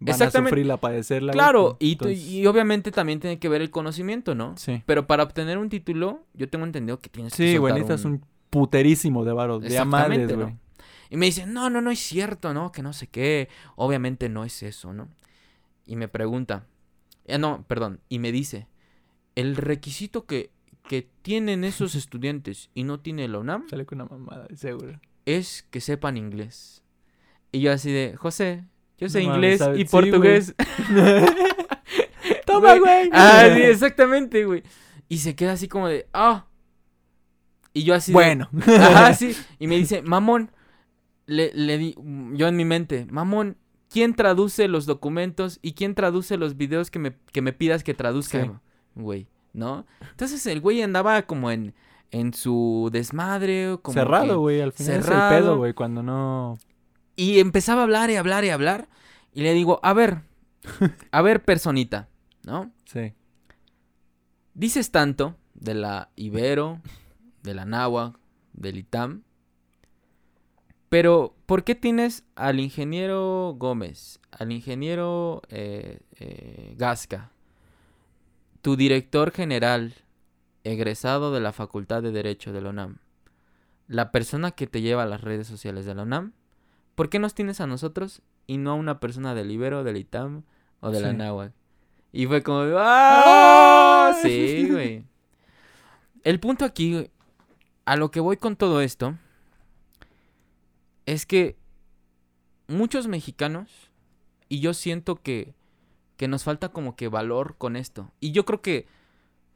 van 0.00 0.08
a 0.08 0.12
Exactamente. 0.12 0.50
sufrirla, 0.50 0.76
padecerla. 0.76 1.32
Claro, 1.32 1.76
pues, 1.78 1.88
y, 1.88 1.92
entonces, 1.92 2.18
y 2.26 2.46
obviamente 2.46 2.90
también 2.92 3.20
tiene 3.20 3.38
que 3.38 3.48
ver 3.48 3.62
el 3.62 3.70
conocimiento, 3.70 4.34
¿no? 4.34 4.56
Sí. 4.56 4.82
Pero 4.86 5.06
para 5.06 5.22
obtener 5.24 5.58
un 5.58 5.68
título, 5.68 6.24
yo 6.34 6.48
tengo 6.48 6.64
entendido 6.64 6.98
que 6.98 7.08
tienes 7.08 7.34
que 7.34 7.50
Sí, 7.52 7.56
güey, 7.56 7.74
necesitas 7.74 8.04
un 8.04 8.24
puterísimo 8.50 9.24
de 9.24 9.32
varo, 9.32 9.58
de 9.60 9.76
a 9.78 9.84
madres, 9.84 10.18
Exactamente, 10.20 10.34
güey. 10.34 10.46
¿no? 10.54 10.58
Y 11.10 11.16
me 11.16 11.26
dicen, 11.26 11.52
no, 11.54 11.70
no, 11.70 11.80
no 11.80 11.90
es 11.90 11.98
cierto, 12.00 12.52
¿no? 12.52 12.70
Que 12.70 12.82
no 12.82 12.92
sé 12.92 13.06
qué. 13.06 13.48
Obviamente 13.76 14.28
no 14.28 14.44
es 14.44 14.62
eso, 14.62 14.92
¿no? 14.92 15.08
Y 15.86 15.96
me 15.96 16.06
pregunta, 16.06 16.66
eh, 17.24 17.38
no, 17.38 17.64
perdón, 17.66 18.00
y 18.10 18.18
me 18.18 18.30
dice, 18.30 18.66
el 19.38 19.54
requisito 19.54 20.26
que, 20.26 20.50
que 20.88 21.08
tienen 21.22 21.62
esos 21.62 21.94
estudiantes 21.94 22.70
y 22.74 22.82
no 22.82 22.98
tiene 22.98 23.28
la 23.28 23.38
UNAM 23.38 23.68
Sale 23.68 23.86
con 23.86 24.00
una 24.00 24.10
mamada, 24.10 24.48
seguro. 24.56 25.00
es 25.26 25.64
que 25.70 25.80
sepan 25.80 26.16
inglés. 26.16 26.82
Y 27.52 27.60
yo 27.60 27.70
así 27.72 27.92
de, 27.92 28.16
José, 28.16 28.64
yo 28.98 29.08
sé 29.08 29.22
No 29.22 29.34
inglés 29.34 29.62
y 29.76 29.78
Sí, 29.78 29.84
portugués. 29.84 30.54
Toma, 32.46 32.78
güey. 32.78 33.10
Ah, 33.12 33.44
sí, 33.54 33.62
exactamente, 33.62 34.44
güey. 34.44 34.64
Y 35.08 35.18
se 35.18 35.36
queda 35.36 35.52
así 35.52 35.68
como 35.68 35.86
de, 35.88 36.08
ah. 36.12 36.46
Y 37.72 37.84
yo 37.84 37.94
así 37.94 38.10
de, 38.10 38.14
Bueno. 38.14 38.48
Ajá, 38.66 39.14
sí. 39.14 39.36
Y 39.60 39.68
me 39.68 39.76
dice, 39.76 40.02
mamón, 40.02 40.50
le, 41.26 41.52
le 41.54 41.78
di, 41.78 41.94
yo 42.34 42.48
en 42.48 42.56
mi 42.56 42.64
mente, 42.64 43.06
mamón, 43.08 43.56
¿quién 43.88 44.14
traduce 44.14 44.66
los 44.66 44.84
documentos 44.84 45.60
y 45.62 45.74
quién 45.74 45.94
traduce 45.94 46.36
los 46.36 46.56
videos 46.56 46.90
que 46.90 46.98
me, 46.98 47.16
que 47.32 47.40
me 47.40 47.52
pidas 47.52 47.84
que 47.84 47.94
traduzca, 47.94 48.42
Sí. 48.42 48.50
Güey? 49.02 49.28
¿No? 49.52 49.86
Entonces 50.10 50.46
el 50.46 50.60
güey 50.60 50.82
andaba 50.82 51.22
como 51.22 51.50
en, 51.50 51.74
en 52.10 52.34
su 52.34 52.90
desmadre, 52.92 53.78
como 53.82 53.94
Cerrado, 53.94 54.40
güey. 54.40 54.60
Al 54.60 54.72
final 54.72 54.92
es 54.92 54.98
el 54.98 55.04
cerrado. 55.04 55.30
pedo, 55.30 55.56
güey. 55.56 55.72
Cuando 55.72 56.02
no. 56.02 56.58
Y 57.16 57.40
empezaba 57.40 57.80
a 57.80 57.84
hablar 57.84 58.10
y 58.10 58.16
hablar 58.16 58.44
y 58.44 58.50
hablar. 58.50 58.88
Y 59.32 59.42
le 59.42 59.54
digo, 59.54 59.80
a 59.82 59.92
ver, 59.92 60.22
a 61.10 61.22
ver, 61.22 61.44
personita, 61.44 62.08
¿no? 62.44 62.72
Sí. 62.84 63.14
Dices 64.54 64.90
tanto 64.90 65.36
de 65.54 65.74
la 65.74 66.10
Ibero, 66.16 66.80
de 67.42 67.54
la 67.54 67.64
Náhuac, 67.64 68.18
del 68.52 68.78
ITAM. 68.78 69.22
Pero, 70.88 71.34
¿por 71.46 71.64
qué 71.64 71.74
tienes 71.74 72.24
al 72.34 72.60
ingeniero 72.60 73.54
Gómez, 73.58 74.20
al 74.30 74.52
ingeniero 74.52 75.42
eh, 75.50 76.00
eh, 76.18 76.74
Gasca, 76.78 77.30
tu 78.62 78.76
director 78.76 79.30
general, 79.30 79.94
egresado 80.64 81.32
de 81.32 81.40
la 81.40 81.52
Facultad 81.52 82.02
de 82.02 82.12
Derecho 82.12 82.52
de 82.52 82.60
la 82.60 82.70
UNAM, 82.70 82.98
la 83.86 84.10
persona 84.12 84.50
que 84.50 84.66
te 84.66 84.80
lleva 84.80 85.04
a 85.04 85.06
las 85.06 85.20
redes 85.22 85.46
sociales 85.46 85.86
de 85.86 85.94
la 85.94 86.02
UNAM? 86.02 86.32
¿Por 86.94 87.08
qué 87.08 87.18
nos 87.18 87.34
tienes 87.34 87.60
a 87.60 87.66
nosotros 87.66 88.22
y 88.46 88.58
no 88.58 88.72
a 88.72 88.74
una 88.74 89.00
persona 89.00 89.34
del 89.34 89.50
Ibero, 89.50 89.84
del 89.84 89.96
ITAM 89.96 90.42
o 90.80 90.90
de 90.90 91.00
la 91.00 91.10
Sí. 91.10 91.16
Náhuac? 91.16 91.52
Y 92.12 92.26
fue 92.26 92.42
como, 92.42 92.60
¡ah! 92.76 94.10
¡Ah! 94.10 94.18
Sí, 94.22 94.68
güey. 94.70 95.04
El 96.24 96.40
punto 96.40 96.64
aquí, 96.64 97.10
a 97.84 97.96
lo 97.96 98.10
que 98.10 98.20
voy 98.20 98.36
con 98.36 98.56
todo 98.56 98.80
esto, 98.80 99.16
es 101.06 101.24
que 101.24 101.56
muchos 102.66 103.06
mexicanos, 103.06 103.90
y 104.48 104.60
yo 104.60 104.74
siento 104.74 105.16
que, 105.16 105.54
que 106.18 106.28
nos 106.28 106.44
falta 106.44 106.68
como 106.68 106.94
que 106.96 107.08
valor 107.08 107.54
con 107.56 107.76
esto. 107.76 108.10
Y 108.20 108.32
yo 108.32 108.44
creo 108.44 108.60
que 108.60 108.86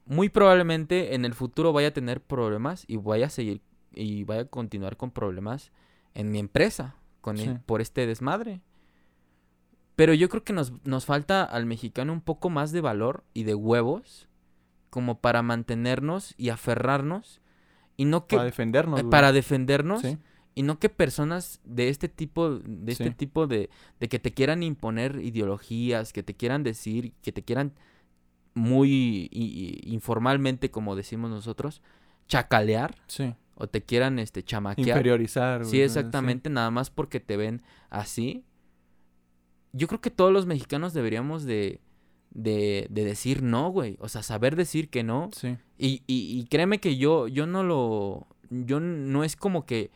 muy 0.06 0.30
probablemente 0.30 1.14
en 1.14 1.24
el 1.26 1.34
futuro 1.34 1.72
vaya 1.74 1.88
a 1.88 1.92
tener 1.92 2.22
problemas 2.22 2.84
y 2.88 2.96
vaya 2.96 3.26
a 3.26 3.30
seguir 3.30 3.60
y 3.92 4.24
vaya 4.24 4.42
a 4.42 4.46
continuar 4.46 4.96
con 4.96 5.10
problemas 5.10 5.70
en 6.14 6.30
mi 6.30 6.38
empresa 6.38 6.96
con 7.20 7.36
Sí. 7.36 7.44
el- 7.44 7.60
por 7.60 7.80
este 7.82 8.06
desmadre. 8.06 8.62
Pero 9.96 10.14
yo 10.14 10.28
creo 10.28 10.42
que 10.44 10.52
nos, 10.52 10.72
nos 10.86 11.04
falta 11.04 11.44
al 11.44 11.66
mexicano 11.66 12.12
un 12.12 12.20
poco 12.22 12.48
más 12.48 12.72
de 12.72 12.80
valor 12.80 13.24
y 13.34 13.44
de 13.44 13.54
huevos 13.54 14.28
como 14.90 15.20
para 15.20 15.42
mantenernos 15.42 16.34
y 16.38 16.48
aferrarnos 16.48 17.40
y 17.96 18.06
no 18.06 18.26
que 18.26 18.36
Para 18.36 18.46
defendernos. 18.46 19.00
eh, 19.00 19.04
para 19.04 19.32
defendernos 19.32 20.00
Sí. 20.00 20.18
Y 20.54 20.62
no 20.62 20.78
que 20.78 20.88
personas 20.88 21.60
de 21.64 21.88
este 21.88 22.08
tipo 22.08 22.50
de 22.58 22.92
este 22.92 23.08
Sí. 23.08 23.14
tipo 23.14 23.46
de, 23.46 23.70
de 24.00 24.08
que 24.08 24.18
te 24.18 24.32
quieran 24.32 24.62
imponer 24.62 25.20
ideologías 25.22 26.12
que 26.12 26.22
te 26.22 26.34
quieran 26.34 26.62
decir 26.62 27.12
que 27.22 27.32
te 27.32 27.42
quieran 27.42 27.72
muy 28.54 29.28
informalmente 29.86 30.70
como 30.70 30.94
decimos 30.96 31.30
nosotros 31.30 31.80
chacalear 32.28 32.96
Sí. 33.06 33.34
o 33.54 33.66
te 33.66 33.82
quieran 33.82 34.18
este 34.18 34.42
chamaquear 34.42 34.88
Inferiorizar. 34.88 35.60
güey, 35.60 35.70
sí 35.70 35.80
exactamente 35.80 36.50
nada 36.50 36.70
más 36.70 36.90
porque 36.90 37.18
te 37.20 37.36
ven 37.36 37.62
así 37.90 38.44
yo 39.72 39.88
creo 39.88 40.00
que 40.00 40.10
todos 40.10 40.32
los 40.32 40.46
mexicanos 40.46 40.92
deberíamos 40.92 41.44
de 41.44 41.80
de, 42.34 42.86
de 42.90 43.04
decir 43.04 43.42
no 43.42 43.70
güey 43.70 43.96
o 44.00 44.08
sea 44.08 44.22
saber 44.22 44.56
decir 44.56 44.88
que 44.90 45.02
no 45.02 45.30
Sí. 45.32 45.56
y, 45.78 46.02
y, 46.06 46.38
y 46.38 46.44
créeme 46.46 46.78
que 46.78 46.96
yo, 46.96 47.28
yo 47.28 47.46
no 47.46 47.62
lo. 47.62 48.26
Yo 48.50 48.80
no 48.80 49.24
es 49.24 49.34
como 49.34 49.64
que 49.66 49.90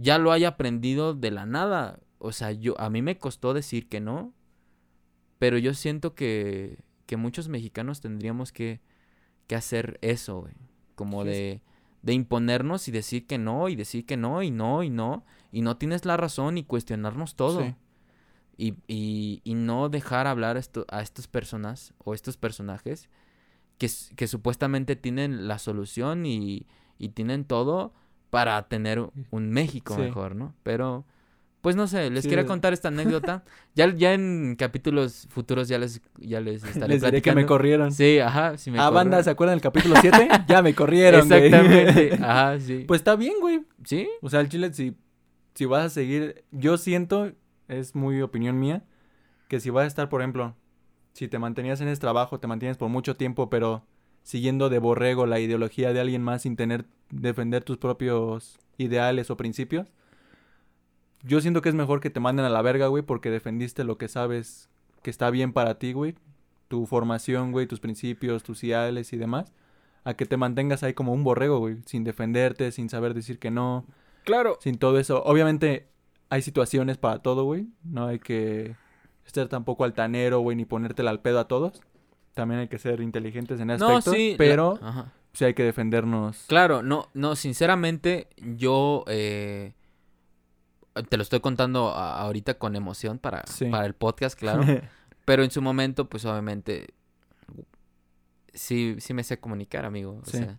ya 0.00 0.18
lo 0.18 0.32
haya 0.32 0.48
aprendido 0.48 1.14
de 1.14 1.30
la 1.30 1.46
nada. 1.46 2.00
O 2.18 2.32
sea, 2.32 2.52
yo, 2.52 2.78
a 2.80 2.90
mí 2.90 3.02
me 3.02 3.18
costó 3.18 3.54
decir 3.54 3.88
que 3.88 4.00
no. 4.00 4.32
Pero 5.38 5.58
yo 5.58 5.74
siento 5.74 6.14
que, 6.14 6.82
que 7.06 7.16
muchos 7.16 7.48
mexicanos 7.48 8.00
tendríamos 8.00 8.52
que, 8.52 8.80
que 9.46 9.56
hacer 9.56 9.98
eso, 10.02 10.40
güey. 10.40 10.54
Como 10.94 11.24
de, 11.24 11.62
de 12.02 12.12
imponernos 12.12 12.88
y 12.88 12.92
decir 12.92 13.26
que 13.26 13.38
no, 13.38 13.68
y 13.68 13.76
decir 13.76 14.04
que 14.04 14.16
no, 14.16 14.42
y 14.42 14.50
no, 14.50 14.82
y 14.82 14.90
no. 14.90 15.24
Y 15.52 15.62
no 15.62 15.76
tienes 15.76 16.04
la 16.04 16.16
razón 16.16 16.58
y 16.58 16.64
cuestionarnos 16.64 17.36
todo. 17.36 17.62
Sí. 17.62 17.74
Y, 18.56 18.74
y, 18.86 19.40
y 19.44 19.54
no 19.54 19.88
dejar 19.88 20.26
hablar 20.26 20.56
esto, 20.58 20.84
a 20.90 21.00
estas 21.00 21.26
personas 21.26 21.94
o 21.98 22.12
estos 22.12 22.36
personajes 22.36 23.08
que, 23.78 23.88
que 24.14 24.26
supuestamente 24.26 24.94
tienen 24.96 25.48
la 25.48 25.58
solución 25.58 26.26
y, 26.26 26.66
y 26.98 27.08
tienen 27.08 27.46
todo 27.46 27.94
para 28.30 28.62
tener 28.68 29.04
un 29.30 29.50
México 29.50 29.94
Sí. 29.96 30.02
mejor, 30.02 30.34
¿no? 30.36 30.54
Pero, 30.62 31.04
pues 31.60 31.76
no 31.76 31.86
sé, 31.88 32.08
les 32.10 32.22
Sí. 32.24 32.30
quería 32.30 32.46
contar 32.46 32.72
esta 32.72 32.88
anécdota. 32.88 33.42
ya, 33.74 33.92
ya 33.94 34.14
en 34.14 34.56
capítulos 34.58 35.26
futuros 35.30 35.68
ya 35.68 35.78
les, 35.78 36.00
ya 36.18 36.40
les 36.40 36.64
estaré 36.64 36.88
Les 36.94 37.02
diré 37.02 37.20
que 37.22 37.30
me 37.30 37.34
platicando. 37.34 37.46
corrieron. 37.46 37.92
Sí, 37.92 38.18
ajá, 38.18 38.56
sí 38.56 38.70
me 38.70 38.78
ah, 38.78 38.88
banda. 38.90 39.22
¿se 39.22 39.30
acuerdan 39.30 39.56
del 39.56 39.62
capítulo 39.62 39.94
7? 40.00 40.28
ya 40.48 40.62
me 40.62 40.74
corrieron, 40.74 41.28
güey. 41.28 41.44
Exactamente, 41.46 42.14
ajá, 42.24 42.58
sí. 42.60 42.84
Pues 42.86 43.00
está 43.00 43.16
bien, 43.16 43.34
güey. 43.40 43.62
¿Sí? 43.84 44.08
O 44.22 44.30
sea, 44.30 44.40
el 44.40 44.48
chile, 44.48 44.72
si, 44.72 44.96
si 45.54 45.64
vas 45.66 45.84
a 45.84 45.88
seguir, 45.90 46.44
yo 46.52 46.78
siento, 46.78 47.32
es 47.68 47.94
muy 47.94 48.22
opinión 48.22 48.58
mía, 48.58 48.84
que 49.48 49.58
si 49.60 49.70
vas 49.70 49.84
a 49.84 49.86
estar, 49.88 50.08
por 50.08 50.20
ejemplo, 50.22 50.54
si 51.12 51.26
te 51.26 51.38
mantenías 51.40 51.80
en 51.80 51.88
ese 51.88 52.00
trabajo, 52.00 52.38
te 52.38 52.46
mantienes 52.46 52.78
por 52.78 52.88
mucho 52.88 53.16
tiempo, 53.16 53.50
pero 53.50 53.84
siguiendo 54.22 54.68
de 54.68 54.78
borrego 54.78 55.26
la 55.26 55.40
ideología 55.40 55.92
de 55.92 56.00
alguien 56.00 56.22
más 56.22 56.42
sin 56.42 56.56
tener, 56.56 56.84
defender 57.10 57.64
tus 57.64 57.78
propios 57.78 58.58
ideales 58.78 59.30
o 59.30 59.36
principios, 59.36 59.88
yo 61.22 61.40
siento 61.40 61.60
que 61.62 61.68
es 61.68 61.74
mejor 61.74 62.00
que 62.00 62.10
te 62.10 62.20
manden 62.20 62.46
a 62.46 62.50
la 62.50 62.62
verga, 62.62 62.86
güey, 62.86 63.02
porque 63.02 63.30
defendiste 63.30 63.84
lo 63.84 63.98
que 63.98 64.08
sabes 64.08 64.68
que 65.02 65.10
está 65.10 65.30
bien 65.30 65.52
para 65.52 65.78
ti, 65.78 65.92
güey, 65.92 66.14
tu 66.68 66.86
formación, 66.86 67.52
güey, 67.52 67.66
tus 67.66 67.80
principios, 67.80 68.42
tus 68.42 68.64
ideales 68.64 69.12
y 69.12 69.16
demás, 69.16 69.52
a 70.04 70.14
que 70.14 70.24
te 70.24 70.36
mantengas 70.36 70.82
ahí 70.82 70.94
como 70.94 71.12
un 71.12 71.24
borrego, 71.24 71.58
güey, 71.58 71.76
sin 71.84 72.04
defenderte, 72.04 72.72
sin 72.72 72.88
saber 72.88 73.12
decir 73.14 73.38
que 73.38 73.50
no, 73.50 73.84
Claro. 74.24 74.56
sin 74.60 74.78
todo 74.78 74.98
eso. 74.98 75.22
Obviamente 75.24 75.88
hay 76.30 76.42
situaciones 76.42 76.96
para 76.96 77.18
todo, 77.20 77.44
güey. 77.44 77.66
No 77.82 78.06
hay 78.06 78.18
que 78.18 78.76
ser 79.24 79.48
tampoco 79.48 79.84
altanero, 79.84 80.40
güey, 80.40 80.56
ni 80.56 80.64
ponértela 80.64 81.10
al 81.10 81.20
pedo 81.20 81.38
a 81.40 81.48
todos. 81.48 81.82
También 82.34 82.60
hay 82.60 82.68
que 82.68 82.78
ser 82.78 83.00
inteligentes 83.00 83.60
en 83.60 83.70
ese 83.70 83.80
No, 83.84 83.96
aspecto. 83.96 84.12
sí. 84.12 84.34
pero 84.38 84.78
sí 85.32 85.44
hay 85.44 85.54
que 85.54 85.64
defendernos. 85.64 86.44
Claro, 86.48 86.82
no, 86.82 87.08
no, 87.14 87.36
sinceramente, 87.36 88.28
yo 88.36 89.04
eh, 89.08 89.74
te 91.08 91.16
lo 91.16 91.22
estoy 91.22 91.40
contando 91.40 91.88
a- 91.90 92.20
ahorita 92.20 92.54
con 92.54 92.76
emoción 92.76 93.18
para, 93.18 93.44
Sí. 93.46 93.66
para 93.66 93.86
el 93.86 93.94
podcast, 93.94 94.38
claro. 94.38 94.62
pero 95.24 95.42
en 95.44 95.50
su 95.50 95.60
momento, 95.62 96.08
pues 96.08 96.24
obviamente, 96.24 96.94
sí, 98.52 98.96
sí 98.98 99.14
me 99.14 99.22
sé 99.24 99.38
comunicar, 99.38 99.84
amigo. 99.84 100.20
O 100.22 100.24
Sí. 100.24 100.38
sea, 100.38 100.58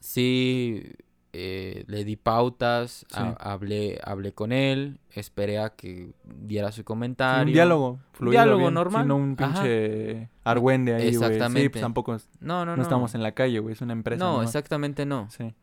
sí 0.00 0.92
eh, 1.36 1.84
le 1.88 2.04
di 2.04 2.16
pautas, 2.16 3.04
Sí. 3.08 3.20
hablé, 3.40 3.98
hablé 4.04 4.32
con 4.32 4.52
él, 4.52 4.98
esperé 5.10 5.58
a 5.58 5.70
que 5.70 6.12
diera 6.24 6.70
su 6.72 6.80
Sí, 6.80 6.84
comentario. 6.84 7.46
un 7.48 7.52
diálogo 7.52 7.98
fluido, 8.12 8.30
diálogo 8.32 8.58
bien, 8.60 8.74
normal. 8.74 9.02
sí, 9.02 9.08
no 9.08 9.16
un 9.16 9.36
Ajá. 9.38 9.52
pinche 9.62 10.28
argüende 10.44 10.94
ahí, 10.94 11.00
güey. 11.02 11.10
Sí, 11.10 11.16
Exactamente. 11.24 11.70
pues 11.70 11.82
tampoco 11.82 12.14
es- 12.14 12.28
No, 12.40 12.60
no, 12.64 12.72
no, 12.72 12.76
no. 12.76 12.82
estamos 12.82 13.14
en 13.14 13.22
la 13.22 13.32
calle, 13.32 13.58
güey. 13.58 13.72
Es 13.74 13.80
una 13.80 13.92
empresa. 13.92 14.24
No, 14.24 14.32
nomás. 14.34 14.46
exactamente 14.48 15.04
no. 15.06 15.28
Sí. 15.30 15.54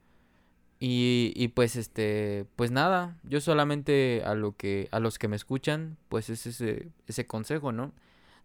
Y, 0.80 1.32
y 1.36 1.50
pues 1.50 1.76
este, 1.76 2.46
pues 2.56 2.72
nada, 2.72 3.16
yo 3.24 3.40
solamente 3.40 4.24
a 4.26 4.34
lo 4.34 4.56
que, 4.58 4.90
a 4.92 5.00
los 5.00 5.20
que 5.20 5.28
me 5.28 5.36
escuchan, 5.36 5.98
pues 6.10 6.30
es 6.32 6.48
ese, 6.48 6.90
ese 7.08 7.28
consejo, 7.28 7.72
¿no? 7.72 7.92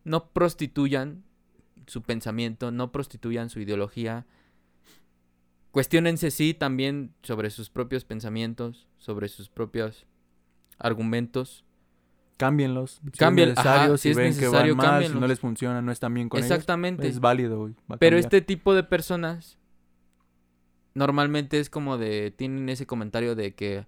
No 0.05 0.29
prostituyan 0.29 1.23
su 1.87 2.03
pensamiento, 2.03 2.71
no 2.71 2.93
prostituyan 2.93 3.49
su 3.49 3.61
ideología. 3.61 4.27
Cuestiónense 5.77 6.31
sí 6.31 6.55
también 6.55 7.13
sobre 7.23 7.51
sus 7.51 7.69
propios 7.69 8.07
pensamientos, 8.07 8.87
sobre 8.97 9.29
sus 9.29 9.51
propios 9.51 10.07
argumentos. 10.79 11.67
Cámbienlos. 12.39 13.03
Si 13.05 13.11
Cambien- 13.19 13.51
es 13.51 13.59
ajá, 13.59 13.69
necesario, 13.73 13.97
si 13.99 14.03
si 14.05 14.09
es 14.13 14.17
ven 14.17 14.25
que 14.33 14.41
necesario, 14.41 14.75
van 14.75 14.87
mal, 14.87 15.07
si 15.07 15.13
no 15.13 15.27
les 15.27 15.39
funciona, 15.39 15.83
no 15.83 15.93
están 15.93 16.15
bien 16.15 16.31
con 16.31 16.39
ellos. 16.39 16.51
Exactamente. 16.51 17.07
Es 17.07 17.21
válido, 17.21 17.71
Pero 17.99 18.17
este 18.17 18.41
tipo 18.41 18.73
de 18.73 18.85
personas 18.85 19.59
normalmente 20.95 21.61
es 21.61 21.69
como 21.69 21.99
de 21.99 22.31
tienen 22.31 22.71
ese 22.71 22.87
comentario 22.87 23.35
de 23.35 23.55
que 23.55 23.87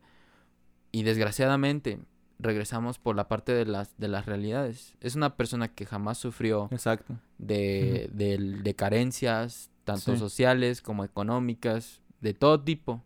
y 0.93 1.05
desgraciadamente 1.05 2.01
regresamos 2.39 2.99
por 2.99 3.17
la 3.17 3.29
parte 3.29 3.53
de 3.53 3.65
las 3.65 3.97
de 3.97 4.09
las 4.09 4.27
realidades. 4.27 4.95
Es 5.01 5.15
una 5.15 5.37
persona 5.39 5.69
que 5.69 5.87
jamás 5.87 6.19
sufrió 6.19 6.69
Exacto. 6.71 7.19
de, 7.39 8.11
de, 8.13 8.37
de 8.63 8.75
carencias, 8.75 9.71
tanto 9.93 10.13
Sí. 10.13 10.19
sociales 10.19 10.83
como 10.83 11.05
económicas, 11.05 12.01
de 12.21 12.35
todo 12.35 12.61
tipo. 12.61 13.03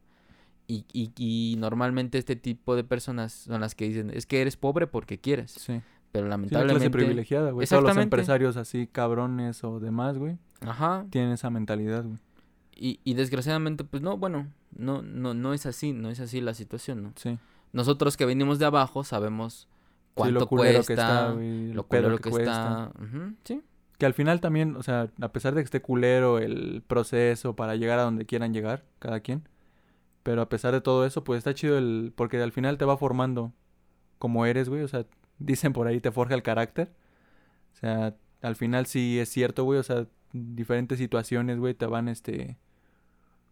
Y, 0.69 0.85
y, 0.93 1.11
y 1.17 1.57
normalmente 1.59 2.19
este 2.19 2.37
tipo 2.37 2.77
de 2.77 2.85
personas 2.85 3.33
son 3.33 3.61
las 3.61 3.75
que 3.75 3.87
dicen, 3.89 4.11
es 4.15 4.27
que 4.27 4.41
eres 4.41 4.57
pobre 4.57 4.87
porque 4.87 5.19
quieres. 5.19 5.51
Sí. 5.53 5.81
Pero 6.13 6.27
Sí, 6.27 6.31
la 6.31 6.37
clase 6.37 6.53
lamentablemente... 6.53 6.91
privilegiada, 6.91 7.51
güey. 7.51 7.67
Todos 7.67 7.83
los 7.83 7.97
empresarios 7.97 8.57
así 8.57 8.87
cabrones 8.87 9.65
o 9.65 9.81
demás, 9.81 10.19
güey, 10.19 10.37
Ajá. 10.61 11.07
tienen 11.11 11.33
esa 11.33 11.51
mentalidad, 11.51 12.05
güey. 12.05 12.19
Y, 12.75 13.01
y 13.05 13.15
desgraciadamente, 13.15 13.85
pues 13.85 14.03
no, 14.03 14.17
bueno, 14.17 14.49
no, 14.77 15.03
no, 15.03 15.35
no 15.35 15.53
es 15.55 15.67
así, 15.67 15.93
no 15.93 16.11
es 16.11 16.21
así 16.21 16.41
la 16.41 16.55
situación, 16.55 17.03
¿no? 17.03 17.13
Sí. 17.17 17.39
Nosotros 17.73 18.17
que 18.17 18.25
venimos 18.27 18.59
de 18.59 18.67
abajo 18.67 19.05
sabemos 19.05 19.69
Sí, 19.69 20.15
cuánto 20.15 20.41
lo 20.41 20.47
culero 20.47 20.79
cuesta, 20.79 20.87
que 20.95 21.01
está, 21.01 21.31
güey, 21.33 21.73
lo 21.73 21.87
culero 21.87 22.17
que 22.17 22.23
que, 22.25 22.31
cuesta. 22.31 22.91
está. 22.93 23.03
Ujú, 23.05 23.35
sí. 23.45 23.63
Que 24.03 24.07
al 24.07 24.15
final 24.15 24.41
también, 24.41 24.75
o 24.75 24.83
sea, 24.83 25.13
a 25.21 25.29
pesar 25.31 25.55
de 25.55 25.61
que 25.61 25.67
esté 25.67 25.81
culero 25.81 26.41
el 26.41 26.83
proceso 26.85 27.55
para 27.55 27.77
llegar 27.77 28.01
a 28.01 28.03
donde 28.03 28.27
quieran 28.27 28.53
llegar, 28.53 28.83
cada 28.99 29.21
quien, 29.21 29.49
pero 30.25 30.43
a 30.43 30.49
pesar 30.49 30.75
de 30.75 30.81
todo 30.81 31.07
eso, 31.07 31.23
pues 31.23 31.39
está 31.39 31.55
chido 31.55 31.79
el, 31.79 32.13
porque 32.17 32.43
al 32.43 32.51
final 32.51 32.79
te 32.79 32.85
va 32.85 32.97
formando 32.97 33.53
como 34.19 34.45
eres, 34.45 34.69
güey, 34.69 34.83
o 34.83 34.89
sea, 34.89 35.07
dicen 35.39 35.73
por 35.73 35.87
ahí 35.87 36.01
te 36.01 36.11
forja 36.11 36.35
el 36.35 36.43
carácter, 36.43 36.93
o 37.75 37.77
sea, 37.77 38.17
al 38.41 38.57
final 38.57 38.87
sí 38.87 39.21
es 39.21 39.29
cierto, 39.29 39.63
güey, 39.63 39.79
o 39.79 39.85
sea, 39.85 40.09
diferentes 40.33 40.99
situaciones, 40.99 41.61
güey, 41.61 41.75
te 41.75 41.87
van, 41.87 42.09
este, 42.09 42.59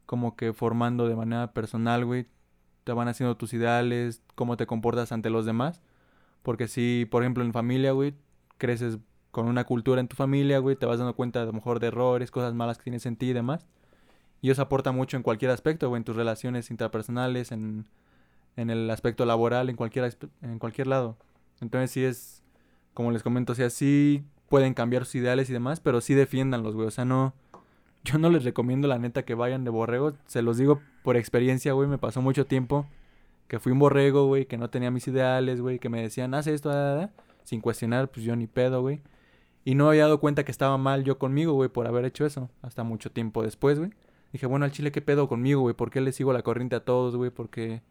como 0.05 0.35
que 0.35 0.53
formando 0.53 1.07
de 1.07 1.15
manera 1.15 1.53
personal, 1.53 2.05
güey, 2.05 2.27
te 2.83 2.93
van 2.93 3.07
haciendo 3.07 3.37
tus 3.37 3.55
ideales, 3.55 4.21
cómo 4.35 4.57
te 4.57 4.67
comportas 4.67 5.13
ante 5.13 5.31
los 5.31 5.47
demás, 5.47 5.81
porque 6.43 6.67
si, 6.67 7.07
por 7.09 7.23
ejemplo, 7.23 7.45
en 7.45 7.53
familia, 7.53 7.93
güey, 7.93 8.17
creces 8.59 8.99
con 9.31 9.47
una 9.47 9.65
cultura 9.65 10.01
en 10.01 10.09
tu 10.09 10.17
familia, 10.17 10.59
güey, 10.59 10.77
te 10.77 10.87
vas 10.87 10.99
dando 10.99 11.15
cuenta 11.15 11.43
a 11.43 11.45
lo 11.45 11.53
mejor 11.53 11.81
de 11.81 11.89
errores, 11.89 12.31
cosas 12.31 12.55
malas 12.55 12.79
que 12.79 12.85
tienes 12.85 13.07
en 13.07 13.17
ti 13.17 13.31
y 13.31 13.33
demás. 13.33 13.67
Y 14.43 14.51
eso 14.51 14.63
aporta 14.63 14.93
mucho 14.93 15.17
en 15.17 15.23
cualquier 15.23 15.51
aspecto, 15.51 15.89
güey, 15.89 16.01
en 16.01 16.05
tus 16.05 16.17
relaciones 16.17 16.71
interpersonales, 16.71 17.53
en, 17.53 17.87
en 18.57 18.71
el 18.71 18.91
aspecto 18.91 19.25
laboral, 19.27 19.69
en 19.69 19.77
cualquier, 19.77 20.17
en 20.43 20.59
cualquier 20.59 20.87
lado. 20.87 21.17
Entonces 21.61 21.91
sí 21.91 22.05
es, 22.05 22.43
como 22.95 23.13
les 23.13 23.23
comento, 23.23 23.53
o 23.53 23.55
sea, 23.57 23.71
sí 23.71 24.25
pueden 24.49 24.75
cambiar 24.75 25.05
sus 25.05 25.17
ideales 25.17 25.51
y 25.51 25.53
demás, 25.53 25.81
pero 25.81 26.01
sí 26.01 26.15
defiéndanlos, 26.15 26.75
güey. 26.75 26.89
O 26.89 26.91
sea, 26.91 27.05
no, 27.05 27.35
yo 28.03 28.19
no 28.19 28.31
les 28.31 28.45
recomiendo 28.45 28.89
la 28.89 28.99
neta 28.99 29.25
que 29.25 29.35
vayan 29.35 29.65
de 29.65 29.71
borrego. 29.71 30.15
Se 30.27 30.43
los 30.43 30.57
digo 30.57 30.81
por 31.03 31.17
experiencia, 31.17 31.73
güey, 31.73 31.89
me 31.89 31.99
pasó 31.99 32.23
mucho 32.23 32.47
tiempo 32.47 32.87
que 33.47 33.59
fui 33.59 33.73
un 33.73 33.79
borrego, 33.79 34.27
güey, 34.27 34.47
que 34.47 34.57
no 34.57 34.71
tenía 34.71 34.91
mis 34.91 35.07
ideales, 35.09 35.61
güey, 35.61 35.79
que 35.79 35.89
me 35.89 36.01
decían, 36.01 36.35
haz 36.35 36.47
esto, 36.47 36.69
da, 36.69 36.77
da, 36.77 36.95
da", 36.95 37.11
sin 37.43 37.61
cuestionar, 37.61 38.09
pues 38.09 38.25
yo 38.25 38.37
ni 38.37 38.47
pedo, 38.47 38.81
güey. 38.81 39.01
Y 39.65 39.75
no 39.75 39.89
había 39.89 40.05
dado 40.05 40.21
cuenta 40.21 40.45
que 40.45 40.51
estaba 40.51 40.79
mal 40.79 41.05
yo 41.05 41.19
conmigo, 41.19 41.53
güey, 41.53 41.69
por 41.69 41.87
haber 41.87 42.05
hecho 42.05 42.25
eso. 42.25 42.51
Hasta 42.63 42.83
mucho 42.83 43.11
tiempo 43.11 43.43
después, 43.43 43.79
güey. 43.79 43.91
Dije, 44.33 44.47
bueno, 44.47 44.65
al 44.65 44.73
chile, 44.73 44.93
¿qué 44.93 45.03
pedo 45.03 45.29
conmigo, 45.29 45.61
güey? 45.61 45.75
¿Por 45.75 45.91
qué 45.91 46.01
le 46.01 46.13
sigo 46.13 46.33
la 46.33 46.43
corriente 46.43 46.77
a 46.77 46.85
todos, 46.85 47.17
güey? 47.17 47.31
Porque... 47.31 47.83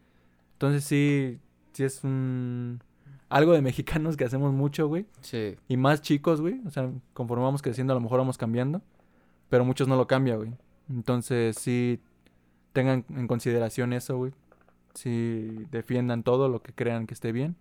Entonces 0.54 0.84
sí, 0.84 1.38
sí 1.72 1.84
es 1.84 2.02
un... 2.02 2.82
Algo 3.28 3.52
de 3.52 3.62
mexicanos 3.62 4.16
que 4.16 4.24
hacemos 4.24 4.52
mucho, 4.52 4.88
güey. 4.88 5.06
Sí. 5.20 5.56
Y 5.68 5.76
más 5.76 6.02
chicos, 6.02 6.40
güey. 6.40 6.60
O 6.66 6.70
sea, 6.70 6.90
conforme 7.12 7.44
vamos 7.44 7.62
creciendo, 7.62 7.92
a 7.92 7.94
lo 7.94 8.00
mejor 8.00 8.18
vamos 8.18 8.38
cambiando. 8.38 8.82
Pero 9.48 9.64
muchos 9.64 9.86
no 9.86 9.96
lo 9.96 10.06
cambian, 10.06 10.38
güey. 10.38 10.52
Entonces 10.88 11.56
sí, 11.56 12.00
tengan 12.72 13.04
en 13.10 13.28
consideración 13.28 13.92
eso, 13.92 14.16
güey. 14.16 14.32
Sí, 14.94 15.66
defiendan 15.70 16.24
todo 16.24 16.48
lo 16.48 16.62
que 16.62 16.72
crean 16.72 17.06
que 17.06 17.14
esté 17.14 17.32
bien. 17.32 17.56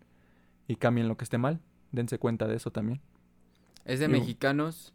Y 0.68 0.76
cambien 0.78 1.08
lo 1.08 1.18
que 1.18 1.26
esté 1.26 1.38
mal. 1.38 1.60
Dense 1.92 2.18
cuenta 2.18 2.48
de 2.48 2.56
eso 2.56 2.72
también. 2.72 3.02
Es 3.86 4.00
de 4.00 4.08
mexicanos 4.08 4.94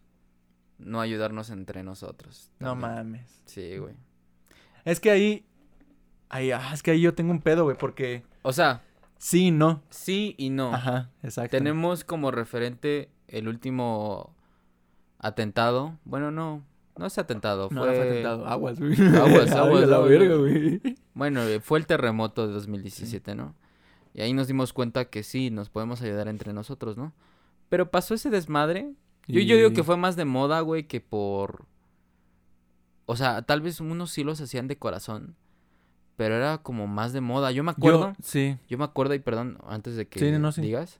no 0.77 1.01
ayudarnos 1.01 1.49
entre 1.49 1.83
nosotros. 1.83 2.51
también. 2.57 2.79
mames. 2.79 3.41
Sí, 3.45 3.77
güey. 3.77 3.95
Es 4.83 4.99
que 4.99 5.11
ahí. 5.11 5.45
ahí 6.29 6.51
ah, 6.51 6.71
es 6.73 6.83
que 6.83 6.91
ahí 6.91 7.01
yo 7.01 7.13
tengo 7.13 7.31
un 7.31 7.41
pedo, 7.41 7.63
güey, 7.63 7.77
porque. 7.77 8.23
O 8.43 8.53
sea, 8.53 8.81
Sí, 9.17 9.47
y 9.47 9.51
no. 9.51 9.81
sí 9.89 10.35
y 10.37 10.49
no. 10.49 10.73
Ajá, 10.73 11.09
exacto. 11.23 11.57
Tenemos 11.57 12.03
como 12.03 12.31
referente 12.31 13.09
el 13.27 13.47
último 13.47 14.35
atentado. 15.19 15.97
Bueno, 16.03 16.31
no, 16.31 16.63
no 16.97 17.05
es 17.05 17.17
atentado, 17.17 17.69
No, 17.71 17.81
fue... 17.81 17.87
no 17.89 17.95
fue 17.95 18.09
atentado. 18.09 18.47
Aguas, 18.47 18.79
güey. 18.79 18.93
Aguas, 19.17 19.51
aguas, 19.51 19.87
la 19.87 19.99
verga, 19.99 20.35
güey. 20.35 20.79
Bueno, 21.13 21.41
eh, 21.43 21.59
fue 21.59 21.79
el 21.79 21.87
terremoto 21.87 22.47
de 22.47 22.53
2017, 22.53 23.35
¿no? 23.35 23.55
Y 24.13 24.21
ahí 24.21 24.33
nos 24.33 24.47
dimos 24.47 24.73
cuenta 24.73 25.05
que 25.05 25.23
sí, 25.23 25.49
nos 25.49 25.69
podemos 25.69 26.01
ayudar 26.01 26.27
entre 26.27 26.53
nosotros, 26.53 26.95
¿no? 26.95 27.13
Pero 27.69 27.89
pasó 27.91 28.13
ese 28.13 28.29
desmadre. 28.29 28.91
Yo, 29.27 29.41
yo 29.41 29.55
digo 29.55 29.69
Y- 29.69 29.73
que 29.73 29.83
fue 29.83 29.97
más 29.97 30.15
de 30.15 30.25
moda, 30.25 30.61
güey, 30.61 30.87
que 30.87 31.01
por... 31.01 31.65
O 33.05 33.15
sea, 33.15 33.41
tal 33.43 33.61
vez 33.61 33.79
unos 33.79 34.11
sí 34.11 34.23
los 34.23 34.41
hacían 34.41 34.67
de 34.67 34.77
corazón, 34.77 35.35
pero 36.15 36.35
era 36.35 36.57
como 36.59 36.87
más 36.87 37.13
de 37.13 37.21
moda. 37.21 37.51
Yo 37.51 37.63
me 37.63 37.71
acuerdo... 37.71 38.09
Yo, 38.09 38.23
sí. 38.23 38.57
Yo 38.67 38.77
me 38.77 38.83
acuerdo, 38.83 39.13
y 39.13 39.19
perdón, 39.19 39.57
antes 39.67 39.95
de 39.95 40.07
que 40.07 40.19
Sí, 40.19 40.31
no, 40.31 40.51
sí. 40.51 40.61
digas, 40.61 40.99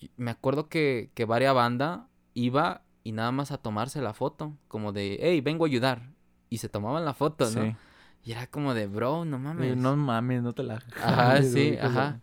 y- 0.00 0.10
me 0.16 0.30
acuerdo 0.30 0.68
que, 0.68 1.10
que 1.14 1.24
varia 1.24 1.52
banda 1.52 2.08
iba 2.34 2.82
y 3.04 3.12
nada 3.12 3.30
más 3.32 3.52
a 3.52 3.58
tomarse 3.58 4.00
la 4.00 4.14
foto, 4.14 4.56
como 4.68 4.92
de, 4.92 5.18
hey, 5.20 5.40
vengo 5.40 5.64
a 5.64 5.68
ayudar. 5.68 6.10
Y 6.50 6.58
se 6.58 6.68
tomaban 6.68 7.04
la 7.04 7.14
foto, 7.14 7.44
¿no? 7.50 7.62
sí. 7.64 7.76
Y 8.24 8.32
era 8.32 8.46
como 8.46 8.72
de, 8.74 8.86
bro, 8.86 9.24
no 9.26 9.38
mames. 9.38 9.72
Eh, 9.72 9.76
No 9.76 9.94
mames, 9.96 10.42
no 10.42 10.52
te 10.54 10.62
la. 10.62 10.82
Ajá, 11.02 11.42
sí, 11.42 11.76
ajá. 11.80 12.20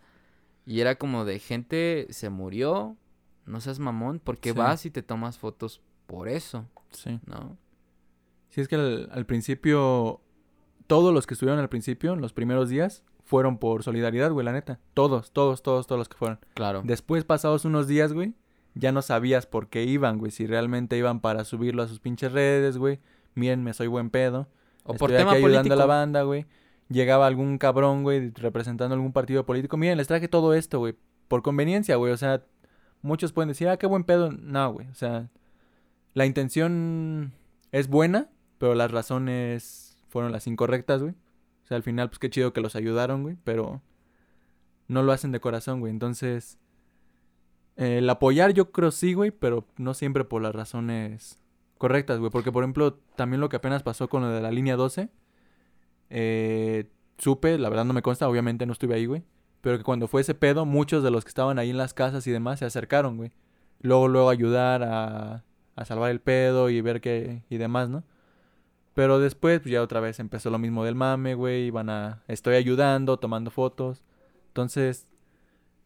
Y 0.66 0.80
era 0.80 0.96
como 0.96 1.24
de, 1.24 1.38
gente 1.38 2.08
se 2.10 2.28
murió, 2.28 2.96
no 3.46 3.60
seas 3.60 3.78
mamón, 3.78 4.20
porque 4.22 4.50
Sí. 4.52 4.58
vas 4.58 4.86
y 4.86 4.90
te 4.90 5.02
tomas 5.02 5.38
fotos 5.38 5.80
por 6.06 6.28
eso, 6.28 6.66
Sí. 6.90 7.20
¿no? 7.26 7.56
Sí, 8.50 8.60
es 8.60 8.68
que 8.68 8.74
al, 8.74 9.08
al 9.12 9.24
principio, 9.26 10.20
todos 10.86 11.12
los 11.14 11.26
que 11.26 11.34
estuvieron 11.34 11.58
al 11.60 11.68
principio, 11.70 12.16
los 12.16 12.32
primeros 12.32 12.68
días, 12.68 13.02
fueron 13.24 13.56
por 13.58 13.82
solidaridad, 13.82 14.30
güey, 14.32 14.44
la 14.44 14.52
neta. 14.52 14.78
Todos, 14.94 15.30
todos, 15.32 15.62
todos, 15.62 15.86
todos 15.86 15.98
los 15.98 16.08
que 16.08 16.16
fueron. 16.18 16.38
Claro. 16.54 16.82
Después, 16.84 17.24
pasados 17.24 17.64
unos 17.64 17.86
días, 17.86 18.12
güey, 18.12 18.34
ya 18.74 18.92
no 18.92 19.00
sabías 19.00 19.46
por 19.46 19.68
qué 19.68 19.84
iban, 19.84 20.18
güey. 20.18 20.30
Si 20.32 20.46
realmente 20.46 20.98
iban 20.98 21.20
para 21.20 21.44
subirlo 21.44 21.82
a 21.82 21.88
sus 21.88 22.00
pinches 22.00 22.32
redes, 22.32 22.76
güey. 22.78 23.00
Miren, 23.34 23.62
me 23.64 23.72
soy 23.74 23.86
buen 23.86 24.10
pedo. 24.10 24.48
o 24.84 24.94
por 24.94 25.10
tema 25.10 25.30
ayudando 25.32 25.58
político. 25.58 25.74
a 25.74 25.76
la 25.76 25.86
banda, 25.86 26.22
güey. 26.24 26.44
Llegaba 26.88 27.26
algún 27.28 27.56
cabrón, 27.56 28.02
güey, 28.02 28.30
representando 28.34 28.94
algún 28.94 29.12
partido 29.12 29.46
político. 29.46 29.76
Miren, 29.76 29.96
les 29.96 30.08
traje 30.08 30.26
todo 30.28 30.52
esto, 30.54 30.80
güey. 30.80 30.96
Por 31.28 31.42
conveniencia, 31.42 31.94
güey. 31.96 32.12
O 32.12 32.16
sea, 32.16 32.44
muchos 33.02 33.32
pueden 33.32 33.48
decir, 33.48 33.68
ah, 33.68 33.76
qué 33.76 33.86
buen 33.86 34.04
pedo. 34.04 34.32
No, 34.32 34.72
güey. 34.72 34.88
O 34.88 34.94
sea, 34.94 35.28
la 36.14 36.26
intención 36.26 37.32
es 37.72 37.88
buena, 37.88 38.30
pero 38.58 38.74
las 38.74 38.90
razones 38.90 39.98
fueron 40.08 40.32
las 40.32 40.46
incorrectas, 40.46 41.02
güey. 41.02 41.14
O 41.64 41.66
sea, 41.66 41.76
al 41.76 41.82
final, 41.82 42.08
pues 42.08 42.18
qué 42.18 42.30
chido 42.30 42.52
que 42.52 42.60
los 42.60 42.76
ayudaron, 42.76 43.22
güey. 43.22 43.36
Pero 43.44 43.82
no 44.88 45.02
lo 45.02 45.12
hacen 45.12 45.32
de 45.32 45.40
corazón, 45.40 45.80
güey. 45.80 45.92
Entonces, 45.92 46.58
el 47.76 48.08
apoyar 48.08 48.52
yo 48.52 48.70
creo 48.72 48.90
sí, 48.90 49.14
güey, 49.14 49.30
pero 49.30 49.66
no 49.76 49.94
siempre 49.94 50.24
por 50.24 50.42
las 50.42 50.54
razones 50.54 51.38
correctas, 51.78 52.18
güey. 52.18 52.30
Porque, 52.30 52.52
por 52.52 52.64
ejemplo, 52.64 52.94
también 53.16 53.40
lo 53.40 53.48
que 53.48 53.56
apenas 53.56 53.82
pasó 53.82 54.08
con 54.08 54.22
lo 54.22 54.28
de 54.28 54.40
la 54.40 54.50
línea 54.50 54.76
12, 54.76 55.08
eh, 56.10 56.90
supe, 57.18 57.58
la 57.58 57.68
verdad 57.68 57.84
no 57.84 57.94
me 57.94 58.02
consta, 58.02 58.28
obviamente 58.28 58.66
no 58.66 58.72
estuve 58.72 58.94
ahí, 58.94 59.06
güey. 59.06 59.24
Pero 59.62 59.78
que 59.78 59.84
cuando 59.84 60.08
fue 60.08 60.20
ese 60.20 60.34
pedo, 60.34 60.66
muchos 60.66 61.02
de 61.02 61.10
los 61.10 61.24
que 61.24 61.30
estaban 61.30 61.58
ahí 61.58 61.70
en 61.70 61.78
las 61.78 61.94
casas 61.94 62.26
y 62.26 62.30
demás 62.30 62.58
se 62.58 62.66
acercaron, 62.66 63.16
güey. 63.16 63.32
Luego, 63.80 64.08
luego 64.08 64.28
ayudar 64.28 64.82
a, 64.82 65.44
a 65.76 65.84
salvar 65.84 66.10
el 66.10 66.20
pedo 66.20 66.68
y 66.68 66.80
ver 66.82 67.00
qué 67.00 67.42
y 67.48 67.56
demás, 67.56 67.88
¿no? 67.88 68.04
Pero 68.94 69.18
después, 69.20 69.60
pues 69.60 69.72
ya 69.72 69.82
otra 69.82 70.00
vez 70.00 70.20
empezó 70.20 70.50
lo 70.50 70.58
mismo 70.58 70.84
del 70.84 70.94
mame, 70.94 71.34
güey. 71.34 71.66
Iban 71.66 71.88
a. 71.90 72.22
Estoy 72.28 72.56
ayudando, 72.56 73.18
tomando 73.18 73.50
fotos. 73.50 74.04
Entonces, 74.48 75.06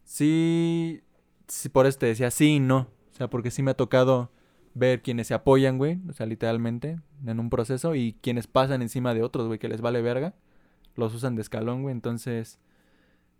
sí. 0.05 1.03
sí 1.47 1.68
por 1.68 1.87
eso 1.87 1.99
te 1.99 2.07
decía 2.07 2.31
sí 2.31 2.57
y 2.57 2.61
no. 2.61 2.89
O 3.12 3.16
sea, 3.16 3.31
porque 3.31 3.51
sí 3.51 3.62
me 3.62 3.70
ha 3.72 3.74
tocado 3.74 4.31
ver 4.74 5.03
quienes 5.03 5.29
se 5.29 5.35
apoyan, 5.35 5.79
güey. 5.79 6.01
O 6.09 6.12
sea, 6.12 6.27
literalmente, 6.27 6.99
en 7.24 7.41
un 7.41 7.51
proceso. 7.51 7.95
Y 7.95 8.14
quienes 8.22 8.47
pasan 8.49 8.83
encima 8.83 9.14
de 9.14 9.22
otros, 9.22 9.47
güey, 9.47 9.59
que 9.59 9.68
les 9.68 9.81
vale 9.81 10.03
verga. 10.03 10.35
Los 10.97 11.14
usan 11.14 11.37
de 11.37 11.43
escalón, 11.43 11.83
güey. 11.83 11.93
Entonces, 11.93 12.59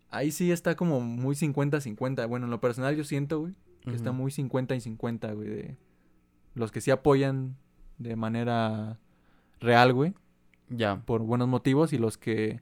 ahí 0.09 0.31
sí 0.31 0.51
está 0.51 0.75
como 0.75 1.01
muy 1.01 1.35
50-50. 1.35 2.27
Bueno, 2.27 2.45
en 2.45 2.51
lo 2.51 2.59
personal 2.61 2.95
yo 2.95 3.03
siento, 3.03 3.39
güey, 3.41 3.53
que 3.83 3.95
está 3.95 4.11
muy 4.11 4.31
50 4.31 4.75
y 4.75 4.81
50, 4.81 5.31
güey. 5.33 5.47
De 5.49 5.77
los 6.55 6.71
que 6.71 6.81
sí 6.81 6.91
apoyan 6.91 7.55
de 7.97 8.15
manera 8.15 8.99
real, 9.59 9.93
güey 9.93 10.13
Ya. 10.69 11.01
por 11.05 11.21
buenos 11.23 11.47
motivos 11.47 11.93
y 11.93 11.97
los 11.97 12.17
que 12.17 12.61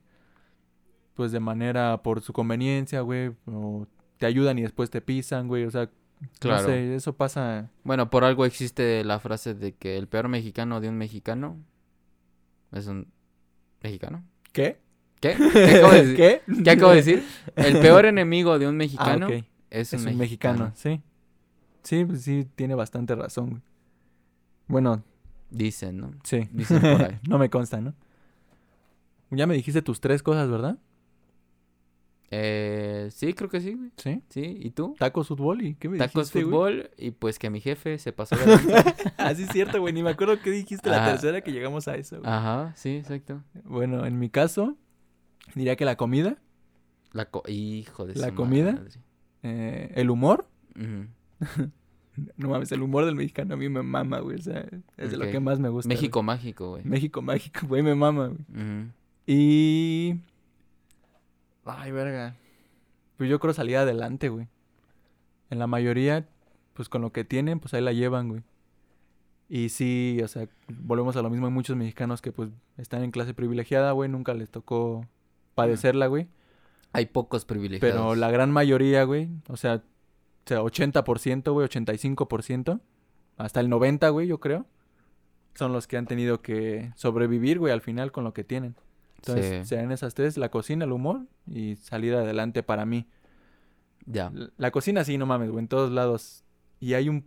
pues 1.14 1.32
de 1.32 1.40
manera 1.40 2.02
por 2.04 2.20
su 2.22 2.34
conveniencia, 2.34 3.00
güey, 3.02 3.32
o 3.46 3.88
te 4.18 4.26
ayudan 4.26 4.60
y 4.60 4.64
después 4.64 4.90
te 4.90 5.00
pisan, 5.02 5.48
güey, 5.48 5.64
o 5.64 5.72
sea, 5.72 5.90
Claro. 6.40 6.62
no 6.64 6.68
sé, 6.68 6.96
eso 6.96 7.16
pasa. 7.16 7.70
Bueno, 7.84 8.10
por 8.10 8.24
algo 8.26 8.46
existe 8.46 9.04
la 9.06 9.20
frase 9.20 9.54
de 9.54 9.74
que 9.74 9.98
el 9.98 10.08
peor 10.08 10.28
mexicano 10.28 10.82
de 10.82 10.90
un 10.90 10.98
mexicano 10.98 11.58
es 12.74 12.88
un 12.88 13.08
mexicano. 13.82 14.24
¿Qué? 14.52 14.80
¿Qué? 15.34 15.36
¿Qué 15.54 15.78
acabo 15.78 15.92
de 15.94 16.02
decir? 16.06 16.16
¿Qué? 16.16 16.42
¿Qué 16.64 16.70
acabo 16.72 16.92
de 16.92 16.98
decir? 16.98 17.24
El 17.56 17.80
peor 17.80 18.06
enemigo 18.08 18.60
de 18.60 18.68
un 18.68 18.76
Ah, 18.76 18.78
mexicano 18.78 19.28
es, 19.30 19.94
un, 19.94 20.00
Es 20.00 20.06
un 20.06 20.18
mexicano. 20.18 20.66
mexicano, 20.66 20.72
sí. 20.76 21.02
Sí, 21.84 22.06
pues 22.06 22.22
sí, 22.24 22.48
tiene 22.56 22.76
bastante 22.76 23.16
razón, 23.16 23.50
güey. 23.50 23.62
Bueno, 24.68 25.04
Dicen, 25.52 25.98
¿no? 25.98 26.12
Sí. 26.24 26.50
Dicen 26.52 26.82
por 26.82 27.02
ahí. 27.04 27.20
no 27.30 27.38
me 27.38 27.50
consta, 27.50 27.80
¿no? 27.80 27.94
Ya 29.30 29.48
me 29.48 29.54
dijiste 29.56 29.82
tus 29.82 30.02
tres 30.02 30.22
cosas, 30.24 30.50
¿verdad? 30.50 30.78
Eh, 32.32 33.10
sí, 33.12 33.34
creo 33.34 33.50
que 33.50 33.62
sí, 33.62 33.74
güey. 33.76 33.92
Sí. 33.98 34.22
Sí, 34.30 34.58
¿y 34.60 34.72
tú? 34.72 34.96
Tacos, 34.98 35.28
fútbol 35.28 35.62
y 35.62 35.76
qué 35.76 35.88
me 35.88 35.98
Tacos, 35.98 36.32
dijiste, 36.32 36.44
güey? 36.44 36.52
fútbol 36.52 36.90
y 36.98 37.12
pues 37.12 37.38
que 37.40 37.50
mi 37.50 37.62
jefe 37.62 37.98
se 38.00 38.12
pasó 38.12 38.36
de 38.36 38.48
lanza. 38.48 38.96
ah, 39.18 39.32
es 39.32 39.48
cierto, 39.50 39.80
güey. 39.80 39.94
Ni 39.94 40.04
me 40.04 40.10
acuerdo 40.10 40.40
qué 40.42 40.50
dijiste 40.52 40.90
la 40.90 40.98
Ajá. 41.04 41.12
tercera 41.12 41.42
que 41.42 41.52
llegamos 41.52 41.88
a 41.88 41.96
eso, 41.96 42.20
güey. 42.20 42.30
Ajá, 42.30 42.74
sí, 42.76 42.98
exacto. 42.98 43.42
Bueno, 43.64 44.06
en 44.06 44.18
mi 44.20 44.30
caso, 44.30 44.76
diría 45.54 45.76
que 45.76 45.86
la 45.86 45.96
comida, 45.98 46.38
La 47.12 47.26
co- 47.30 47.44
Hijo 47.48 48.06
de 48.06 48.16
¿La 48.16 48.30
su 48.30 48.36
comida? 48.36 48.74
madre. 48.74 48.90
eh, 49.44 49.92
el 49.96 50.10
humor. 50.10 50.48
No 52.38 52.48
mames, 52.48 52.72
el 52.72 52.82
humor 52.82 53.04
del 53.04 53.16
mexicano 53.16 53.56
a 53.56 53.58
mí 53.58 53.68
me 53.68 53.84
mama, 53.84 54.20
güey. 54.20 54.38
O 54.40 54.42
sea, 54.42 54.66
es 54.96 55.12
de 55.12 55.18
lo 55.18 55.30
que 55.30 55.42
más 55.42 55.60
me 55.60 55.68
gusta. 55.68 55.90
güey. 55.90 55.98
México 55.98 56.24
mágico, 56.24 56.70
güey. 56.70 56.84
México 56.86 57.22
mágico, 57.22 57.68
güey, 57.68 57.84
me 57.84 57.94
mama, 57.94 58.28
güey. 58.28 58.88
Y. 59.28 60.16
Ay, 61.66 61.92
verga. 61.92 62.38
Pues 63.18 63.30
yo 63.30 63.38
creo 63.42 63.54
salir 63.54 63.76
adelante, 63.76 64.30
güey. 64.30 64.48
En 65.50 65.60
la 65.60 65.68
mayoría, 65.68 66.26
pues 66.74 66.88
con 66.88 67.02
lo 67.02 67.12
que 67.12 67.26
tienen, 67.26 67.60
pues 67.60 67.74
ahí 67.74 67.82
la 67.82 67.92
llevan, 67.92 68.30
güey. 68.30 68.44
Y 69.50 69.68
sí, 69.70 70.22
o 70.24 70.28
sea, 70.30 70.48
volvemos 70.70 71.18
a 71.18 71.22
lo 71.22 71.30
mismo. 71.30 71.48
Hay 71.48 71.52
muchos 71.54 71.76
mexicanos 71.76 72.22
que, 72.22 72.32
pues, 72.32 72.50
están 72.78 73.04
en 73.04 73.12
clase 73.12 73.34
privilegiada, 73.34 73.92
güey. 73.92 74.10
Nunca 74.10 74.34
les 74.34 74.50
tocó 74.50 75.06
padecerla, 75.56 76.08
güey. 76.08 76.28
Hay 76.94 77.08
pocos 77.08 77.46
privilegiados. 77.46 77.96
Pero 77.96 78.16
la 78.16 78.32
gran 78.32 78.52
mayoría, 78.52 79.04
güey, 79.04 79.30
o 79.48 79.58
sea, 79.58 79.76
o 79.76 80.48
sea 80.48 80.62
80%, 80.62 81.52
güey, 81.52 81.68
85%, 81.68 82.80
hasta 83.38 83.60
el 83.60 83.70
90%, 83.70 84.12
güey, 84.14 84.28
yo 84.28 84.40
creo, 84.40 84.66
son 85.56 85.74
los 85.74 85.88
que 85.88 85.98
han 85.98 86.06
tenido 86.06 86.42
que 86.42 86.92
sobrevivir, 86.96 87.60
güey, 87.60 87.74
al 87.74 87.82
final 87.82 88.12
con 88.12 88.24
lo 88.24 88.34
que 88.34 88.44
tienen. 88.44 88.76
Entonces, 89.18 89.68
Sí. 89.68 89.76
sean 89.76 89.92
esas 89.92 90.14
tres, 90.14 90.38
la 90.38 90.50
cocina, 90.50 90.86
el 90.86 90.92
humor 90.92 91.22
y 91.48 91.76
salir 91.78 92.14
adelante 92.14 92.62
para 92.64 92.86
mí. 92.86 93.08
Ya. 94.06 94.32
La 94.58 94.72
cocina 94.72 95.04
sí, 95.04 95.18
no 95.18 95.26
mames, 95.26 95.50
güey, 95.50 95.64
en 95.64 95.68
todos 95.68 95.92
lados. 95.92 96.44
Y 96.80 96.94
hay 96.94 97.10
un 97.10 97.26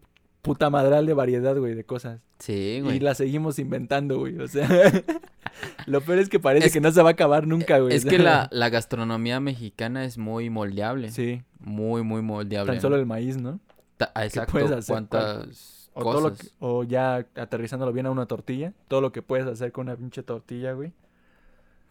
puta 0.49 0.71
madral 0.71 1.07
de 1.07 1.15
variedad, 1.15 1.57
güey, 1.57 1.75
de 1.75 1.85
cosas. 1.85 2.21
Sí, 2.39 2.81
güey. 2.83 2.97
Y 2.97 3.01
la 3.01 3.15
seguimos 3.15 3.59
inventando, 3.59 4.19
güey, 4.19 4.39
o 4.41 4.49
sea... 4.49 4.69
lo 5.87 6.01
peor 6.01 6.19
es 6.19 6.29
que 6.29 6.39
parece 6.41 6.67
Es- 6.67 6.73
que 6.73 6.81
no 6.81 6.91
se 6.93 7.03
va 7.03 7.11
a 7.11 7.13
acabar 7.13 7.47
nunca, 7.47 7.79
güey. 7.79 7.95
Es 7.95 8.05
que 8.05 8.19
la, 8.19 8.49
la 8.53 8.69
gastronomía 8.71 9.41
mexicana 9.41 10.05
es 10.05 10.19
muy 10.19 10.51
moldeable. 10.51 11.11
Sí, 11.11 11.43
Muy, 11.61 12.03
muy 12.03 12.23
moldeable. 12.23 12.73
tan 12.73 12.81
solo 12.81 12.97
el 12.97 13.07
maíz, 13.07 13.37
¿no? 13.37 13.61
Ta- 13.97 14.13
Exacto. 14.23 14.53
puedes 14.53 14.71
hacer 14.71 14.93
¿Cuántas 14.95 15.91
O, 15.95 16.03
todo 16.03 16.21
lo 16.21 16.31
cosas? 16.31 16.39
que- 16.49 16.55
o 16.61 16.85
ya 16.85 17.27
aterrizándolo 17.37 17.93
bien 17.93 18.07
a 18.07 18.11
una 18.11 18.27
tortilla. 18.27 18.73
Todo 18.89 19.01
lo 19.01 19.13
que 19.13 19.23
puedes 19.23 19.47
hacer 19.47 19.73
con 19.73 19.87
una 19.89 19.97
pinche 19.97 20.23
tortilla, 20.23 20.73
güey. 20.73 20.93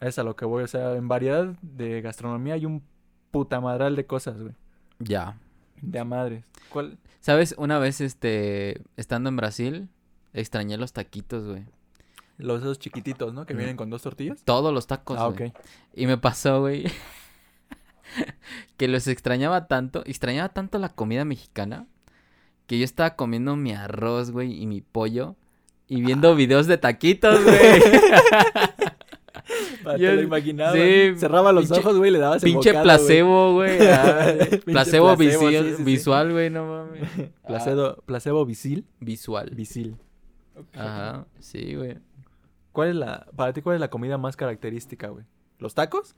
Es 0.00 0.18
a 0.18 0.22
lo 0.22 0.36
que 0.36 0.44
voy. 0.44 0.62
O 0.62 0.68
sea, 0.68 0.94
en 0.94 1.08
variedad 1.08 1.46
de 1.60 2.00
gastronomía 2.00 2.54
hay 2.54 2.64
un 2.64 2.82
puta 3.30 3.60
madral 3.60 3.96
de 3.96 4.06
cosas, 4.06 4.40
güey. 4.40 4.54
Ya. 5.00 5.36
De 5.82 5.98
a 5.98 6.04
madres. 6.04 6.44
¿Cuál? 6.70 6.96
¿Sabes? 7.28 7.54
Una 7.58 7.78
vez, 7.78 8.00
este, 8.00 8.80
estando 8.96 9.28
en 9.28 9.36
Brasil, 9.36 9.90
extrañé 10.32 10.78
los 10.78 10.94
taquitos, 10.94 11.46
güey. 11.46 11.66
Los 12.38 12.62
esos 12.62 12.78
chiquititos, 12.78 13.34
¿no? 13.34 13.44
Que 13.44 13.52
vienen 13.52 13.76
con 13.76 13.90
dos 13.90 14.00
tortillas. 14.00 14.42
Todos 14.46 14.72
los 14.72 14.86
tacos, 14.86 15.18
ah, 15.20 15.28
güey. 15.28 15.50
ok. 15.50 15.56
Y 15.92 16.06
me 16.06 16.16
pasó, 16.16 16.60
güey, 16.60 16.86
que 18.78 18.88
los 18.88 19.06
extrañaba 19.08 19.66
tanto, 19.66 20.02
extrañaba 20.06 20.48
tanto 20.48 20.78
la 20.78 20.88
comida 20.88 21.26
mexicana, 21.26 21.86
que 22.66 22.78
yo 22.78 22.84
estaba 22.86 23.14
comiendo 23.14 23.56
mi 23.56 23.74
arroz, 23.74 24.30
güey, 24.30 24.62
y 24.62 24.66
mi 24.66 24.80
pollo, 24.80 25.36
y 25.86 26.00
viendo 26.00 26.34
videos 26.34 26.66
de 26.66 26.78
taquitos, 26.78 27.44
güey. 27.44 27.82
Te 29.96 30.14
lo 30.14 30.22
imaginaba. 30.22 30.72
sí, 30.72 31.12
Cerraba 31.16 31.52
los 31.52 31.64
pinche- 31.70 31.78
ojos, 31.80 31.96
güey, 31.96 32.10
le 32.10 32.18
dabas 32.18 32.42
Pinche 32.42 32.72
placebo, 32.72 33.54
güey. 33.54 33.78
ah, 33.90 34.34
placebo, 34.64 35.14
placebo, 35.14 35.16
visi- 35.16 35.62
sí, 35.62 35.70
sí, 35.70 35.76
sí. 35.76 35.82
visual, 35.84 36.32
güey, 36.32 36.50
no 36.50 36.66
mames. 36.66 37.08
Placebo, 37.46 37.96
placebo 38.04 38.44
visil. 38.46 38.84
Visual. 39.00 39.50
Visil. 39.54 39.96
Ajá, 40.74 41.26
sí, 41.38 41.74
güey. 41.74 41.98
¿Cuál 42.72 42.90
es 42.90 42.96
la, 42.96 43.26
para 43.34 43.52
ti, 43.52 43.62
cuál 43.62 43.74
es 43.76 43.80
la 43.80 43.90
comida 43.90 44.18
más 44.18 44.36
característica, 44.36 45.08
güey? 45.08 45.24
¿Los 45.58 45.74
tacos? 45.74 46.14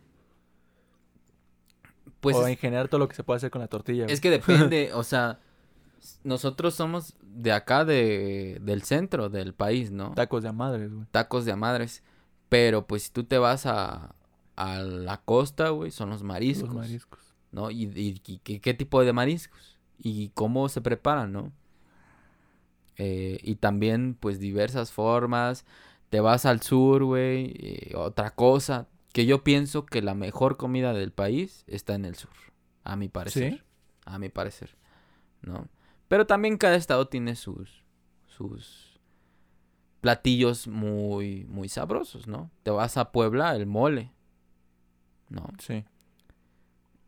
Pues 2.20 2.36
o 2.36 2.46
en 2.46 2.56
general 2.56 2.88
todo 2.88 2.98
lo 2.98 3.08
que 3.08 3.14
se 3.14 3.24
puede 3.24 3.38
hacer 3.38 3.50
con 3.50 3.60
la 3.60 3.68
tortilla, 3.68 4.04
güey? 4.04 4.12
Es 4.12 4.20
que 4.20 4.30
depende, 4.30 4.90
o 4.94 5.02
sea, 5.02 5.38
nosotros 6.24 6.74
somos 6.74 7.16
de 7.22 7.52
acá, 7.52 7.84
de, 7.84 8.58
del 8.60 8.82
centro 8.82 9.28
del 9.30 9.54
país, 9.54 9.90
¿no? 9.90 10.12
Tacos 10.14 10.42
de 10.42 10.48
a 10.50 10.52
madres, 10.52 10.92
güey. 10.92 11.06
Tacos 11.10 11.44
de 11.44 11.52
a 11.52 11.56
madres. 11.56 12.02
Pero 12.50 12.86
pues 12.86 13.04
si 13.04 13.10
tú 13.10 13.24
te 13.24 13.38
vas 13.38 13.64
a, 13.64 14.14
a 14.56 14.78
la 14.80 15.22
costa, 15.22 15.70
güey, 15.70 15.90
son 15.90 16.10
los 16.10 16.22
mariscos, 16.22 16.68
Los 16.68 16.76
mariscos. 16.76 17.34
¿no? 17.52 17.70
Y, 17.70 17.84
y- 17.84 18.20
y 18.26 18.38
qué, 18.40 18.60
qué 18.60 18.74
tipo 18.74 19.02
de 19.02 19.12
mariscos 19.14 19.78
y 19.98 20.28
cómo 20.34 20.68
se 20.68 20.82
preparan, 20.82 21.32
¿no? 21.32 21.52
Eh, 22.96 23.38
y 23.42 23.54
también, 23.56 24.14
pues, 24.18 24.38
diversas 24.40 24.92
formas. 24.92 25.64
Te 26.10 26.20
vas 26.20 26.44
al 26.44 26.60
sur, 26.60 27.04
güey, 27.04 27.54
eh, 27.58 27.92
otra 27.96 28.30
cosa. 28.34 28.88
Que 29.12 29.26
yo 29.26 29.42
pienso 29.42 29.86
que 29.86 30.02
la 30.02 30.14
mejor 30.14 30.56
comida 30.56 30.92
del 30.92 31.12
país 31.12 31.64
está 31.66 31.94
en 31.94 32.04
el 32.04 32.14
sur, 32.14 32.30
a 32.84 32.96
mi 32.96 33.08
parecer. 33.08 33.52
¿Sí? 33.54 33.62
A 34.04 34.18
mi 34.18 34.28
parecer, 34.28 34.76
¿no? 35.42 35.66
Pero 36.08 36.26
también 36.26 36.56
cada 36.58 36.76
estado 36.76 37.08
tiene 37.08 37.34
sus, 37.36 37.84
sus 38.26 38.89
platillos 40.00 40.66
muy, 40.66 41.44
muy 41.48 41.68
sabrosos, 41.68 42.26
¿no? 42.26 42.50
Te 42.62 42.70
vas 42.70 42.96
a 42.96 43.12
Puebla, 43.12 43.54
el 43.54 43.66
mole, 43.66 44.12
¿no? 45.28 45.46
Sí. 45.58 45.84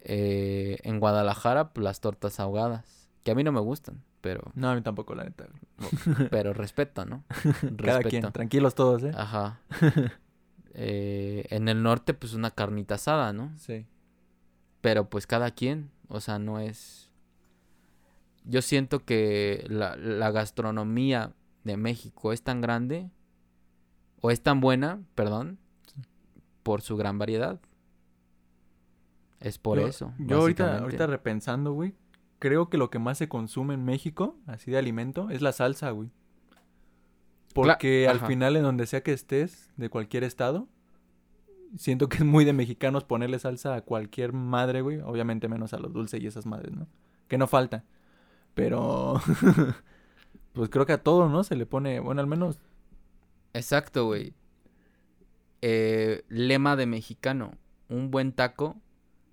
Eh, 0.00 0.78
en 0.82 1.00
Guadalajara, 1.00 1.72
pues, 1.72 1.84
las 1.84 2.00
tortas 2.00 2.38
ahogadas, 2.40 3.08
que 3.24 3.30
a 3.30 3.34
mí 3.34 3.44
no 3.44 3.52
me 3.52 3.60
gustan, 3.60 4.02
pero, 4.20 4.52
No, 4.54 4.70
a 4.70 4.74
mí 4.74 4.82
tampoco, 4.82 5.14
la 5.14 5.24
neta. 5.24 5.46
pero 6.30 6.52
respeto, 6.52 7.04
¿no? 7.04 7.24
Cada 7.78 7.98
Respeto. 7.98 8.08
quien, 8.08 8.32
tranquilos 8.32 8.74
todos, 8.74 9.02
¿eh? 9.04 9.12
Ajá. 9.14 9.60
Eh, 10.74 11.44
en 11.50 11.68
el 11.68 11.82
norte, 11.82 12.14
pues 12.14 12.32
una 12.32 12.50
carnita 12.50 12.94
asada, 12.94 13.34
¿no? 13.34 13.52
Sí. 13.58 13.84
Pero 14.80 15.10
pues 15.10 15.26
cada 15.26 15.50
quien, 15.50 15.90
o 16.08 16.18
sea, 16.20 16.38
no 16.38 16.60
es... 16.60 17.10
Yo 18.46 18.62
siento 18.62 19.04
que 19.04 19.66
la, 19.68 19.96
la 19.96 20.30
gastronomía 20.30 21.34
de 21.64 21.76
México 21.76 22.32
es 22.32 22.42
tan 22.42 22.60
grande, 22.60 23.10
o 24.20 24.30
es 24.30 24.42
tan 24.42 24.60
buena, 24.60 25.00
perdón, 25.14 25.58
por 26.62 26.82
su 26.82 26.96
gran 26.96 27.18
variedad. 27.18 27.60
Es 29.40 29.58
por 29.58 29.80
yo, 29.80 29.86
eso. 29.86 30.14
Yo 30.18 30.38
ahorita, 30.38 30.78
ahorita 30.78 31.06
repensando, 31.06 31.72
güey, 31.72 31.94
creo 32.38 32.68
que 32.68 32.78
lo 32.78 32.90
que 32.90 32.98
más 32.98 33.18
se 33.18 33.28
consume 33.28 33.74
en 33.74 33.84
México, 33.84 34.36
así 34.46 34.70
de 34.70 34.78
alimento, 34.78 35.30
es 35.30 35.42
la 35.42 35.52
salsa, 35.52 35.90
güey. 35.90 36.10
Porque 37.54 38.08
al 38.08 38.18
ajá. 38.18 38.26
final, 38.26 38.56
en 38.56 38.62
donde 38.62 38.86
sea 38.86 39.02
que 39.02 39.12
estés, 39.12 39.70
de 39.76 39.90
cualquier 39.90 40.24
estado, 40.24 40.68
siento 41.76 42.08
que 42.08 42.18
es 42.18 42.24
muy 42.24 42.44
de 42.44 42.52
mexicanos 42.52 43.04
ponerle 43.04 43.38
salsa 43.38 43.74
a 43.74 43.82
cualquier 43.82 44.32
madre, 44.32 44.80
güey. 44.80 45.00
Obviamente 45.00 45.48
menos 45.48 45.74
a 45.74 45.78
los 45.78 45.92
dulces 45.92 46.22
y 46.22 46.26
esas 46.26 46.46
madres, 46.46 46.72
¿no? 46.72 46.86
Que 47.28 47.38
no 47.38 47.46
falta. 47.46 47.84
Pero, 48.54 49.20
pues 50.52 50.68
creo 50.70 50.86
que 50.86 50.92
a 50.92 51.02
todo, 51.02 51.28
¿no? 51.28 51.44
Se 51.44 51.56
le 51.56 51.66
pone, 51.66 52.00
bueno, 52.00 52.20
al 52.20 52.26
menos, 52.26 52.58
Exacto, 53.54 54.06
güey. 54.06 54.32
Eh, 55.60 56.24
lema 56.28 56.76
de 56.76 56.86
mexicano. 56.86 57.52
Un 57.88 58.10
buen 58.10 58.32
taco 58.32 58.76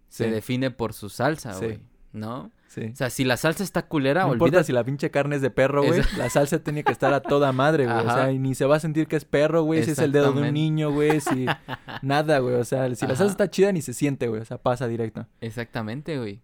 se 0.09 0.29
define 0.29 0.71
por 0.71 0.93
su 0.93 1.09
salsa, 1.09 1.53
Sí. 1.53 1.65
güey. 1.65 1.79
¿No? 2.11 2.51
sí. 2.67 2.89
O 2.91 2.95
sea, 2.95 3.09
si 3.11 3.23
la 3.23 3.37
salsa 3.37 3.63
está 3.63 3.83
culera, 3.87 4.21
No 4.21 4.29
olvida 4.29 4.45
importa 4.45 4.63
si 4.63 4.73
la 4.73 4.83
pinche 4.83 5.11
carne 5.11 5.35
es 5.35 5.41
de 5.43 5.51
perro, 5.51 5.83
güey. 5.83 6.01
La 6.17 6.29
salsa 6.29 6.59
tiene 6.59 6.83
que 6.83 6.91
estar 6.91 7.13
a 7.13 7.21
toda 7.21 7.51
madre, 7.51 7.85
güey. 7.85 7.97
O 7.97 8.11
sea, 8.11 8.31
y 8.31 8.39
ni 8.39 8.55
se 8.55 8.65
va 8.65 8.77
a 8.77 8.79
sentir 8.79 9.07
que 9.07 9.15
es 9.15 9.25
perro, 9.25 9.63
güey. 9.63 9.83
Si 9.83 9.91
es 9.91 9.99
el 9.99 10.11
dedo 10.11 10.33
de 10.33 10.41
un 10.41 10.53
niño, 10.53 10.91
güey. 10.91 11.19
Si... 11.21 11.45
Nada, 12.01 12.39
güey. 12.39 12.55
O 12.55 12.63
sea, 12.65 12.93
si 12.95 13.05
la 13.07 13.15
salsa 13.15 13.31
está 13.31 13.49
chida, 13.49 13.71
ni 13.71 13.81
se 13.81 13.93
siente, 13.93 14.27
güey. 14.27 14.41
O 14.41 14.45
sea, 14.45 14.57
pasa 14.57 14.87
directo. 14.87 15.27
Exactamente, 15.39 16.17
güey. 16.17 16.41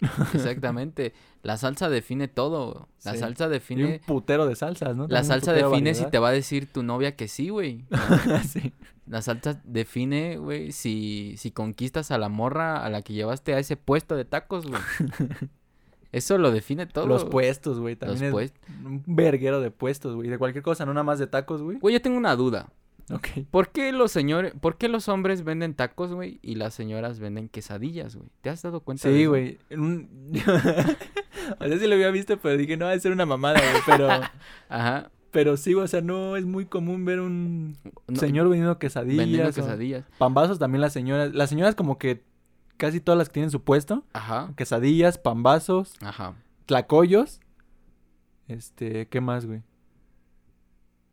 Exactamente. 0.34 1.14
La 1.42 1.56
salsa 1.56 1.88
define 1.88 2.28
todo. 2.28 2.88
La 3.04 3.12
Sí. 3.12 3.18
salsa 3.18 3.44
Y 3.44 3.46
un 3.46 3.52
define. 3.52 4.00
putero 4.06 4.46
de 4.46 4.54
salsas, 4.56 4.96
¿no? 4.96 5.06
La 5.08 5.24
salsa 5.24 5.52
define 5.52 5.94
si 5.94 6.04
te 6.06 6.18
va 6.18 6.28
a 6.28 6.32
decir 6.32 6.66
tu 6.70 6.82
novia 6.82 7.16
que 7.16 7.28
sí, 7.28 7.48
güey. 7.48 7.84
sí. 8.48 8.72
La 9.06 9.22
salsa 9.22 9.60
define, 9.64 10.36
güey, 10.36 10.70
si, 10.72 11.34
si 11.38 11.50
conquistas 11.50 12.10
a 12.10 12.18
la 12.18 12.28
morra 12.28 12.84
a 12.84 12.90
la 12.90 13.02
que 13.02 13.12
llevaste 13.14 13.54
a 13.54 13.58
ese 13.58 13.76
puesto 13.76 14.16
de 14.16 14.24
tacos, 14.24 14.66
güey. 14.66 14.80
Eso 16.12 16.38
lo 16.38 16.50
define 16.50 16.86
todo. 16.86 17.06
Los 17.06 17.24
puestos, 17.24 17.78
güey. 17.80 17.94
Los 17.94 18.00
También 18.00 18.24
es 18.26 18.32
puestos. 18.32 18.60
un 18.84 19.02
verguero 19.06 19.60
de 19.60 19.70
puestos, 19.70 20.14
güey. 20.16 20.28
De 20.28 20.38
cualquier 20.38 20.62
cosa, 20.64 20.84
no 20.84 20.92
nada 20.92 21.04
más 21.04 21.18
de 21.20 21.26
tacos, 21.28 21.62
güey. 21.62 21.78
Güey, 21.78 21.94
yo 21.94 22.02
tengo 22.02 22.16
una 22.18 22.34
duda. 22.36 22.68
Ok. 23.12 23.28
¿Por 23.50 23.70
qué 23.70 23.90
los 23.92 24.12
señores, 24.12 24.52
por 24.60 24.76
qué 24.76 24.88
los 24.88 25.08
hombres 25.08 25.42
venden 25.42 25.74
tacos, 25.74 26.12
güey, 26.12 26.38
y 26.42 26.54
las 26.56 26.74
señoras 26.74 27.18
venden 27.18 27.48
quesadillas, 27.48 28.14
güey? 28.16 28.28
¿Te 28.40 28.50
has 28.50 28.62
dado 28.62 28.80
cuenta 28.80 29.08
de 29.08 29.16
Sí, 29.16 29.26
güey. 29.26 29.58
O 31.58 31.66
sea, 31.66 31.78
sí 31.78 31.86
lo 31.86 31.94
había 31.94 32.10
visto, 32.10 32.38
pero 32.38 32.56
dije, 32.56 32.76
no, 32.76 32.86
va 32.86 32.92
a 32.92 32.98
ser 33.00 33.12
una 33.12 33.26
mamada, 33.26 33.60
güey. 33.60 33.82
Pero 33.86 34.08
Ajá. 34.68 35.10
Pero 35.30 35.56
sí, 35.56 35.74
o 35.74 35.86
sea, 35.86 36.00
no 36.00 36.36
es 36.36 36.44
muy 36.44 36.66
común 36.66 37.04
ver 37.04 37.20
un 37.20 37.76
No, 38.08 38.18
señor 38.18 38.48
vendiendo 38.48 38.78
quesadillas. 38.78 39.18
vendiendo 39.18 39.52
quesadillas. 39.52 40.04
Pambazos 40.18 40.58
también 40.58 40.80
las 40.80 40.92
señoras. 40.92 41.32
Las 41.34 41.50
señoras 41.50 41.74
como 41.76 41.98
que 41.98 42.24
casi 42.76 43.00
todas 43.00 43.16
las 43.18 43.28
que 43.28 43.34
tienen 43.34 43.50
su 43.50 43.62
puesto. 43.62 44.04
Ajá, 44.12 44.52
Quesadillas, 44.56 45.18
pambazos, 45.18 45.94
ajá. 46.00 46.34
tlacoyos. 46.66 47.40
Este, 48.48 49.06
¿qué 49.06 49.20
más, 49.20 49.46
güey? 49.46 49.62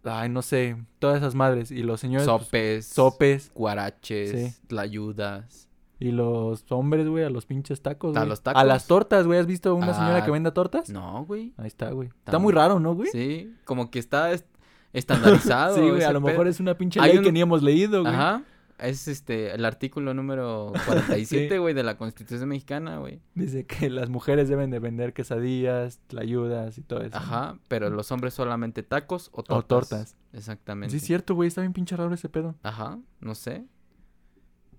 Ay, 0.04 0.30
no 0.30 0.42
sé, 0.42 0.78
todas 1.00 1.18
esas 1.18 1.36
madres. 1.36 1.70
Y 1.70 1.84
los 1.84 2.00
señores... 2.00 2.26
pues, 2.50 2.86
Sopes. 2.86 2.86
sopes. 2.88 3.52
Guaraches. 3.54 4.32
Sí. 4.56 4.62
Tlayudas. 4.68 5.68
Y 6.00 6.12
los 6.12 6.66
hombres, 6.72 7.08
güey, 7.08 7.24
a 7.24 7.30
los 7.30 7.46
pinches 7.46 7.82
tacos, 7.82 8.16
A 8.18 8.26
los 8.26 8.42
tacos. 8.42 8.62
A 8.62 8.66
las 8.66 8.86
tortas, 8.88 9.26
güey. 9.26 9.40
¿Has 9.40 9.48
visto 9.48 9.74
una 9.76 9.94
señora 9.94 10.18
Ah, 10.18 10.26
que 10.26 10.32
venda 10.32 10.52
tortas? 10.54 10.90
No, 10.90 11.26
güey. 11.26 11.54
Ahí 11.58 11.68
está, 11.68 11.90
güey. 11.92 12.10
Está 12.26 12.38
muy 12.40 12.54
raro, 12.54 12.80
¿no, 12.80 12.94
güey? 12.94 13.10
Sí, 13.12 13.54
como 13.66 13.90
que 13.90 13.98
está 14.00 14.32
est- 14.32 14.46
estandarizado. 14.94 15.76
Sí, 15.76 15.82
güey, 15.90 16.04
a 16.04 16.12
lo 16.12 16.22
mejor 16.22 16.48
es 16.48 16.60
una 16.60 16.76
pinche 16.78 17.00
Hay 17.00 17.10
ley 17.10 17.18
un- 17.20 17.24
que 17.24 17.32
ni 17.32 17.42
hemos 17.42 17.64
leído, 17.64 18.02
güey. 18.04 18.14
Ajá. 18.14 18.44
Es 18.80 19.08
este, 19.08 19.56
el 19.56 19.66
artículo 19.66 20.14
número 20.14 20.72
47, 20.86 21.50
Sí. 21.50 21.58
güey, 21.58 21.74
de 21.74 21.82
la 21.82 21.98
Constitución 21.98 22.48
Mexicana, 22.50 23.00
güey. 23.00 23.20
Dice 23.34 23.66
que 23.66 23.90
las 23.90 24.08
mujeres 24.10 24.50
deben 24.50 24.70
de 24.70 24.78
vender 24.78 25.14
quesadillas, 25.14 26.00
tlayudas 26.06 26.78
y 26.78 26.84
todo 26.84 27.00
eso. 27.02 27.10
¿no? 27.10 27.18
Ajá, 27.18 27.58
pero 27.70 27.90
los 27.90 28.12
hombres 28.12 28.36
solamente 28.36 28.84
tacos 28.84 29.30
o 29.34 29.42
tortas. 29.42 29.56
O 29.64 29.64
tortas. 29.68 30.16
Exactamente. 30.32 30.92
Sí, 30.92 30.98
es 30.98 31.04
cierto, 31.04 31.34
güey. 31.34 31.48
Está 31.48 31.62
bien 31.62 31.74
pinche 31.74 31.96
raro 31.96 32.14
ese 32.14 32.30
pedo. 32.30 32.54
Ajá, 32.62 33.00
no 33.20 33.34
sé. 33.34 33.66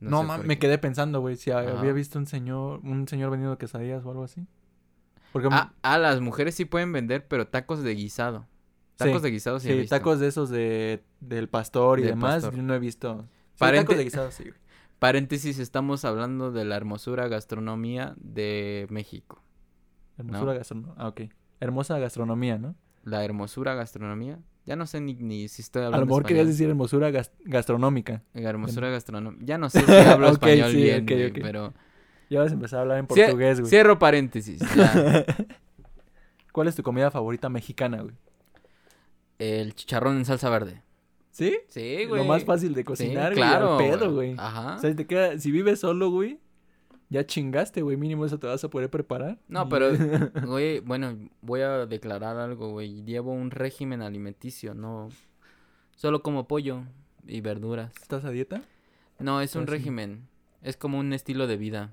No, 0.01 0.21
sé 0.21 0.27
mames, 0.27 0.47
me 0.47 0.59
quedé 0.59 0.79
pensando, 0.79 1.21
güey, 1.21 1.37
si 1.37 1.51
Ajá. 1.51 1.79
había 1.79 1.93
visto 1.93 2.19
un 2.19 2.27
señor, 2.27 2.81
un 2.85 3.09
señor 3.09 3.31
vendiendo 3.31 3.59
quesadillas 3.59 4.05
o 4.05 4.11
algo 4.11 4.25
así. 4.25 4.47
Porque 5.33 5.49
Ah, 5.51 5.73
ah, 5.83 5.99
las 5.99 6.21
mujeres 6.21 6.55
sí 6.55 6.65
pueden 6.65 6.93
vender, 6.93 7.27
pero 7.27 7.47
tacos 7.49 7.83
de 7.83 7.95
guisado. 7.95 8.47
Tacos 8.97 9.19
Sí, 9.19 9.23
de 9.23 9.31
guisado 9.31 9.61
sí, 9.61 9.69
sí, 9.69 9.73
he 9.73 9.77
visto. 9.81 9.95
tacos 9.97 10.19
de 10.21 10.27
esos 10.29 10.49
de 10.51 11.05
del 11.21 11.49
pastor 11.49 11.99
y 11.99 12.03
Del 12.03 12.13
demás, 12.13 12.37
pastor. 12.43 12.55
yo 12.57 12.63
no 12.63 12.75
he 12.75 12.79
visto. 12.79 13.23
Sí, 13.55 13.59
Parente- 13.59 13.85
tacos 13.85 13.97
de 13.99 14.05
guisado, 14.05 14.31
sí. 14.31 14.43
güey. 14.45 14.55
Paréntesis, 14.99 15.59
estamos 15.61 16.05
hablando 16.05 16.51
de 16.51 16.65
la 16.65 16.77
hermosura 16.77 17.29
gastronomía 17.29 18.15
de 18.19 18.87
México. 18.91 19.43
Hermosura 20.17 20.55
gastronomía. 20.55 20.95
Ah, 20.97 21.09
ok. 21.09 21.21
Hermosa 21.61 21.99
gastronomía, 21.99 22.59
¿no? 22.59 22.75
La 23.05 23.25
hermosura 23.25 23.75
gastronomía. 23.75 24.41
Ya 24.69 24.77
no 24.77 24.87
sé 24.87 25.01
ni, 25.01 25.15
ni 25.15 25.49
si 25.49 25.63
estoy 25.63 25.81
A 25.83 25.87
hablando 25.87 26.05
lo 26.05 26.11
mejor 26.11 26.27
querías 26.27 26.47
decir 26.47 26.69
hermosura 26.69 27.11
gas- 27.11 27.33
gastronómica. 27.47 28.23
Hermosura 28.35 28.91
gastronomía. 28.91 29.41
Ya 29.43 29.57
no 29.57 29.71
sé 29.71 29.81
si 29.81 29.91
hablo 29.93 30.27
Ok, 30.29 30.33
español 30.35 30.71
sí, 30.73 30.77
bien, 30.83 31.03
ok, 31.05 31.11
güey, 31.11 31.27
ok. 31.31 31.39
pero... 31.41 31.73
Ya 32.29 32.41
vas 32.41 32.51
a 32.51 32.55
empezar 32.55 32.81
a 32.81 32.83
hablar 32.83 32.99
en 32.99 33.07
portugués, 33.07 33.61
güey. 33.61 33.71
Cierro 33.71 33.99
paréntesis. 33.99 34.61
ya. 34.77 35.25
¿Cuál 36.53 36.69
es 36.69 36.77
tu 36.77 36.83
comida 36.83 37.11
favorita 37.11 37.49
mexicana, 37.49 38.03
güey? 38.03 38.15
El 39.39 39.75
chicharrón 39.75 40.19
en 40.19 40.27
salsa 40.27 40.51
verde. 40.51 40.83
¿Sí? 41.31 41.57
Sí, 41.69 42.05
güey. 42.07 42.21
Lo 42.21 42.29
más 42.29 42.45
fácil 42.45 42.75
de 42.75 42.81
Sí, 42.83 42.85
cocinar, 42.85 43.33
güey, 43.33 43.37
claro. 43.37 43.79
al 43.79 43.79
pedo, 43.79 44.13
güey. 44.13 44.35
Ajá. 44.37 44.77
O 44.77 44.79
sea, 44.81 44.91
si 44.91 44.97
te 44.97 45.07
queda, 45.07 45.39
si 45.39 45.51
vives 45.51 45.81
solo, 45.81 46.11
güey, 46.11 46.41
ya 47.11 47.27
chingaste, 47.27 47.83
güey, 47.83 47.97
mínimo 47.97 48.25
eso 48.27 48.39
te 48.39 48.47
vas 48.47 48.63
a 48.65 48.69
poder 48.71 48.91
preparar. 48.91 49.39
No, 49.49 49.69
pero, 49.69 49.91
güey, 50.47 50.81
bueno, 50.81 51.17
voy 51.41 51.61
a 51.63 51.87
declarar 51.87 52.37
algo, 52.37 52.71
güey. 52.71 53.03
Llevo 53.05 53.33
un 53.33 53.51
régimen 53.51 54.03
alimenticio, 54.03 54.75
no... 54.75 55.09
Solo 55.97 56.23
como 56.23 56.47
pollo 56.47 56.83
y 57.27 57.41
verduras. 57.41 57.93
¿Estás 58.01 58.25
a 58.25 58.31
dieta? 58.31 58.63
No, 59.19 59.41
es 59.41 59.57
un 59.57 59.65
Ah, 59.65 59.67
régimen. 59.67 60.29
Es 60.63 60.77
como 60.77 60.99
un 60.99 61.13
estilo 61.13 61.47
de 61.47 61.57
vida. 61.57 61.93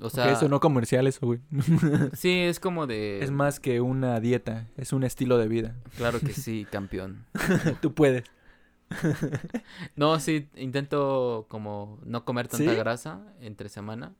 O 0.00 0.06
O 0.06 0.10
sea, 0.10 0.32
eso 0.32 0.48
no 0.48 0.60
comercial, 0.60 1.06
eso, 1.06 1.24
güey. 1.24 1.38
sí, 2.12 2.40
es 2.40 2.58
como 2.60 2.86
de... 2.86 3.22
Es 3.22 3.30
más 3.30 3.60
que 3.60 3.80
una 3.80 4.18
dieta, 4.20 4.66
es 4.76 4.92
un 4.92 5.04
estilo 5.04 5.38
de 5.38 5.48
vida. 5.48 5.76
Claro 5.96 6.18
que 6.20 6.32
sí, 6.32 6.66
campeón. 6.70 7.24
Tú 7.80 7.94
puedes. 7.94 8.24
No, 9.96 10.18
sí, 10.20 10.48
intento 10.56 11.46
como 11.48 11.98
no 12.04 12.24
comer 12.24 12.48
tanta 12.48 12.72
¿Sí? 12.72 12.76
grasa 12.76 13.20
entre 13.40 13.68
semana. 13.68 14.14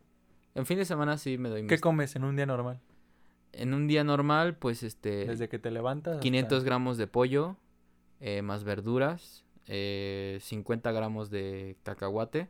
En 0.55 0.67
fin 0.67 0.79
de 0.79 0.85
semana 0.85 1.17
sí 1.19 1.39
me 1.39 1.49
doy 1.49 1.67
¿Qué 1.67 1.79
comes 1.79 2.15
en 2.17 2.25
un 2.25 2.37
día 2.37 2.47
normal? 2.47 2.81
En 3.53 3.75
un 3.75 3.87
día 3.87 4.05
normal, 4.05 4.57
pues 4.57 4.83
este... 4.83 5.27
Desde 5.27 5.49
que 5.49 5.59
te 5.59 5.71
levantas. 5.71 6.15
hasta- 6.15 6.23
500 6.23 6.65
gramos 6.65 6.97
de 6.97 7.07
pollo, 7.07 7.57
eh, 8.21 8.43
más 8.43 8.65
verduras, 8.65 9.45
eh, 9.67 10.39
50 10.41 10.93
gramos 10.93 11.31
de 11.31 11.77
cacahuate 11.83 12.49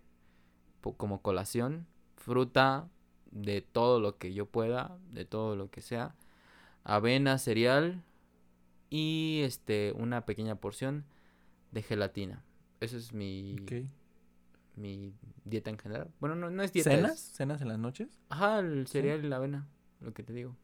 como 0.96 1.22
colación, 1.22 1.86
fruta 2.16 2.88
de 3.30 3.62
todo 3.62 4.00
lo 4.00 4.18
que 4.18 4.34
yo 4.34 4.46
pueda, 4.46 4.98
de 5.10 5.24
todo 5.24 5.56
lo 5.56 5.70
que 5.70 5.80
sea, 5.80 6.14
avena, 6.84 7.38
cereal 7.38 8.02
y 8.90 9.40
este 9.44 9.92
una 9.96 10.26
pequeña 10.26 10.56
porción 10.56 11.04
de 11.72 11.82
gelatina. 11.82 12.44
Eso 12.80 12.96
es 12.96 13.12
mi, 13.12 13.56
Ok. 13.62 13.72
mi 14.76 15.12
dieta 15.44 15.70
en 15.70 15.78
general. 15.78 16.10
Bueno, 16.20 16.34
no, 16.36 16.50
no 16.50 16.62
es 16.62 16.72
dieta. 16.72 16.90
es- 16.92 16.96
¿Cenas? 16.96 17.20
¿Cenas 17.20 17.60
en 17.62 17.68
las 17.68 17.78
noches? 17.78 18.08
Ajá, 18.28 18.60
el 18.60 18.86
cereal 18.86 19.24
y 19.24 19.28
la 19.28 19.36
avena, 19.36 19.66
lo 20.00 20.12
que 20.14 20.22
te 20.22 20.32
digo. 20.32 20.56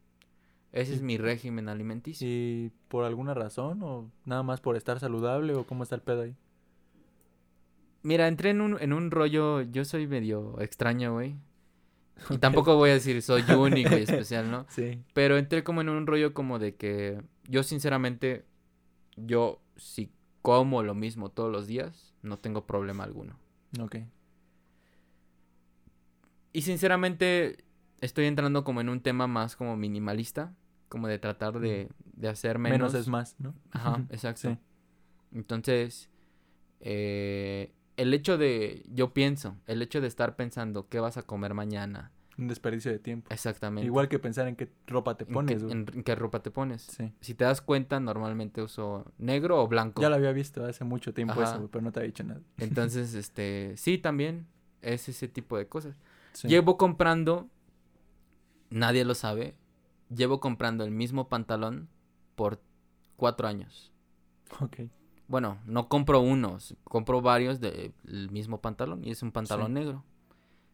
Ese 0.71 0.93
es 0.93 1.01
mi 1.01 1.17
régimen 1.17 1.67
alimenticio. 1.67 2.27
¿Y 2.29 2.71
por 2.89 3.03
alguna 3.03 3.33
razón 3.33 3.81
o 3.81 4.11
nada 4.25 4.43
más 4.43 4.61
por 4.61 4.77
estar 4.77 4.99
saludable 4.99 5.53
o 5.55 5.65
cómo 5.65 5.83
está 5.83 5.95
el 5.95 6.01
pedo 6.01 6.21
ahí? 6.21 6.35
Mira, 8.01 8.27
entré 8.27 8.51
en 8.51 8.61
un, 8.61 8.77
en 8.81 8.93
un 8.93 9.11
rollo, 9.11 9.61
yo 9.61 9.83
soy 9.83 10.07
medio 10.07 10.59
extraño, 10.61 11.13
güey. 11.13 11.35
Y 12.29 12.37
tampoco 12.39 12.75
voy 12.75 12.91
a 12.91 12.93
decir 12.93 13.21
soy 13.21 13.41
único 13.57 13.97
y 13.97 14.03
especial, 14.03 14.49
¿no? 14.51 14.65
Sí. 14.69 15.03
Pero 15.13 15.37
entré 15.37 15.63
como 15.63 15.81
en 15.81 15.89
un 15.89 16.05
rollo 16.07 16.33
como 16.33 16.59
de 16.59 16.75
que 16.75 17.21
yo 17.47 17.63
sinceramente, 17.63 18.45
yo 19.17 19.61
si 19.75 20.11
como 20.41 20.83
lo 20.83 20.95
mismo 20.95 21.29
todos 21.29 21.51
los 21.51 21.67
días, 21.67 22.13
no 22.21 22.37
tengo 22.37 22.65
problema 22.65 23.03
alguno. 23.03 23.37
Ok. 23.79 23.97
Y 26.53 26.61
sinceramente 26.61 27.65
estoy 28.01 28.25
entrando 28.25 28.63
como 28.63 28.81
en 28.81 28.89
un 28.89 29.01
tema 29.01 29.27
más 29.27 29.55
como 29.55 29.77
minimalista, 29.77 30.53
como 30.87 31.07
de 31.07 31.19
tratar 31.19 31.59
de, 31.59 31.89
de 32.13 32.27
hacer 32.27 32.57
menos. 32.57 32.79
Menos, 32.79 32.93
es 32.93 33.07
más, 33.07 33.35
¿no? 33.39 33.53
Ajá, 33.71 34.05
exacto. 34.09 34.49
Sí. 34.49 34.57
Entonces, 35.31 36.09
eh, 36.79 37.73
el 37.97 38.13
hecho 38.13 38.37
de, 38.37 38.85
yo 38.89 39.13
pienso, 39.13 39.57
el 39.67 39.81
hecho 39.81 40.01
de 40.01 40.07
estar 40.07 40.35
pensando 40.35 40.87
qué 40.87 40.99
vas 40.99 41.17
a 41.17 41.23
comer 41.23 41.53
mañana, 41.53 42.11
Un 42.39 42.47
desperdicio 42.47 42.91
de 42.91 42.99
tiempo. 42.99 43.27
exactamente. 43.31 43.85
Igual 43.85 44.07
que 44.07 44.17
pensar 44.17 44.47
en 44.47 44.55
qué 44.55 44.71
ropa 44.87 45.15
te 45.17 45.25
en 45.25 45.27
qué- 45.27 45.33
pones, 45.33 45.63
en, 45.63 45.85
qué 45.85 46.15
ropa 46.15 46.41
te 46.41 46.51
pones. 46.51 46.81
Sí. 46.83 47.11
Si 47.19 47.33
te 47.33 47.43
das 47.43 47.61
cuenta, 47.61 47.99
normalmente 47.99 48.61
uso 48.61 49.11
negro 49.17 49.61
o 49.61 49.67
blanco. 49.67 50.01
Ya 50.01 50.09
lo 50.09 50.15
había 50.15 50.31
visto 50.31 50.65
hace 50.65 50.83
mucho 50.85 51.13
tiempo 51.13 51.33
Ajá. 51.33 51.55
eso, 51.55 51.69
pero 51.71 51.81
no 51.83 51.91
te 51.91 51.99
había 51.99 52.07
dicho 52.07 52.23
nada. 52.23 52.41
Entonces, 52.57 53.13
este, 53.13 53.73
sí, 53.75 53.97
también 53.97 54.47
es 54.81 55.09
ese 55.09 55.27
tipo 55.27 55.57
de 55.57 55.67
cosas. 55.67 55.95
Sí. 56.33 56.47
Llevo 56.47 56.77
comprando, 56.77 57.49
nadie 58.69 59.03
lo 59.05 59.15
sabe, 59.15 59.55
llevo 60.13 60.39
comprando 60.39 60.83
el 60.83 60.91
mismo 60.91 61.27
pantalón 61.29 61.89
por 62.35 62.61
cuatro 63.17 63.47
años. 63.47 63.91
Ok. 64.61 64.81
Bueno, 65.27 65.59
no 65.65 65.89
compro 65.89 66.21
unos, 66.21 66.75
compro 66.85 67.21
varios 67.21 67.59
del 67.59 67.93
mismo 68.31 68.61
pantalón 68.61 69.03
y 69.03 69.11
es 69.11 69.21
un 69.21 69.31
pantalón 69.31 69.67
Sí. 69.67 69.73
negro. 69.73 70.03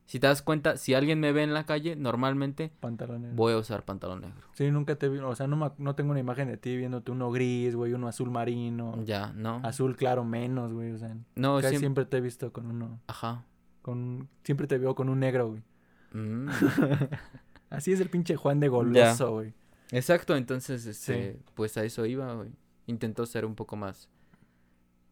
Si 0.06 0.20
te 0.20 0.28
das 0.28 0.43
cuenta, 0.43 0.78
si 0.78 0.93
alguien 0.93 1.20
me 1.20 1.32
ve 1.32 1.41
en 1.41 1.53
la 1.56 1.66
calle, 1.66 1.95
normalmente 1.95 2.72
Pantalones. 2.80 3.36
voy 3.36 3.53
a 3.53 3.58
usar 3.58 3.84
pantalón 3.86 4.22
negro. 4.22 4.47
Sí, 4.53 4.70
nunca 4.70 4.95
te 4.95 5.10
vi, 5.10 5.18
o 5.18 5.36
sea, 5.36 5.47
no, 5.47 5.74
no 5.80 5.95
tengo 5.95 6.12
una 6.12 6.20
imagen 6.20 6.47
de 6.47 6.58
ti 6.58 6.78
viéndote 6.78 7.12
uno 7.12 7.32
gris, 7.32 7.76
güey, 7.76 7.93
uno 7.93 8.08
azul 8.08 8.30
marino, 8.30 9.03
Ya, 9.03 9.34
¿no? 9.36 9.62
azul 9.64 9.95
claro 9.95 10.24
menos, 10.24 10.72
güey, 10.74 10.91
o 10.91 10.97
sea, 10.99 11.18
No, 11.36 11.56
casi 11.60 11.76
siem- 11.76 11.80
siempre 11.80 12.06
te 12.06 12.18
he 12.18 12.22
visto 12.22 12.53
con 12.53 12.68
uno, 12.68 12.99
Ajá. 13.08 13.45
con, 13.82 14.30
siempre 14.43 14.68
te 14.68 14.78
veo 14.78 14.93
con 14.93 15.10
un 15.10 15.20
negro, 15.20 15.49
güey. 15.49 15.64
Mm. 16.14 16.49
Así 17.72 17.91
es 17.91 17.99
el 17.99 18.10
pinche 18.10 18.36
Juan 18.36 18.60
de 18.60 18.68
goloso, 18.70 19.32
güey. 19.34 19.53
Exacto, 19.91 20.36
entonces, 20.36 20.86
este, 20.86 21.39
pues 21.56 21.78
a 21.78 21.84
eso 21.84 22.06
iba, 22.06 22.32
güey. 22.36 22.51
Intento 22.88 23.26
ser 23.26 23.43
un 23.45 23.56
poco 23.56 23.76
más, 23.76 24.08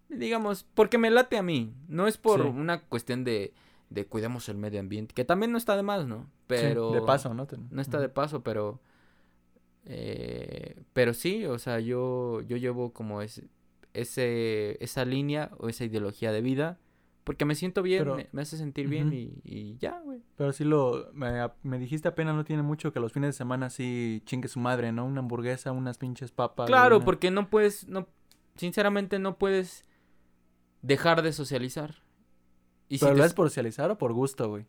digamos, 0.10 0.64
porque 0.76 0.98
me 0.98 1.10
late 1.10 1.38
a 1.38 1.44
mí. 1.44 1.74
No 1.88 2.08
es 2.08 2.18
por 2.18 2.42
Sí. 2.44 2.48
una 2.48 2.82
cuestión 2.82 3.24
de, 3.24 3.54
de 3.94 4.06
cuidemos 4.06 4.50
el 4.50 4.58
medio 4.58 4.80
ambiente, 4.80 5.14
que 5.14 5.26
también 5.26 5.52
no 5.52 5.58
está 5.58 5.76
de 5.76 5.84
más, 5.84 6.06
¿no? 6.08 6.24
Sí, 6.24 6.30
Pero... 6.48 6.92
de 6.92 7.02
paso, 7.02 7.34
¿no? 7.34 7.48
No 7.72 7.82
está 7.82 8.00
de 8.00 8.10
paso, 8.10 8.44
pero... 8.44 8.82
eh, 9.86 10.82
pero 10.94 11.14
sí, 11.14 11.46
o 11.46 11.58
sea, 11.60 11.80
yo, 11.80 12.42
yo 12.42 12.58
llevo 12.58 12.94
como 12.94 13.22
ese, 13.22 13.48
ese, 13.94 14.78
esa 14.84 15.06
línea 15.06 15.52
o 15.58 15.70
esa 15.70 15.84
ideología 15.86 16.32
de 16.32 16.42
vida, 16.42 16.80
porque 17.24 17.46
me 17.46 17.56
siento 17.56 17.82
bien, 17.82 18.00
Pero- 18.04 18.16
me, 18.16 18.30
me 18.32 18.42
hace 18.42 18.58
sentir 18.58 18.88
bien 18.88 19.14
y, 19.14 19.34
y 19.44 19.78
ya, 19.78 20.00
güey. 20.02 20.20
Pero 20.36 20.52
sí 20.54 20.64
lo, 20.64 21.10
me, 21.14 21.32
me 21.64 21.80
dijiste 21.80 22.08
apenas 22.10 22.36
no 22.36 22.44
tiene 22.44 22.64
mucho 22.64 22.92
que 22.92 23.00
los 23.00 23.14
fines 23.14 23.30
de 23.30 23.34
semana 23.34 23.70
sí 23.70 24.22
chingue 24.26 24.48
su 24.50 24.60
madre, 24.60 24.92
¿no? 24.92 25.06
Una 25.06 25.20
hamburguesa, 25.20 25.72
unas 25.72 25.98
pinches 25.98 26.32
papas. 26.32 26.68
Claro, 26.68 26.98
una- 26.98 27.06
porque 27.06 27.32
no 27.32 27.50
puedes, 27.50 27.88
no, 27.88 28.08
sinceramente 28.56 29.20
no 29.20 29.38
puedes 29.38 29.86
dejar 30.82 31.22
de 31.22 31.32
socializar. 31.32 32.03
Y 32.94 32.98
si 32.98 33.06
¿Pero 33.06 33.14
te 33.14 33.18
lo 33.20 33.24
s- 33.24 33.32
es 33.32 33.34
por 33.36 33.48
socializar 33.50 33.90
o 33.92 33.98
por 33.98 34.14
gusto, 34.14 34.50
güey? 34.50 34.66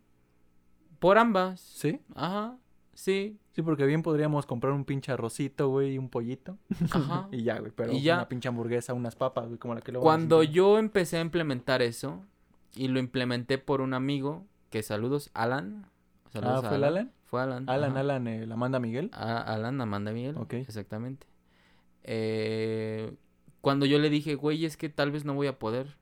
por 0.99 1.19
ambas. 1.19 1.61
¿Sí? 1.61 2.01
Ajá. 2.15 2.57
Sí, 2.95 3.39
Sí, 3.53 3.63
porque 3.63 3.85
bien 3.87 4.03
podríamos 4.03 4.47
comprar 4.47 4.73
un 4.73 4.85
pinche 4.85 5.13
arrocito, 5.13 5.69
güey, 5.69 5.95
y 5.95 5.99
un 5.99 6.09
pollito. 6.09 6.57
ajá. 6.91 7.29
y 7.33 7.43
ya, 7.45 7.59
güey. 7.59 7.71
Pero 7.77 7.93
Y 7.93 8.01
ya. 8.03 8.15
una 8.15 8.29
pinche 8.29 8.49
hamburguesa, 8.49 8.95
unas 8.95 9.15
papas, 9.15 9.47
güey, 9.47 9.59
como 9.59 9.75
la 9.75 9.81
que 9.81 9.93
Cuando 9.93 10.43
yo 10.43 10.79
empecé 10.79 11.19
a 11.19 11.21
implementar 11.21 11.83
eso, 11.83 12.25
y 12.75 12.89
lo 12.89 12.99
implementé 12.99 13.59
por 13.59 13.81
un 13.81 13.95
amigo, 13.95 14.47
que 14.71 14.83
saludos, 14.83 15.31
Alan. 15.35 15.85
Ah, 15.87 16.31
Saludos 16.33 16.65
a 16.65 16.69
¿fue 16.69 16.77
el 16.79 16.85
Alan? 16.85 17.13
Fue 17.27 17.43
Alan. 17.43 17.69
Alan, 17.69 17.91
ajá. 17.93 18.01
Alan, 18.01 18.27
eh, 18.29 18.47
la 18.47 18.57
manda 18.57 18.81
Miguel. 18.81 19.11
A- 19.13 19.39
Alan 19.55 19.81
Amanda 19.81 20.11
Miguel. 20.13 20.37
Ok. 20.37 20.55
Exactamente. 20.55 21.27
Eh, 22.03 23.15
cuando 23.61 23.87
yo 23.87 23.99
le 23.99 24.11
dije, 24.11 24.35
güey, 24.35 24.65
es 24.65 24.77
que 24.77 24.89
tal 24.89 25.11
vez 25.11 25.25
no 25.25 25.35
voy 25.35 25.47
a 25.47 25.59
poder, 25.59 25.97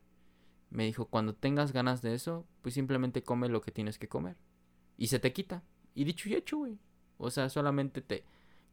me 0.72 0.84
dijo, 0.84 1.06
cuando 1.06 1.34
tengas 1.34 1.72
ganas 1.72 2.00
de 2.02 2.14
eso, 2.14 2.46
pues 2.62 2.74
simplemente 2.74 3.22
come 3.22 3.48
lo 3.48 3.60
que 3.60 3.70
tienes 3.70 3.98
que 3.98 4.08
comer. 4.08 4.36
Y 4.96 5.08
se 5.08 5.18
te 5.18 5.32
quita. 5.32 5.62
Y 5.94 6.04
dicho 6.04 6.28
y 6.28 6.34
hecho, 6.34 6.58
güey. 6.58 6.78
O 7.18 7.30
sea, 7.30 7.48
solamente 7.50 8.00
te 8.00 8.24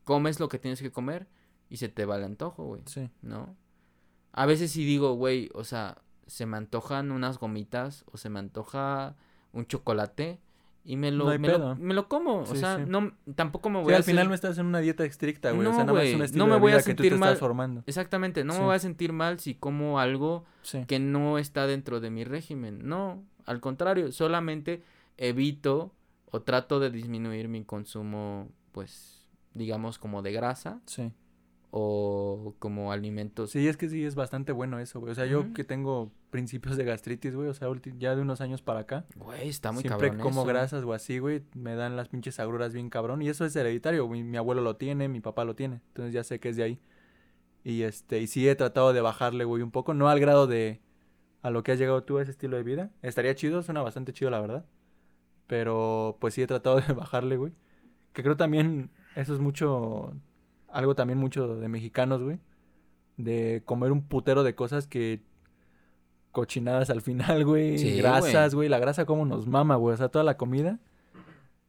comes 0.06 0.40
lo 0.40 0.48
que 0.48 0.60
tienes 0.60 0.82
que 0.82 0.92
comer 0.92 1.28
y 1.70 1.78
se 1.78 1.90
te 1.90 2.06
va 2.06 2.16
el 2.16 2.24
antojo, 2.24 2.66
güey. 2.66 2.84
Sí. 2.86 3.10
¿No? 3.22 3.56
A 4.32 4.46
veces 4.46 4.72
sí 4.72 4.86
digo, 4.86 5.14
güey, 5.14 5.50
o 5.54 5.64
sea, 5.64 6.02
se 6.26 6.46
me 6.46 6.58
antojan 6.58 7.12
unas 7.12 7.38
gomitas 7.38 8.06
o 8.12 8.18
se 8.18 8.30
me 8.30 8.40
antoja 8.40 9.18
un 9.52 9.66
chocolate 9.66 10.40
y 10.92 10.98
me 10.98 11.12
lo, 11.12 11.26
No 11.26 11.38
me, 11.38 11.48
lo, 11.50 11.76
me 11.76 12.04
como. 12.08 12.40
o 12.40 12.46
sea, 12.56 12.78
sí. 12.78 12.84
no, 12.88 13.12
tampoco 13.36 13.70
me 13.70 13.78
voy 13.80 13.90
Sí, 13.90 13.94
a 13.94 13.98
al 13.98 14.04
final 14.04 14.28
no 14.28 14.34
estás 14.34 14.58
en 14.58 14.66
una 14.66 14.80
dieta 14.80 15.06
estricta, 15.06 15.52
güey. 15.52 15.62
o 15.68 15.70
No, 15.70 15.76
sea, 15.76 15.84
nada 15.86 15.94
más 16.00 16.06
es 16.08 16.14
un 16.14 16.20
no 16.20 16.26
estilo 16.26 16.48
me 16.48 16.54
de 16.56 16.60
voy 16.60 16.72
a 16.72 16.76
vida 16.78 16.84
que 16.84 16.96
tú 16.96 17.04
te 17.04 17.10
sentir 17.10 17.20
mal. 17.20 17.30
estás 17.30 17.40
formando. 17.40 17.84
Exactamente, 17.86 18.44
no 18.44 18.54
me 18.56 18.62
voy 18.62 18.76
a 18.76 18.80
sentir 18.80 19.14
mal 19.14 19.40
si 19.40 19.54
como 19.54 20.00
algo 20.00 20.46
que 20.88 20.98
no 20.98 21.38
está 21.38 21.68
dentro 21.68 22.00
de 22.00 22.10
mi 22.10 22.24
régimen. 22.24 22.80
No, 22.88 23.24
al 23.46 23.62
contrario, 23.62 24.12
solamente 24.12 24.82
evito 25.18 25.94
o 26.32 26.42
trato 26.42 26.80
de 26.80 26.90
disminuir 26.90 27.50
mi 27.50 27.64
consumo, 27.66 28.50
pues, 28.72 29.28
digamos, 29.54 30.00
como 30.00 30.24
de 30.24 30.32
grasa 30.32 30.82
Sí. 30.88 31.12
o 31.70 32.56
como 32.58 32.92
alimentos. 32.92 33.52
Sí, 33.52 33.68
es 33.68 33.78
que 33.78 33.90
sí, 33.90 34.04
es 34.06 34.16
bastante 34.16 34.52
bueno 34.54 34.80
eso, 34.80 35.00
güey. 35.00 35.12
O 35.12 35.16
sea, 35.16 35.28
yo 35.28 35.54
que 35.54 35.64
tengo 35.64 36.12
principios 36.30 36.78
de 36.78 36.84
gastritis, 36.86 37.36
güey. 37.36 37.48
O 37.50 37.54
sea, 37.54 37.68
ya 37.98 38.16
de 38.16 38.22
unos 38.22 38.42
años 38.42 38.62
para 38.62 38.82
acá. 38.82 39.06
Güey, 39.16 39.50
está 39.50 39.72
muy 39.72 39.82
Siempre 39.82 40.10
cabrón 40.10 40.24
como 40.24 40.42
eso. 40.42 40.48
grasas 40.48 40.84
o 40.84 40.94
así, 40.94 41.20
güey, 41.20 41.44
me 41.54 41.76
dan 41.76 41.96
las 41.96 42.10
pinches 42.10 42.40
agruras 42.40 42.74
bien 42.74 42.90
cabrón. 42.90 43.22
Y 43.22 43.30
eso 43.30 43.46
es 43.46 43.56
hereditario, 43.56 44.06
güey. 44.06 44.24
Mi 44.24 44.38
abuelo 44.38 44.62
lo 44.62 44.76
tiene, 44.78 45.08
mi 45.08 45.20
papá 45.22 45.46
lo 45.46 45.56
tiene. 45.56 45.82
Entonces 45.90 46.14
ya 46.14 46.24
sé 46.24 46.40
que 46.40 46.50
es 46.50 46.56
de 46.58 46.64
ahí. 46.64 46.80
Y 47.64 47.84
este, 47.84 48.20
y 48.22 48.28
sí 48.28 48.48
he 48.48 48.56
tratado 48.56 48.94
de 48.94 49.02
bajarle, 49.02 49.44
güey, 49.44 49.62
un 49.64 49.72
poco. 49.72 49.94
No 49.94 50.10
al 50.10 50.20
grado 50.20 50.48
de 50.48 50.82
a 51.42 51.50
lo 51.52 51.64
que 51.64 51.72
has 51.72 51.80
llegado 51.80 52.04
tú 52.04 52.18
a 52.18 52.22
ese 52.22 52.32
estilo 52.32 52.58
de 52.58 52.64
vida. 52.64 52.92
Estaría 53.02 53.36
chido, 53.36 53.62
suena 53.64 53.82
bastante 53.82 54.14
chido, 54.14 54.32
la 54.32 54.42
verdad. 54.42 54.66
Pero 55.48 56.18
pues 56.20 56.34
sí 56.34 56.42
he 56.42 56.48
tratado 56.48 56.82
de 56.82 56.94
bajarle, 56.94 57.38
güey. 57.38 57.54
Que 58.14 58.24
creo 58.24 58.38
también 58.38 58.92
eso 59.16 59.34
es 59.34 59.40
mucho, 59.40 60.14
algo 60.68 60.96
también 60.96 61.20
mucho 61.20 61.56
de 61.56 61.68
mexicanos, 61.68 62.22
güey. 62.24 62.40
De 63.18 63.64
comer 63.66 63.92
un 63.92 64.08
putero 64.08 64.44
de 64.44 64.56
cosas 64.56 64.88
que 64.88 65.22
cochinadas 66.32 66.90
al 66.90 67.02
final, 67.02 67.46
güey. 67.46 67.78
Sí, 67.78 67.98
grasas, 67.98 68.54
güey. 68.56 68.70
La 68.70 68.80
grasa 68.80 69.06
como 69.06 69.26
nos 69.26 69.48
mama, 69.48 69.76
güey. 69.76 69.94
O 69.94 69.98
sea, 69.98 70.10
toda 70.10 70.24
la 70.24 70.38
comida 70.38 70.80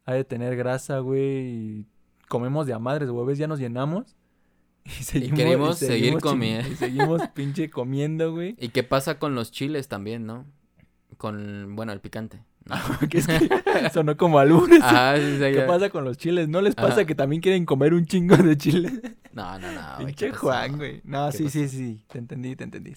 ha 0.05 0.13
de 0.13 0.23
tener 0.23 0.55
grasa, 0.55 0.99
güey. 0.99 1.21
Y 1.21 1.85
comemos 2.29 2.67
de 2.67 2.73
a 2.73 2.79
madres, 2.79 3.09
güey. 3.09 3.25
¿Ves? 3.25 3.37
Ya 3.37 3.47
nos 3.47 3.59
llenamos. 3.59 4.15
Y 4.83 4.89
seguimos, 5.03 5.37
queremos 5.37 5.77
seguir 5.77 5.95
seguimos 5.99 6.23
ching- 6.23 6.27
comiendo. 6.29 6.69
Y 6.71 6.75
seguimos 6.75 7.21
pinche 7.35 7.69
comiendo, 7.69 8.31
güey. 8.31 8.55
¿Y 8.57 8.69
qué 8.69 8.81
pasa 8.81 9.19
con 9.19 9.35
los 9.35 9.51
chiles 9.51 9.87
también, 9.87 10.25
no? 10.25 10.43
Con, 11.17 11.75
bueno, 11.75 11.91
el 11.93 11.99
picante. 11.99 12.41
¿no? 12.65 12.75
Que 13.09 13.19
es 13.19 13.27
que 13.27 13.47
sonó 13.93 14.17
como 14.17 14.39
albures. 14.39 14.81
Ajá, 14.81 15.17
sí, 15.17 15.33
sí, 15.33 15.39
¿Qué 15.39 15.53
ya. 15.53 15.67
pasa 15.67 15.91
con 15.91 16.03
los 16.03 16.17
chiles? 16.17 16.49
¿No 16.49 16.61
les 16.61 16.73
pasa 16.73 16.93
Ajá. 16.93 17.05
que 17.05 17.13
también 17.13 17.43
quieren 17.43 17.63
comer 17.65 17.93
un 17.93 18.05
chingo 18.07 18.35
de 18.37 18.57
chile? 18.57 19.01
No, 19.33 19.59
no, 19.59 19.71
no. 19.71 20.05
Pinche. 20.05 20.31
Juan, 20.31 20.77
güey. 20.77 21.01
No, 21.03 21.29
¿Qué 21.29 21.37
sí, 21.37 21.49
sí, 21.49 21.69
sí. 21.69 22.03
Te 22.11 22.17
entendí, 22.17 22.55
te 22.55 22.63
entendí. 22.63 22.93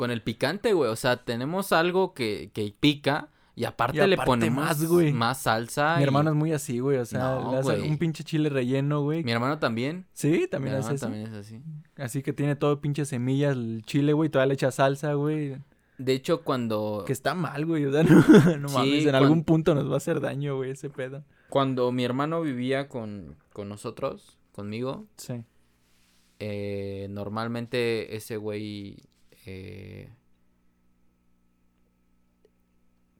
Con 0.00 0.10
el 0.10 0.22
picante, 0.22 0.72
güey. 0.72 0.90
O 0.90 0.96
sea, 0.96 1.18
tenemos 1.24 1.72
algo 1.72 2.14
que, 2.14 2.50
que 2.54 2.74
pica 2.80 3.28
y 3.54 3.64
aparte, 3.64 4.02
Y 4.02 4.06
le 4.06 4.16
ponemos 4.16 4.64
más, 4.64 4.82
güey. 4.86 5.12
más 5.12 5.42
salsa. 5.42 5.96
Mi 5.96 6.00
y- 6.00 6.04
hermano 6.04 6.30
es 6.30 6.36
muy 6.36 6.52
así, 6.52 6.78
güey. 6.78 6.96
O 6.96 7.04
sea, 7.04 7.20
No, 7.40 7.50
le 7.52 7.58
hace 7.58 7.76
güey. 7.76 7.90
un 7.90 7.98
pinche 7.98 8.24
chile 8.24 8.48
relleno, 8.48 9.02
güey. 9.02 9.22
Mi 9.22 9.32
hermano 9.32 9.58
también. 9.58 10.06
Sí, 10.14 10.30
Mi 10.30 10.46
también 10.48 10.76
hace 10.76 10.94
hermano 10.94 10.94
eso. 10.96 11.04
también 11.06 11.26
es 11.26 11.32
así. 11.34 11.60
Así 11.96 12.22
que 12.22 12.32
tiene 12.32 12.56
todo 12.56 12.80
pinche 12.80 13.04
semillas 13.04 13.52
el 13.54 13.82
chile, 13.84 14.14
güey. 14.14 14.30
Todavía 14.30 14.48
le 14.48 14.54
echa 14.54 14.70
salsa, 14.70 15.12
güey. 15.12 15.56
De 15.98 16.14
hecho, 16.14 16.44
cuando, 16.44 17.04
Que 17.06 17.12
está 17.12 17.34
mal, 17.34 17.66
güey. 17.66 17.84
O 17.84 17.92
sea, 17.92 18.02
no, 18.04 18.56
no 18.56 18.68
Sí, 18.70 18.74
mames. 18.74 19.04
En 19.06 19.14
algún 19.14 19.44
punto 19.44 19.74
nos 19.74 19.90
va 19.90 19.94
a 19.94 19.98
hacer 19.98 20.22
daño, 20.22 20.56
güey, 20.56 20.70
ese 20.70 20.88
pedo. 20.88 21.24
cuando 21.50 21.92
mi 21.92 22.04
hermano 22.04 22.40
vivía 22.40 22.88
con, 22.88 23.36
con 23.52 23.68
nosotros, 23.68 24.38
conmigo, 24.52 25.04
Sí. 25.18 25.42
eh, 26.38 27.06
normalmente 27.10 28.16
ese 28.16 28.38
güey 28.38 28.96
eh, 29.46 30.10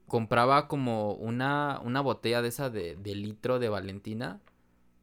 compraba 0.06 0.66
como 0.68 1.12
una, 1.14 1.80
una 1.84 2.00
botella 2.00 2.42
de 2.42 2.48
esa 2.48 2.70
de, 2.70 2.96
de 2.96 3.14
litro 3.14 3.58
de 3.58 3.68
Valentina 3.68 4.40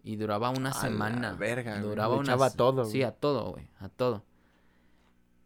y 0.03 0.15
duraba 0.17 0.49
una 0.49 0.71
A 0.71 0.73
la 0.73 0.79
semana. 0.81 1.33
verga, 1.33 1.79
duraba 1.79 2.15
una 2.15 2.23
echaba 2.33 2.49
se- 2.49 2.57
todo, 2.57 2.85
Sí, 2.85 2.99
güey. 2.99 3.03
a 3.03 3.11
todo, 3.11 3.51
güey, 3.51 3.67
a 3.79 3.89
todo. 3.89 4.23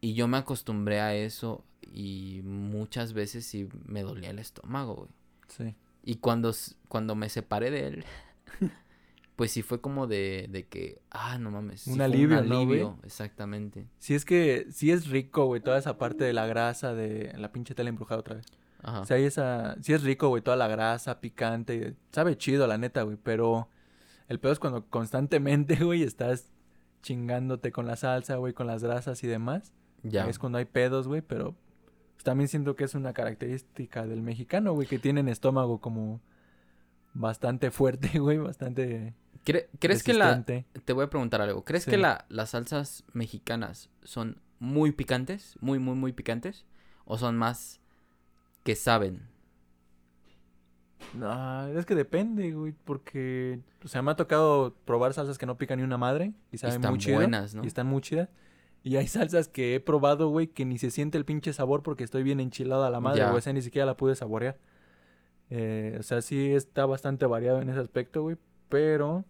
Y 0.00 0.14
yo 0.14 0.26
me 0.26 0.36
acostumbré 0.38 1.00
a 1.00 1.14
eso 1.14 1.64
y 1.80 2.40
muchas 2.44 3.12
veces 3.12 3.46
sí 3.46 3.68
me 3.86 4.02
dolía 4.02 4.30
el 4.30 4.38
estómago, 4.40 4.94
güey. 4.96 5.10
Sí. 5.48 5.74
Y 6.02 6.16
cuando, 6.16 6.52
cuando 6.88 7.14
me 7.14 7.28
separé 7.28 7.70
de 7.70 7.86
él, 7.86 8.04
pues 9.42 9.50
sí 9.50 9.62
fue 9.62 9.80
como 9.80 10.06
de, 10.06 10.46
de 10.50 10.68
que, 10.68 11.02
ah, 11.10 11.36
no 11.36 11.50
mames. 11.50 11.80
sí 11.80 11.90
Un 11.90 12.00
alivio, 12.00 12.42
¿no, 12.42 12.64
güey? 12.64 12.86
exactamente. 13.02 13.88
Sí 13.98 14.14
es 14.14 14.24
que, 14.24 14.68
sí 14.70 14.92
es 14.92 15.08
rico, 15.08 15.46
güey, 15.46 15.60
toda 15.60 15.78
esa 15.78 15.98
parte 15.98 16.22
de 16.22 16.32
la 16.32 16.46
grasa 16.46 16.94
de 16.94 17.34
la 17.36 17.50
pinche 17.50 17.74
tela 17.74 17.88
embrujada 17.88 18.20
otra 18.20 18.36
vez. 18.36 18.46
Ajá. 18.84 19.00
O 19.00 19.04
sea, 19.04 19.16
hay 19.16 19.24
esa, 19.24 19.76
sí 19.82 19.94
es 19.94 20.04
rico, 20.04 20.28
güey, 20.28 20.42
toda 20.42 20.56
la 20.56 20.68
grasa 20.68 21.20
picante, 21.20 21.96
sabe 22.12 22.38
chido, 22.38 22.68
la 22.68 22.78
neta, 22.78 23.02
güey, 23.02 23.16
pero 23.20 23.68
el 24.28 24.38
pedo 24.38 24.52
es 24.52 24.60
cuando 24.60 24.86
constantemente, 24.86 25.74
güey, 25.84 26.04
estás 26.04 26.52
chingándote 27.02 27.72
con 27.72 27.88
la 27.88 27.96
salsa, 27.96 28.36
güey, 28.36 28.52
con 28.52 28.68
las 28.68 28.84
grasas 28.84 29.24
y 29.24 29.26
demás. 29.26 29.72
ya. 30.04 30.28
Es 30.28 30.38
cuando 30.38 30.58
hay 30.58 30.66
pedos, 30.66 31.08
güey, 31.08 31.20
pero 31.20 31.56
pues, 32.14 32.22
también 32.22 32.46
siento 32.46 32.76
que 32.76 32.84
es 32.84 32.94
una 32.94 33.12
característica 33.12 34.06
del 34.06 34.22
mexicano, 34.22 34.72
güey, 34.72 34.86
que 34.86 35.00
tienen 35.00 35.28
estómago 35.28 35.80
como 35.80 36.20
bastante 37.12 37.72
fuerte, 37.72 38.06
güey, 38.20 38.38
bastante 38.38 39.14
Cre- 39.44 39.66
¿Crees 39.78 40.02
que 40.02 40.14
la... 40.14 40.44
Te 40.44 40.92
voy 40.92 41.04
a 41.04 41.10
preguntar 41.10 41.40
algo. 41.40 41.64
¿Crees 41.64 41.86
que 41.86 41.96
la, 41.98 42.24
las 42.28 42.50
salsas 42.50 43.04
mexicanas 43.12 43.90
son 44.02 44.40
muy 44.58 44.92
picantes? 44.92 45.56
Muy, 45.60 45.78
muy, 45.78 45.94
muy 45.96 46.12
picantes. 46.12 46.64
¿O 47.04 47.18
son 47.18 47.36
más 47.36 47.80
que 48.64 48.76
saben? 48.76 49.22
No, 51.14 51.66
es 51.66 51.84
que 51.84 51.94
depende, 51.94 52.52
güey, 52.52 52.72
porque, 52.84 53.60
o 53.84 53.88
sea, 53.88 54.02
me 54.02 54.12
ha 54.12 54.16
tocado 54.16 54.74
probar 54.84 55.12
salsas 55.12 55.36
que 55.36 55.46
no 55.46 55.58
pican 55.58 55.78
ni 55.78 55.84
una 55.84 55.98
madre 55.98 56.32
y 56.52 56.58
saben 56.58 56.76
están 56.76 56.92
muy 56.92 57.00
chido. 57.00 57.16
buenas, 57.16 57.54
¿no? 57.54 57.64
Y 57.64 57.66
están 57.66 57.86
muy 57.88 58.00
chidas. 58.00 58.28
Y 58.84 58.96
hay 58.96 59.06
salsas 59.08 59.48
que 59.48 59.74
he 59.74 59.80
probado, 59.80 60.28
güey, 60.28 60.46
que 60.46 60.64
ni 60.64 60.78
se 60.78 60.90
siente 60.90 61.18
el 61.18 61.24
pinche 61.24 61.52
sabor 61.52 61.82
porque 61.82 62.04
estoy 62.04 62.22
bien 62.22 62.40
enchilado 62.40 62.84
a 62.84 62.90
la 62.90 63.00
madre, 63.00 63.24
güey. 63.24 63.36
O 63.36 63.40
sea, 63.40 63.52
ni 63.52 63.62
siquiera 63.62 63.84
la 63.84 63.96
pude 63.96 64.14
saborear. 64.14 64.58
Eh, 65.50 65.96
o 66.00 66.02
sea, 66.02 66.22
sí 66.22 66.52
está 66.52 66.86
bastante 66.86 67.26
variado 67.26 67.60
en 67.60 67.68
ese 67.68 67.80
aspecto, 67.80 68.22
güey. 68.22 68.36
Pero, 68.72 69.26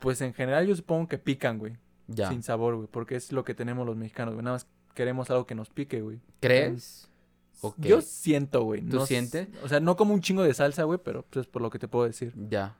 pues 0.00 0.20
en 0.20 0.34
general 0.34 0.66
yo 0.66 0.74
supongo 0.74 1.06
que 1.06 1.16
pican, 1.18 1.58
güey. 1.60 1.76
Ya. 2.08 2.28
Sin 2.28 2.42
sabor, 2.42 2.74
güey. 2.74 2.88
Porque 2.90 3.14
es 3.14 3.30
lo 3.30 3.44
que 3.44 3.54
tenemos 3.54 3.86
los 3.86 3.96
mexicanos, 3.96 4.34
güey. 4.34 4.44
Nada 4.44 4.56
más 4.56 4.66
queremos 4.94 5.30
algo 5.30 5.46
que 5.46 5.54
nos 5.54 5.70
pique, 5.70 6.02
güey. 6.02 6.18
¿Crees? 6.40 7.08
Ok. 7.60 7.76
Yo 7.78 8.00
siento, 8.02 8.64
güey. 8.64 8.82
¿Tú 8.82 8.96
no 8.96 9.06
sientes? 9.06 9.46
O 9.62 9.68
sea, 9.68 9.78
no 9.78 9.96
como 9.96 10.12
un 10.12 10.20
chingo 10.20 10.42
de 10.42 10.52
salsa, 10.54 10.82
güey, 10.82 10.98
pero 11.02 11.22
pues 11.30 11.46
por 11.46 11.62
lo 11.62 11.70
que 11.70 11.78
te 11.78 11.86
puedo 11.86 12.04
decir. 12.04 12.34
Ya. 12.50 12.76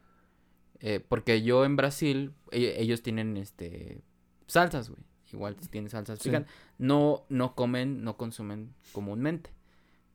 Eh, 0.80 0.98
porque 1.08 1.42
yo 1.42 1.64
en 1.64 1.76
Brasil, 1.76 2.32
e- 2.50 2.74
ellos 2.82 3.00
tienen 3.02 3.36
este 3.36 4.02
salsas, 4.48 4.90
güey. 4.90 5.00
Igual 5.32 5.54
tienen 5.70 5.90
salsas 5.90 6.18
Sí. 6.18 6.28
picantes. 6.28 6.52
No, 6.78 7.24
no 7.28 7.54
comen, 7.54 8.02
no 8.02 8.16
consumen 8.16 8.74
comúnmente. 8.92 9.50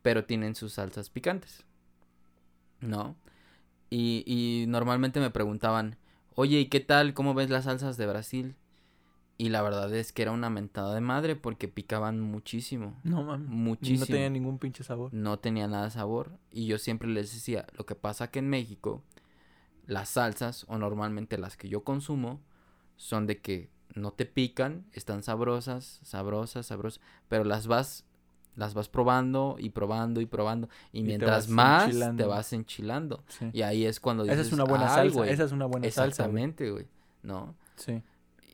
Pero 0.02 0.26
tienen 0.26 0.56
sus 0.56 0.74
salsas 0.74 1.10
picantes. 1.10 1.64
¿No? 2.82 3.16
Y, 3.90 4.24
y 4.26 4.66
normalmente 4.68 5.20
me 5.20 5.30
preguntaban, 5.32 5.98
oye, 6.36 6.60
¿y 6.60 6.66
qué 6.68 6.80
tal? 6.80 7.14
¿Cómo 7.14 7.34
ves 7.34 7.50
las 7.50 7.66
salsas 7.66 7.98
de 7.98 8.08
Brasil? 8.08 8.56
Y 9.38 9.50
la 9.50 9.62
verdad 9.62 9.94
es 9.96 10.12
que 10.12 10.22
era 10.22 10.32
una 10.32 10.50
mentada 10.50 10.94
de 10.94 11.00
madre 11.00 11.38
porque 11.38 11.70
picaban 11.70 12.20
muchísimo. 12.20 13.00
No 13.04 13.24
mames. 13.24 13.48
Muchísimo. 13.48 14.02
No 14.02 14.06
tenía 14.06 14.30
ningún 14.30 14.60
pinche 14.60 14.84
sabor. 14.84 15.14
no 15.14 15.40
tenía 15.40 15.68
nada 15.68 15.86
de 15.86 15.92
sabor 15.92 16.38
y 16.52 16.66
yo 16.66 16.78
siempre 16.78 17.08
les 17.08 17.34
decía, 17.34 17.66
lo 17.78 17.86
que 17.86 17.96
pasa 17.96 18.32
que 18.32 18.40
en 18.40 18.50
México 18.50 19.02
las 19.88 20.10
salsas 20.10 20.66
o 20.68 20.78
normalmente 20.78 21.38
las 21.38 21.56
que 21.56 21.70
yo 21.70 21.86
consumo 21.86 22.42
son 22.98 23.28
de 23.28 23.40
que 23.40 23.70
no 23.96 24.12
te 24.12 24.26
pican, 24.26 24.86
están 24.92 25.24
sabrosas, 25.24 26.02
sabrosas, 26.04 26.66
sabrosas, 26.68 27.02
pero 27.30 27.46
las 27.46 27.66
vas 27.68 28.06
las 28.60 28.74
vas 28.74 28.90
probando 28.90 29.56
y 29.58 29.70
probando 29.70 30.22
y 30.22 30.26
probando. 30.26 30.70
Y, 30.92 31.02
mientras 31.04 31.48
más 31.50 31.90
te 32.18 32.26
vas 32.26 32.54
enchilando. 32.54 33.24
Sí. 33.28 33.50
Y 33.54 33.62
ahí 33.64 33.86
es 33.86 34.00
cuando 34.00 34.24
dices, 34.24 34.40
Esa 34.40 34.48
es 34.48 34.54
una 34.54 34.66
buena 34.66 34.86
"Ay, 34.94 34.96
salsa. 35.08 35.18
güey". 35.20 35.30
Esa 35.32 35.44
es 35.46 35.52
una 35.52 35.66
buena 35.66 35.86
salsa. 35.90 36.06
Exactamente, 36.06 36.70
güey. 36.70 36.86
¿No? 37.24 37.56
Sí. 37.78 38.04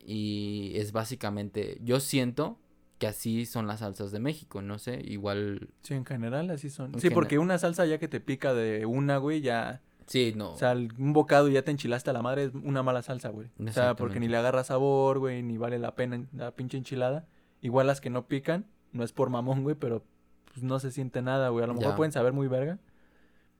Y 0.04 0.72
es 0.76 0.92
básicamente, 0.92 1.78
yo 1.82 2.00
siento 2.00 2.58
que 2.98 3.06
así 3.08 3.44
son 3.44 3.66
las 3.66 3.80
salsas 3.80 4.10
de 4.12 4.20
México, 4.20 4.62
no 4.62 4.78
sé, 4.78 5.02
igual, 5.04 5.68
Sí, 5.82 5.94
en 5.94 6.06
general 6.06 6.48
así 6.50 6.70
son. 6.70 6.94
En 6.94 7.00
sí, 7.00 7.10
porque 7.10 7.38
una 7.38 7.58
salsa 7.58 7.84
ya 7.84 7.98
que 7.98 8.08
te 8.08 8.20
pica 8.20 8.54
de 8.54 8.86
una, 8.86 9.18
güey, 9.18 9.40
ya. 9.42 9.82
sí, 10.06 10.32
no, 10.36 10.52
O 10.52 10.56
sea, 10.56 10.72
un 10.72 11.12
bocado 11.12 11.48
y 11.48 11.54
ya 11.54 11.62
te 11.62 11.72
enchilaste 11.72 12.08
a 12.10 12.12
la 12.12 12.22
madre 12.22 12.44
es 12.44 12.52
una 12.54 12.82
mala 12.84 13.02
salsa, 13.02 13.28
güey. 13.30 13.48
O 13.58 13.72
sea, 13.72 13.96
porque 13.96 14.20
ni 14.20 14.28
le 14.28 14.36
agarra 14.36 14.62
sabor, 14.64 15.18
güey, 15.18 15.42
ni 15.42 15.58
vale 15.58 15.78
la 15.80 15.94
pena 15.96 16.14
en- 16.16 16.28
la 16.32 16.52
pinche 16.52 16.78
enchilada. 16.78 17.26
Igual 17.60 17.86
las 17.88 18.00
que 18.00 18.08
no 18.10 18.28
pican, 18.28 18.66
no 18.96 19.04
es 19.04 19.12
por 19.12 19.30
mamón, 19.30 19.62
güey, 19.62 19.76
pero 19.76 20.02
pues 20.46 20.62
no 20.62 20.78
se 20.80 20.90
siente 20.90 21.22
nada, 21.22 21.50
güey. 21.50 21.62
A 21.64 21.66
lo 21.66 21.74
mejor 21.74 21.90
Ya. 21.92 21.96
pueden 21.96 22.12
saber 22.12 22.32
muy 22.32 22.48
verga, 22.48 22.78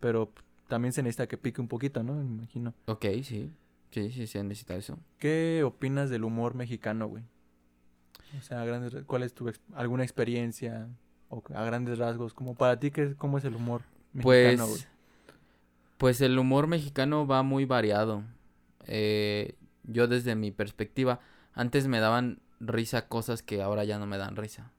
pero 0.00 0.32
también 0.68 0.92
se 0.92 1.02
necesita 1.02 1.26
que 1.28 1.36
pique 1.38 1.60
un 1.60 1.68
poquito, 1.68 2.02
¿no? 2.02 2.14
Me 2.14 2.24
imagino. 2.24 2.74
ok, 2.86 3.04
sí, 3.22 3.52
sí, 3.90 4.10
sí, 4.10 4.26
se 4.26 4.42
necesita 4.42 4.74
eso. 4.76 4.98
¿Qué 5.18 5.62
opinas 5.64 6.10
del 6.10 6.24
humor 6.24 6.54
mexicano, 6.54 7.06
güey? 7.06 7.24
O 8.38 8.42
sea, 8.42 8.62
a 8.62 8.64
grandes, 8.64 8.92
ra- 8.92 9.02
¿cuál 9.04 9.22
es 9.22 9.34
tu 9.34 9.48
ex- 9.48 9.60
alguna 9.74 10.02
experiencia 10.02 10.88
o 11.28 11.42
a 11.54 11.64
grandes 11.64 11.98
rasgos? 11.98 12.34
Como 12.34 12.54
para 12.54 12.78
ti, 12.80 12.90
¿qué, 12.90 13.14
¿cómo 13.14 13.38
es 13.38 13.44
el 13.44 13.54
humor 13.54 13.82
Pues, 14.20 14.46
mexicano, 14.58 14.68
güey? 14.68 14.82
pues 15.98 16.20
el 16.20 16.38
humor 16.38 16.66
mexicano 16.66 17.26
va 17.26 17.42
muy 17.42 17.64
variado. 17.64 18.24
Eh, 18.86 19.54
yo 19.84 20.08
desde 20.08 20.34
mi 20.34 20.50
perspectiva, 20.50 21.20
antes 21.54 21.86
me 21.88 22.00
daban 22.00 22.40
risa 22.60 23.08
cosas 23.08 23.42
que 23.42 23.62
ahora 23.62 23.84
ya 23.84 23.98
no 23.98 24.06
me 24.06 24.18
dan 24.18 24.36
risa. 24.36 24.72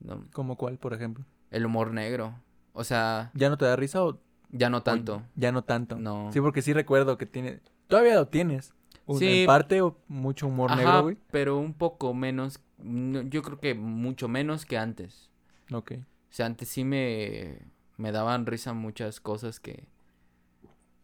¿No? 0.00 0.24
¿Cómo 0.32 0.56
cuál, 0.56 0.78
por 0.78 0.92
ejemplo? 0.94 1.24
El 1.50 1.66
humor 1.66 1.92
negro, 1.92 2.34
o 2.72 2.84
sea, 2.84 3.30
¿Ya 3.34 3.48
no 3.48 3.56
te 3.58 3.64
da 3.64 3.76
risa 3.76 4.04
o 4.04 4.18
ya 4.50 4.70
no 4.70 4.78
o 4.78 4.82
tanto. 4.82 5.22
ya 5.34 5.52
no 5.52 5.62
tanto? 5.64 5.96
No. 5.96 6.30
Sí, 6.32 6.40
porque 6.40 6.62
sí 6.62 6.72
recuerdo 6.72 7.18
que 7.18 7.26
tiene. 7.26 7.60
Todavía 7.88 8.14
lo 8.16 8.28
tienes. 8.28 8.72
Un- 9.06 9.18
Sí. 9.18 9.40
En 9.40 9.46
parte, 9.46 9.80
o 9.80 9.96
mucho 10.08 10.46
humor 10.48 10.70
Ajá, 10.70 10.80
negro, 10.82 11.02
güey. 11.04 11.16
pero 11.30 11.56
un 11.58 11.72
poco 11.72 12.12
menos, 12.12 12.60
no, 12.78 13.22
yo 13.22 13.42
creo 13.42 13.58
que 13.58 13.74
mucho 13.74 14.28
menos 14.28 14.66
que 14.66 14.76
antes. 14.76 15.30
Ok. 15.72 15.92
O 15.92 16.32
sea, 16.32 16.44
antes 16.46 16.68
sí 16.68 16.84
me, 16.84 17.58
me 17.96 18.12
daban 18.12 18.44
risa 18.44 18.74
muchas 18.74 19.18
cosas 19.20 19.60
que, 19.60 19.88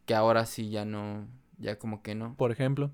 que 0.05 0.15
ahora 0.15 0.45
sí 0.45 0.69
ya 0.71 0.85
no, 0.85 1.27
ya 1.59 1.79
como 1.79 2.03
que 2.03 2.15
no. 2.15 2.35
Por 2.35 2.53
ejemplo. 2.53 2.91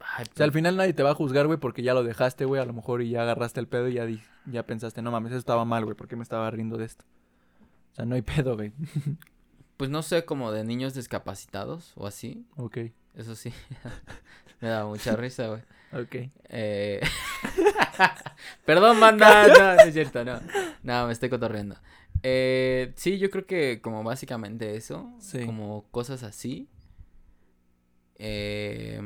Ay, 0.00 0.24
O 0.32 0.36
sea, 0.36 0.44
al 0.44 0.52
final 0.52 0.76
nadie 0.76 0.92
te 0.92 1.02
va 1.02 1.10
a 1.10 1.14
juzgar, 1.14 1.46
güey, 1.46 1.58
porque 1.58 1.82
ya 1.82 1.94
lo 1.94 2.04
dejaste, 2.04 2.44
güey. 2.44 2.60
A 2.60 2.64
lo 2.64 2.72
mejor 2.72 3.02
y 3.02 3.10
ya 3.10 3.22
agarraste 3.22 3.60
el 3.60 3.66
pedo 3.68 3.88
y 3.88 3.94
ya, 3.94 4.06
di- 4.06 4.22
ya 4.46 4.64
pensaste, 4.64 5.02
no 5.02 5.10
mames, 5.10 5.32
eso 5.32 5.38
estaba 5.38 5.64
mal, 5.64 5.84
güey. 5.84 5.96
¿Por 5.96 6.06
qué 6.08 6.16
me 6.16 6.22
estaba 6.22 6.50
riendo 6.50 6.76
de 6.76 6.84
esto? 6.84 7.04
O 7.92 7.94
sea, 7.96 8.04
no 8.04 8.14
hay 8.14 8.22
pedo, 8.22 8.56
güey. 8.56 8.72
pues 9.76 9.90
no 9.90 10.02
sé, 10.02 10.24
como 10.24 10.52
de 10.52 10.64
niños 10.64 10.94
discapacitados 10.94 11.92
o 11.96 12.06
así. 12.06 12.46
Ok. 12.56 12.78
Eso 13.14 13.34
sí, 13.34 13.50
me 14.60 14.68
daba 14.68 14.88
mucha 14.88 15.16
risa, 15.16 15.48
güey. 15.48 15.62
Ok. 15.92 16.30
Eh... 16.50 17.00
Perdón, 18.66 19.00
banda. 19.00 19.48
No, 19.48 19.74
no 19.76 19.82
es 19.82 19.94
cierto, 19.94 20.24
no. 20.24 20.40
No, 20.82 21.06
me 21.06 21.12
estoy 21.12 21.30
cotorreando. 21.30 21.76
Eh, 22.22 22.92
sí, 22.96 23.18
yo 23.18 23.30
creo 23.30 23.46
que 23.46 23.80
como 23.80 24.02
básicamente 24.02 24.76
eso. 24.76 25.10
Sí. 25.20 25.46
Como 25.46 25.86
cosas 25.90 26.22
así. 26.22 26.68
Eh, 28.16 29.00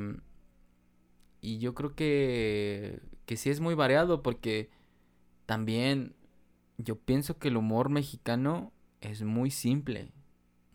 y 1.40 1.58
yo 1.58 1.74
creo 1.74 1.94
que, 1.94 3.00
que 3.26 3.36
sí 3.36 3.50
es 3.50 3.60
muy 3.60 3.74
variado 3.74 4.22
porque 4.22 4.70
también 5.46 6.14
yo 6.78 6.96
pienso 6.98 7.38
que 7.38 7.48
el 7.48 7.56
humor 7.56 7.88
mexicano 7.90 8.72
es 9.00 9.22
muy 9.22 9.50
simple. 9.50 10.12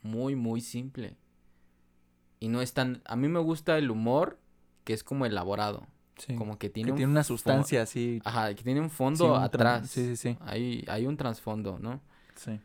Muy, 0.01 0.35
muy 0.35 0.61
simple. 0.61 1.17
Y 2.39 2.47
no 2.49 2.61
es 2.61 2.73
tan... 2.73 3.01
A 3.05 3.15
mí 3.15 3.27
me 3.27 3.39
gusta 3.39 3.77
el 3.77 3.89
humor 3.91 4.39
que 4.83 4.93
es 4.93 5.03
como 5.03 5.25
elaborado. 5.25 5.87
Sí. 6.17 6.35
Como 6.35 6.57
que 6.57 6.67
que 6.67 6.69
tiene 6.69 6.91
tiene, 6.93 7.05
un 7.05 7.11
una 7.11 7.21
fo- 7.21 7.25
sustancia 7.27 7.81
así. 7.81 8.21
Ajá, 8.23 8.53
que 8.53 8.63
tiene 8.63 8.81
un 8.81 8.89
sí, 8.89 8.95
fondo 8.95 9.33
un 9.35 9.43
atrás. 9.43 9.89
Sí, 9.89 10.05
sí, 10.05 10.15
sí. 10.15 10.37
Hay, 10.41 10.85
hay 10.87 11.07
un 11.07 11.17
trasfondo, 11.17 11.79
¿no? 11.79 12.01
Sí. 12.35 12.59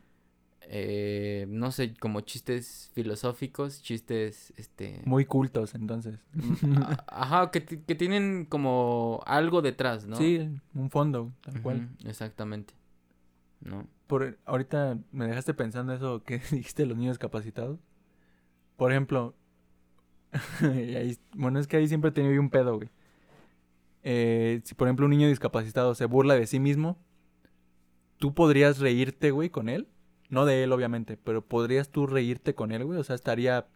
Eh, 0.63 1.45
no 1.49 1.71
sé, 1.71 1.93
como 1.95 2.21
chistes 2.21 2.91
filosóficos, 2.93 3.81
chistes, 3.81 4.53
este... 4.57 5.01
Muy 5.05 5.25
cultos, 5.25 5.75
entonces. 5.75 6.19
a- 6.77 7.03
Ajá, 7.07 7.51
que, 7.51 7.63
que 7.65 7.95
tienen 7.95 8.45
como 8.45 9.21
algo 9.25 9.61
detrás, 9.61 10.05
¿no? 10.05 10.15
Sí, 10.15 10.49
un 10.73 10.89
fondo, 10.89 11.33
tal 11.41 11.61
cual. 11.61 11.89
Exactamente. 12.05 12.73
¿No? 13.59 13.87
Por, 14.07 14.37
ahorita 14.45 14.97
me 15.11 15.27
dejaste 15.27 15.53
pensando 15.53 15.93
eso 15.93 16.23
que 16.23 16.39
dijiste 16.51 16.85
los 16.85 16.97
niños 16.97 17.17
capacitados. 17.17 17.79
Por 18.77 18.91
ejemplo, 18.91 19.35
y 20.61 20.95
ahí- 20.95 21.17
bueno, 21.35 21.59
es 21.59 21.67
que 21.67 21.77
ahí 21.77 21.87
siempre 21.87 22.09
he 22.09 22.13
tenido 22.13 22.39
un 22.39 22.49
pedo, 22.49 22.77
güey. 22.77 22.89
Eh, 24.03 24.61
si 24.63 24.73
por 24.73 24.87
ejemplo 24.87 25.05
un 25.05 25.11
niño 25.11 25.27
discapacitado 25.27 25.93
se 25.95 26.05
burla 26.05 26.35
de 26.35 26.47
sí 26.47 26.59
mismo, 26.59 26.97
¿tú 28.17 28.33
podrías 28.33 28.79
reírte, 28.79 29.31
güey, 29.31 29.49
con 29.49 29.69
él? 29.69 29.87
No 30.31 30.45
de 30.45 30.63
él, 30.63 30.71
obviamente, 30.71 31.17
pero 31.17 31.45
¿podrías 31.45 31.89
tú 31.89 32.07
reírte 32.07 32.55
con 32.55 32.71
él, 32.71 32.83
güey? 32.85 32.97
O 32.97 33.03
sea, 33.03 33.15
¿estaría 33.15 33.67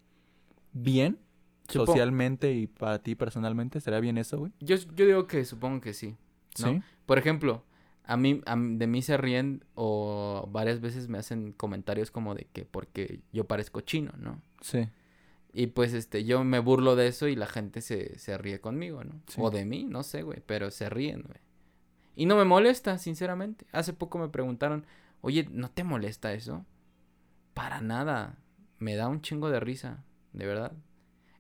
bien 0.74 1.20
Supo- 1.68 1.86
socialmente 1.86 2.54
y 2.54 2.66
para 2.68 3.00
ti 3.00 3.14
personalmente? 3.16 3.78
¿Estaría 3.78 4.00
bien 4.00 4.18
eso, 4.18 4.40
güey? 4.40 4.52
Yo, 4.60 4.76
yo 4.96 5.06
digo 5.06 5.28
que 5.28 5.46
supongo 5.46 5.82
que 5.82 5.94
sí. 5.94 6.16
¿no? 6.62 6.68
Sí. 6.74 6.82
Por 7.06 7.18
ejemplo, 7.18 7.64
a 8.06 8.18
mí, 8.18 8.42
a 8.46 8.56
de 8.56 8.88
mí 8.88 9.02
se 9.02 9.18
ríen 9.18 9.64
o 9.76 10.48
varias 10.52 10.80
veces 10.82 11.08
me 11.10 11.18
hacen 11.18 11.52
comentarios 11.52 12.10
como 12.12 12.36
de 12.36 12.48
que 12.54 12.66
porque 12.66 13.20
yo 13.34 13.46
parezco 13.46 13.82
chino, 13.82 14.14
¿no? 14.18 14.42
Sí. 14.62 14.88
Y 15.54 15.68
pues 15.68 15.94
este, 15.94 16.24
yo 16.26 16.44
me 16.44 16.60
burlo 16.60 16.96
de 16.96 17.08
eso 17.08 17.28
y 17.28 17.36
la 17.36 17.48
gente 17.48 17.82
se, 17.82 18.18
se 18.20 18.38
ríe 18.38 18.60
conmigo, 18.60 19.04
¿no? 19.04 19.22
Sí. 19.28 19.40
O 19.42 19.50
de 19.52 19.66
mí, 19.66 19.86
no 19.86 20.04
sé, 20.04 20.22
güey, 20.24 20.42
pero 20.46 20.70
se 20.72 20.90
ríen, 20.90 21.22
güey. 21.24 21.40
Y 22.18 22.26
no 22.26 22.38
me 22.38 22.46
molesta, 22.46 22.98
sinceramente. 22.98 23.66
Hace 23.74 23.92
poco 23.94 24.18
me 24.18 24.30
preguntaron, 24.30 24.86
oye, 25.26 25.48
¿no 25.52 25.72
te 25.72 25.84
molesta 25.84 26.34
eso? 26.34 26.66
Para 27.56 27.82
nada. 27.82 28.38
Me 28.78 28.96
da 28.96 29.08
un 29.08 29.22
chingo 29.22 29.50
de 29.50 29.60
risa, 29.60 30.04
de 30.34 30.46
verdad. 30.46 30.74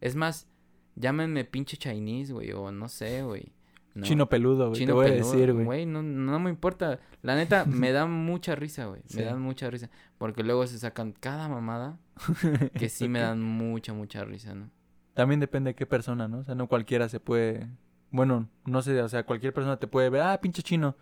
Es 0.01 0.15
más, 0.15 0.47
llámenme 0.95 1.45
pinche 1.45 1.77
Chinese, 1.77 2.33
güey, 2.33 2.51
o 2.51 2.71
no 2.71 2.89
sé, 2.89 3.21
güey. 3.21 3.53
¿no? 3.93 4.03
Chino 4.03 4.27
peludo, 4.27 4.69
güey. 4.69 4.85
te 4.87 4.91
voy 4.91 5.05
peludo, 5.05 5.29
a 5.29 5.31
decir, 5.31 5.53
güey. 5.53 5.65
güey. 5.65 5.85
No, 5.85 6.01
no 6.01 6.39
me 6.39 6.49
importa. 6.49 6.99
La 7.21 7.35
neta, 7.35 7.65
me 7.65 7.91
da 7.91 8.07
mucha 8.07 8.55
risa, 8.55 8.85
güey. 8.85 9.03
Sí. 9.05 9.17
Me 9.17 9.25
dan 9.25 9.39
mucha 9.39 9.69
risa. 9.69 9.91
Porque 10.17 10.41
luego 10.41 10.65
se 10.65 10.79
sacan 10.79 11.11
cada 11.11 11.47
mamada 11.47 11.99
que 12.73 12.89
sí 12.89 13.07
me 13.07 13.19
dan 13.19 13.43
mucha, 13.43 13.93
mucha 13.93 14.25
risa, 14.25 14.55
¿no? 14.55 14.71
También 15.13 15.39
depende 15.39 15.69
de 15.69 15.75
qué 15.75 15.85
persona, 15.85 16.27
¿no? 16.27 16.39
O 16.39 16.43
sea, 16.43 16.55
no 16.55 16.67
cualquiera 16.67 17.07
se 17.07 17.19
puede. 17.19 17.69
Bueno, 18.09 18.49
no 18.65 18.81
sé, 18.81 18.99
o 18.99 19.09
sea, 19.09 19.27
cualquier 19.27 19.53
persona 19.53 19.77
te 19.77 19.85
puede 19.85 20.09
ver, 20.09 20.21
ah, 20.21 20.41
pinche 20.41 20.63
chino. 20.63 20.97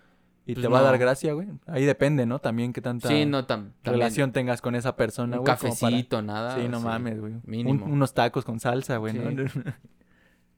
Y 0.46 0.56
Pues 0.56 0.64
te 0.66 0.68
va 0.70 0.80
a 0.80 0.84
dar 0.84 0.98
gracia, 0.98 1.32
güey. 1.34 1.48
Ahí 1.68 1.86
depende, 1.86 2.26
¿no? 2.26 2.40
También 2.40 2.74
qué 2.74 2.82
tanta 2.82 3.08
Sí, 3.08 3.26
no, 3.26 3.44
tam- 3.44 3.46
también 3.48 3.74
relación 3.86 4.32
tengas 4.34 4.62
con 4.62 4.76
esa 4.76 4.96
persona, 4.98 5.38
un 5.38 5.44
güey. 5.46 5.56
para- 5.56 5.70
cafecito, 5.72 6.22
nada. 6.22 6.58
Sí, 6.60 6.68
no 6.68 6.82
mames, 6.82 7.20
güey. 7.22 7.34
Un- 7.34 7.42
mínimo. 7.46 7.86
unos 7.86 8.14
tacos 8.14 8.44
con 8.44 8.60
salsa, 8.60 8.98
güey, 8.98 9.14
¿no? 9.14 9.24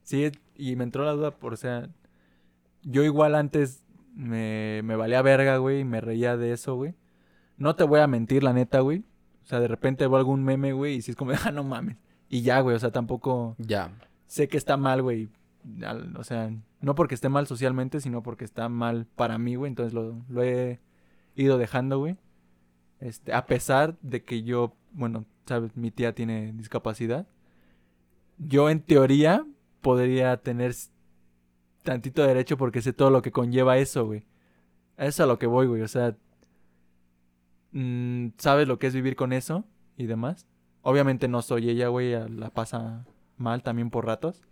Sí. 0.01 0.31
y 0.55 0.75
me 0.75 0.83
entró 0.83 1.03
la 1.05 1.11
duda 1.13 1.31
por, 1.31 1.53
o 1.53 1.57
sea, 1.57 1.89
yo 2.83 3.03
igual 3.03 3.35
antes 3.35 3.83
me, 4.15 4.81
me 4.83 4.95
valía 4.95 5.21
verga, 5.21 5.57
güey, 5.57 5.79
y 5.81 5.83
me 5.83 5.99
reía 6.01 6.37
de 6.37 6.51
eso, 6.51 6.75
güey. 6.75 6.93
No 7.57 7.75
te 7.75 7.83
voy 7.83 7.99
a 7.99 8.07
mentir, 8.07 8.43
la 8.43 8.53
neta, 8.53 8.79
güey. 8.81 9.03
O 9.43 9.47
sea, 9.47 9.59
de 9.59 9.67
repente 9.67 10.07
veo 10.07 10.17
algún 10.17 10.43
meme, 10.43 10.73
güey, 10.73 10.95
y 10.95 11.01
si 11.01 11.11
es 11.11 11.17
como, 11.17 11.31
ah, 11.45 11.51
no 11.51 11.63
mames. 11.63 11.97
Y 12.29 12.41
ya, 12.41 12.59
güey, 12.61 12.75
o 12.75 12.79
sea, 12.79 12.91
tampoco 12.91 13.55
Ya. 13.59 13.91
sé 14.27 14.47
que 14.47 14.57
está 14.57 14.77
mal, 14.77 15.01
güey. 15.01 15.29
O 16.17 16.23
sea, 16.23 16.51
no 16.85 16.93
porque 16.93 17.15
esté 17.15 17.29
mal 17.29 17.47
socialmente, 17.47 17.99
sino 17.99 18.21
porque 18.21 18.45
está 18.45 18.69
mal 18.69 19.07
para 19.15 19.39
mí, 19.39 19.55
güey. 19.55 19.69
Entonces 19.69 19.91
lo, 19.91 20.43
he 20.43 20.79
ido 21.35 21.57
dejando, 21.57 21.97
güey. 21.97 22.15
Este, 22.99 23.33
a 23.33 23.47
pesar 23.47 23.97
de 24.01 24.23
que 24.23 24.43
yo, 24.43 24.75
bueno, 24.91 25.25
sabes, 25.47 25.75
mi 25.75 25.89
tía 25.89 26.13
tiene 26.13 26.53
discapacidad. 26.53 27.25
Yo 28.37 28.69
en 28.69 28.81
teoría 28.81 29.47
podría 29.81 30.37
tener 30.37 30.75
tantito 31.81 32.21
derecho 32.21 32.55
porque 32.55 32.83
sé 32.83 32.93
todo 32.93 33.09
lo 33.09 33.23
que 33.23 33.31
conlleva 33.31 33.79
eso, 33.79 34.05
güey. 34.05 34.19
Eso 34.95 35.07
es 35.07 35.19
a 35.21 35.25
lo 35.25 35.39
que 35.39 35.47
voy, 35.47 35.65
güey. 35.65 35.81
O 35.81 35.87
sea, 35.87 36.15
mm, 37.71 38.27
sabes 38.37 38.67
lo 38.67 38.77
que 38.77 38.85
es 38.85 38.93
vivir 38.93 39.15
con 39.15 39.33
eso 39.33 39.65
y 39.97 40.05
demás. 40.05 40.45
Obviamente 40.83 41.27
no 41.29 41.41
soy 41.41 41.67
ella, 41.67 41.87
güey, 41.87 42.11
la 42.29 42.51
pasa 42.51 43.07
mal 43.37 43.63
también 43.63 43.89
por 43.89 44.05
ratos. 44.05 44.43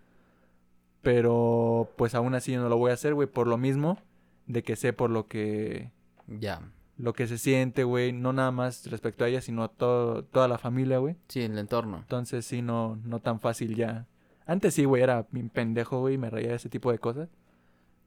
Pero 1.03 1.89
pues 1.97 2.15
aún 2.15 2.33
así 2.33 2.55
no 2.55 2.67
lo 2.69 2.77
voy 2.77 2.89
a 2.91 2.95
hacer, 2.95 3.13
güey, 3.13 3.27
por 3.27 3.45
lo 3.47 3.57
mismo 3.57 3.99
de 4.47 4.63
que 4.63 4.75
sé 4.75 4.91
por 4.93 5.09
lo 5.11 5.27
que 5.27 5.91
Ya. 6.27 6.61
lo 6.97 7.13
que 7.13 7.27
se 7.27 7.37
siente, 7.37 7.83
güey, 7.83 8.11
no 8.13 8.33
nada 8.33 8.51
más 8.51 8.89
respecto 8.89 9.23
a 9.23 9.27
ella, 9.27 9.41
sino 9.41 9.69
todo 9.69 10.23
toda 10.23 10.47
la 10.47 10.57
familia, 10.57 10.97
güey. 10.99 11.15
Sí, 11.27 11.41
el 11.41 11.57
entorno. 11.59 11.97
Entonces 11.97 12.45
sí 12.45 12.61
no 12.61 12.97
no 13.03 13.19
tan 13.19 13.39
fácil 13.39 13.75
ya. 13.75 14.07
Antes 14.45 14.73
sí, 14.73 14.85
güey, 14.85 15.03
era 15.03 15.27
bien 15.31 15.49
pendejo, 15.49 15.99
güey, 15.99 16.17
me 16.17 16.29
reía 16.29 16.49
de 16.49 16.55
ese 16.55 16.69
tipo 16.69 16.91
de 16.91 16.99
cosas. 16.99 17.29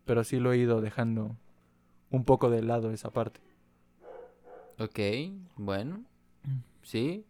Pero 0.06 0.24
sí 0.24 0.38
lo 0.40 0.52
he 0.52 0.58
ido 0.58 0.80
dejando 0.80 1.36
un 2.10 2.24
poco 2.24 2.48
de 2.50 2.62
lado 2.62 2.90
esa 2.92 3.10
parte. 3.10 3.40
Ok, 4.78 4.98
bueno. 5.56 6.04
Mm. 6.44 6.58
Sí, 6.82 7.24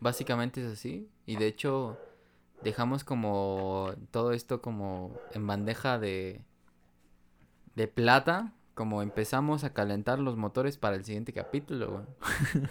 básicamente 0.00 0.64
es 0.64 0.72
así. 0.72 1.08
Y 1.26 1.36
de 1.36 1.46
hecho, 1.46 1.96
dejamos 2.62 3.04
como 3.04 3.92
todo 4.10 4.32
esto 4.32 4.60
como 4.62 5.14
en 5.32 5.46
bandeja 5.46 5.98
de, 5.98 6.42
de 7.74 7.88
plata. 7.88 8.52
Como 8.74 9.02
empezamos 9.02 9.64
a 9.64 9.72
calentar 9.72 10.20
los 10.20 10.36
motores 10.36 10.78
para 10.78 10.94
el 10.96 11.04
siguiente 11.04 11.32
capítulo, 11.32 11.90
güey. 11.90 12.04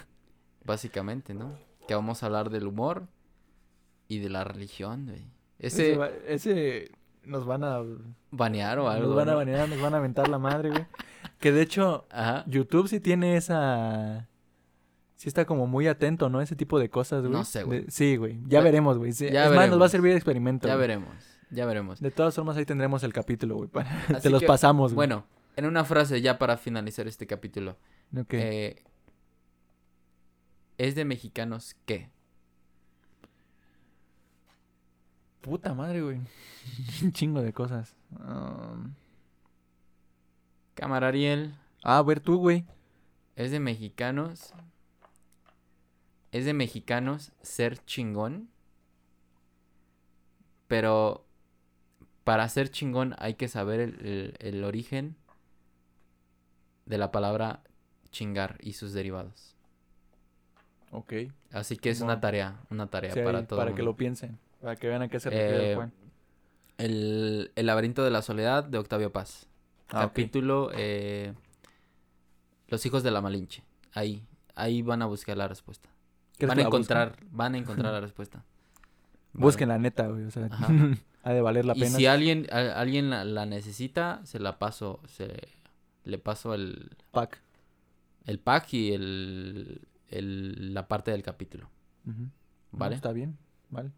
básicamente, 0.64 1.34
¿no? 1.34 1.52
Que 1.86 1.94
vamos 1.94 2.22
a 2.22 2.26
hablar 2.26 2.50
del 2.50 2.66
humor 2.66 3.06
y 4.08 4.18
de 4.20 4.28
la 4.30 4.44
religión, 4.44 5.06
güey. 5.06 5.24
Ese, 5.58 5.90
Ese 5.90 5.98
va- 5.98 6.10
ese 6.26 6.90
nos 7.24 7.44
van 7.44 7.64
a 7.64 7.82
banear 8.30 8.78
o 8.78 8.88
algo. 8.88 9.08
nos 9.08 9.16
van 9.16 9.28
a 9.28 9.34
banear, 9.34 9.68
nos 9.68 9.80
van 9.80 9.94
a 9.94 9.98
aventar 9.98 10.28
la 10.28 10.38
madre, 10.38 10.70
güey. 10.70 10.86
Que 11.38 11.52
de 11.52 11.62
hecho 11.62 12.06
Ajá. 12.10 12.44
YouTube 12.46 12.88
sí 12.88 13.00
tiene 13.00 13.36
esa 13.36 14.28
sí 15.18 15.28
está 15.28 15.44
como 15.44 15.66
muy 15.66 15.86
atento, 15.88 16.30
¿no? 16.30 16.40
Ese 16.40 16.56
tipo 16.56 16.78
de 16.78 16.88
cosas, 16.88 17.20
güey. 17.20 17.32
No 17.32 17.44
sé, 17.44 17.64
güey. 17.64 17.84
De- 17.84 17.90
Sí, 17.90 18.16
güey. 18.16 18.38
Ya 18.44 18.58
Ya- 18.58 18.60
veremos, 18.62 18.96
güey. 18.96 19.12
Sí, 19.12 19.28
ya 19.30 19.44
es 19.46 19.52
más, 19.54 19.68
nos 19.68 19.78
va 19.80 19.84
a 19.84 19.88
servir 19.90 20.12
de 20.12 20.16
experimento. 20.16 20.66
Ya 20.66 20.74
güey. 20.76 20.88
veremos, 20.88 21.14
ya 21.50 21.66
veremos. 21.66 22.00
De 22.00 22.10
todas 22.10 22.34
formas 22.34 22.56
ahí 22.56 22.64
tendremos 22.64 23.02
el 23.02 23.12
capítulo, 23.12 23.56
güey. 23.56 23.68
para- 23.68 23.90
Te 24.22 24.30
los 24.30 24.40
que, 24.40 24.46
pasamos, 24.46 24.94
güey. 24.94 25.06
Bueno, 25.08 25.26
en 25.56 25.66
una 25.66 25.84
frase 25.84 26.22
ya 26.22 26.38
para 26.38 26.56
finalizar 26.56 27.06
este 27.06 27.26
capítulo. 27.26 27.76
Ok. 28.16 28.32
Eh, 28.32 28.82
¿Es 30.78 30.94
de 30.94 31.04
mexicanos 31.04 31.76
qué? 31.84 32.08
Puta 35.40 35.74
madre, 35.74 36.02
güey. 36.02 36.20
Un 37.02 37.12
chingo 37.12 37.42
de 37.42 37.52
cosas. 37.52 37.94
Um, 38.12 38.94
Cámara 40.74 41.08
Ariel. 41.08 41.54
Ah, 41.82 41.98
a 41.98 42.02
ver 42.02 42.20
tú, 42.20 42.38
güey. 42.38 42.64
¿Es 43.36 43.50
de 43.50 43.60
mexicanos? 43.60 44.52
¿Es 46.32 46.44
de 46.44 46.52
mexicanos 46.54 47.32
ser 47.42 47.82
chingón? 47.84 48.48
Pero 50.66 51.24
para 52.24 52.48
ser 52.48 52.70
chingón 52.70 53.14
hay 53.18 53.34
que 53.34 53.48
saber 53.48 53.80
el, 53.80 54.06
el- 54.06 54.34
el 54.38 54.64
origen 54.64 55.16
de 56.86 56.98
la 56.98 57.10
palabra 57.10 57.62
chingar 58.10 58.58
y 58.60 58.74
sus 58.74 58.92
derivados. 58.92 59.54
Ok. 60.90 61.12
Así 61.52 61.76
que 61.76 61.90
es 61.90 61.98
Bueno. 62.00 62.12
una 62.12 62.20
tarea, 62.20 62.60
una 62.70 62.86
tarea 62.88 63.12
Sí, 63.12 63.20
para 63.22 63.38
ahí, 63.40 63.46
todo. 63.46 63.58
para 63.58 63.70
mundo. 63.70 63.76
que 63.76 63.82
lo 63.82 63.96
piensen. 63.96 64.38
Para 64.60 64.76
que 64.76 64.88
vean 64.88 65.02
a 65.02 65.08
qué 65.08 65.20
se 65.20 65.30
refiere 65.30 65.56
Eh, 65.66 65.70
el 65.70 65.76
Juan. 65.76 65.92
El, 66.78 67.52
el 67.56 67.66
laberinto 67.66 68.04
de 68.04 68.10
la 68.10 68.22
soledad 68.22 68.64
de 68.64 68.78
Octavio 68.78 69.12
Paz. 69.12 69.46
Ah. 69.88 70.00
Capítulo 70.02 70.70
eh, 70.74 71.32
Los 72.68 72.84
hijos 72.86 73.02
de 73.02 73.10
la 73.10 73.20
Malinche. 73.22 73.62
Ahí, 73.92 74.22
ahí 74.54 74.82
van 74.82 75.00
a 75.02 75.06
buscar 75.06 75.36
la 75.36 75.48
respuesta. 75.48 75.88
¿Quieres 76.38 76.56
Van 76.56 76.64
a 76.64 76.66
encontrar, 76.68 77.16
van 77.30 77.54
a 77.54 77.58
encontrar 77.58 77.92
la 77.92 78.00
respuesta. 78.00 78.44
Busquen 79.32 79.68
la 79.68 79.78
neta, 79.78 80.06
güey. 80.08 80.24
O 80.24 80.30
sea, 80.30 80.48
ha 81.24 81.32
de 81.32 81.40
valer 81.42 81.64
la 81.64 81.76
Y 81.76 81.80
pena. 81.80 81.96
si 81.96 82.06
alguien, 82.06 82.46
a- 82.50 82.80
alguien 82.80 83.10
la, 83.10 83.24
la 83.24 83.44
necesita, 83.46 84.20
se 84.24 84.38
la 84.38 84.58
paso, 84.58 85.00
se 85.06 85.48
le 86.04 86.18
paso 86.18 86.54
el, 86.54 86.96
Pack. 87.10 87.40
el 88.24 88.38
pack 88.38 88.72
y 88.74 88.92
el, 88.92 89.82
el- 90.10 90.74
la 90.74 90.88
parte 90.88 91.10
del 91.10 91.22
capítulo. 91.22 91.68
¿Vale? 92.72 92.94
está 92.94 93.12
bien, 93.12 93.36
vale. 93.70 93.90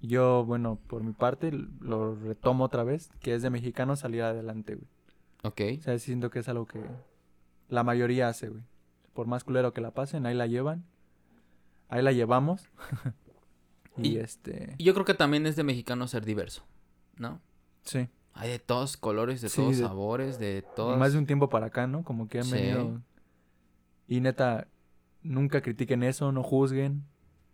Yo, 0.00 0.44
bueno, 0.44 0.78
por 0.86 1.02
mi 1.02 1.12
parte, 1.12 1.50
lo 1.80 2.14
retomo 2.14 2.64
otra 2.64 2.84
vez, 2.84 3.10
que 3.20 3.34
es 3.34 3.42
de 3.42 3.50
mexicano 3.50 3.96
salir 3.96 4.22
adelante, 4.22 4.74
güey. 4.76 4.86
Ok. 5.42 5.78
O 5.78 5.82
sea, 5.82 5.98
siento 5.98 6.30
que 6.30 6.38
es 6.38 6.48
algo 6.48 6.66
que 6.66 6.80
la 7.68 7.82
mayoría 7.82 8.28
hace, 8.28 8.48
güey. 8.48 8.62
Por 9.14 9.26
más 9.26 9.44
culero 9.44 9.72
que 9.72 9.80
la 9.80 9.92
pasen, 9.92 10.24
ahí 10.26 10.34
la 10.34 10.46
llevan. 10.46 10.84
Ahí 11.88 12.02
la 12.02 12.12
llevamos. 12.12 12.68
y, 13.98 14.10
Y- 14.12 14.16
este... 14.18 14.74
Y 14.78 14.84
yo 14.84 14.94
creo 14.94 15.04
que 15.04 15.14
también 15.14 15.46
es 15.46 15.56
de 15.56 15.64
mexicano 15.64 16.06
ser 16.08 16.24
diverso, 16.24 16.64
¿no? 17.16 17.40
Sí. 17.82 18.08
Hay 18.32 18.50
de 18.50 18.58
todos 18.58 18.96
colores, 18.96 19.40
de 19.40 19.48
Sí, 19.48 19.56
todos 19.56 19.76
de- 19.78 19.82
sabores, 19.84 20.38
de 20.38 20.62
todos... 20.74 20.98
Más 20.98 21.12
de 21.12 21.18
un 21.18 21.26
tiempo 21.26 21.48
para 21.48 21.66
acá, 21.66 21.86
¿no? 21.86 22.02
Como 22.02 22.28
que 22.28 22.38
han 22.38 22.44
Sí. 22.44 22.52
venido... 22.52 23.00
Y 24.08 24.20
neta, 24.20 24.66
nunca 25.22 25.62
critiquen 25.62 26.02
eso, 26.02 26.30
no 26.32 26.42
juzguen. 26.42 27.04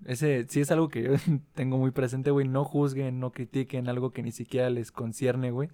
Ese 0.04 0.46
sí 0.48 0.60
es 0.60 0.70
algo 0.70 0.88
que 0.88 1.02
yo 1.02 1.10
tengo 1.54 1.76
muy 1.78 1.90
presente, 1.90 2.30
güey. 2.30 2.48
No 2.48 2.64
juzguen, 2.64 3.20
no 3.20 3.30
critiquen 3.32 3.88
algo 3.88 4.10
que 4.12 4.22
ni 4.22 4.32
siquiera 4.32 4.70
les 4.70 4.90
concierne, 4.90 5.50
güey. 5.50 5.68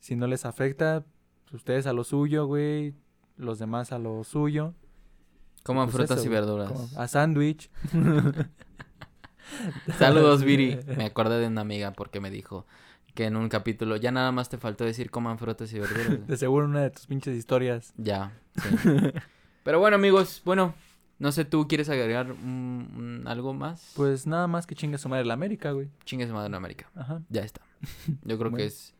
Si 0.00 0.16
no 0.16 0.26
les 0.26 0.44
afecta, 0.46 1.04
pues, 1.44 1.54
ustedes 1.54 1.86
a 1.86 1.92
lo 1.92 2.02
suyo, 2.04 2.46
güey. 2.46 2.94
Los 3.36 3.58
demás 3.58 3.92
a 3.92 3.98
lo 3.98 4.24
suyo. 4.24 4.74
Coman 5.62 5.86
Pues 5.86 5.96
frutas 5.96 6.18
eso, 6.18 6.26
y 6.26 6.30
verduras. 6.30 6.70
como 6.72 6.88
A 6.96 7.08
sándwich. 7.08 7.70
Saludos, 9.98 10.42
Viri. 10.44 10.78
Me 10.96 11.04
acordé 11.06 11.38
de 11.40 11.46
una 11.46 11.60
amiga 11.60 11.92
porque 11.92 12.20
me 12.20 12.30
dijo 12.30 12.66
que 13.14 13.26
en 13.26 13.36
un 13.36 13.48
capítulo 13.48 13.96
ya 13.96 14.10
nada 14.10 14.32
más 14.32 14.48
te 14.48 14.58
faltó 14.58 14.84
decir 14.84 15.10
coman 15.10 15.38
frutas 15.38 15.72
y 15.72 15.78
verduras. 15.78 16.26
De 16.26 16.36
seguro 16.36 16.66
una 16.66 16.80
de 16.80 16.90
tus 16.90 17.06
pinches 17.06 17.36
historias. 17.36 17.92
ya, 17.96 18.32
sí. 18.56 18.68
Pero 19.64 19.78
bueno, 19.78 19.94
amigos, 19.96 20.42
bueno, 20.44 20.74
no 21.20 21.30
sé, 21.30 21.44
¿tú 21.44 21.68
quieres 21.68 21.88
agregar 21.88 22.34
algo 23.26 23.54
más? 23.54 23.92
Pues 23.94 24.26
nada 24.26 24.48
más 24.48 24.66
que 24.66 24.74
chingue 24.74 24.98
su 24.98 25.08
madre 25.08 25.24
la 25.24 25.34
América, 25.34 25.70
güey. 25.70 25.88
Chingue 26.04 26.26
su 26.26 26.32
madre 26.32 26.48
en 26.48 26.56
América. 26.56 26.90
Ajá. 26.96 27.22
Ya 27.28 27.42
está. 27.42 27.60
Yo 28.24 28.38
creo 28.38 28.52
que 28.52 28.66
es... 28.66 28.94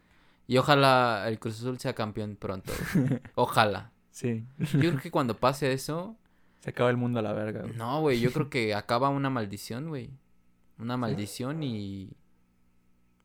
Y 0.46 0.58
ojalá 0.58 1.24
el 1.26 1.40
Cruz 1.40 1.56
Azul 1.58 1.78
sea 1.80 1.94
campeón 1.94 2.36
pronto. 2.36 2.72
güey. 2.94 3.20
Ojalá. 3.34 3.90
Sí. 4.12 4.44
Yo 4.58 4.90
creo 4.90 5.00
que 5.00 5.10
cuando 5.10 5.36
pase 5.36 5.72
eso... 5.72 6.16
Se 6.62 6.70
acaba 6.70 6.88
el 6.90 6.96
mundo 6.96 7.18
a 7.18 7.22
la 7.22 7.32
verga, 7.32 7.62
güey. 7.62 7.74
No, 7.76 8.00
güey, 8.00 8.20
yo 8.20 8.32
creo 8.32 8.48
que 8.50 8.74
acaba 8.74 9.08
una 9.08 9.28
maldición, 9.30 9.88
güey. 9.88 10.10
Una 10.78 10.96
maldición 10.96 11.62
y... 11.62 12.10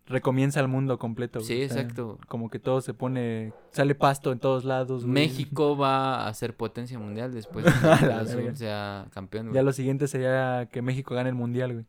Recomienza 0.07 0.61
el 0.61 0.69
mundo 0.69 0.97
completo. 0.99 1.39
güey. 1.39 1.47
Sí, 1.47 1.63
O 1.65 1.69
sea, 1.69 1.81
exacto. 1.81 2.17
como 2.27 2.49
que 2.49 2.59
todo 2.59 2.79
se 2.79 2.93
pone. 2.93 3.51
Sale 3.71 3.93
pasto 3.93 4.31
en 4.31 4.39
todos 4.39 4.63
lados, 4.63 5.03
güey. 5.03 5.13
México 5.13 5.75
va 5.77 6.27
a 6.27 6.33
ser 6.33 6.55
potencia 6.55 6.97
mundial 6.97 7.33
después 7.33 7.65
de 7.65 7.71
que 7.71 7.87
Azul 8.13 8.37
verga. 8.43 8.55
sea 8.55 9.07
campeón, 9.11 9.47
güey. 9.47 9.55
Ya 9.55 9.63
lo 9.63 9.73
siguiente 9.73 10.07
sería 10.07 10.69
que 10.71 10.81
México 10.81 11.13
gane 11.13 11.29
el 11.29 11.35
mundial, 11.35 11.73
güey. 11.73 11.85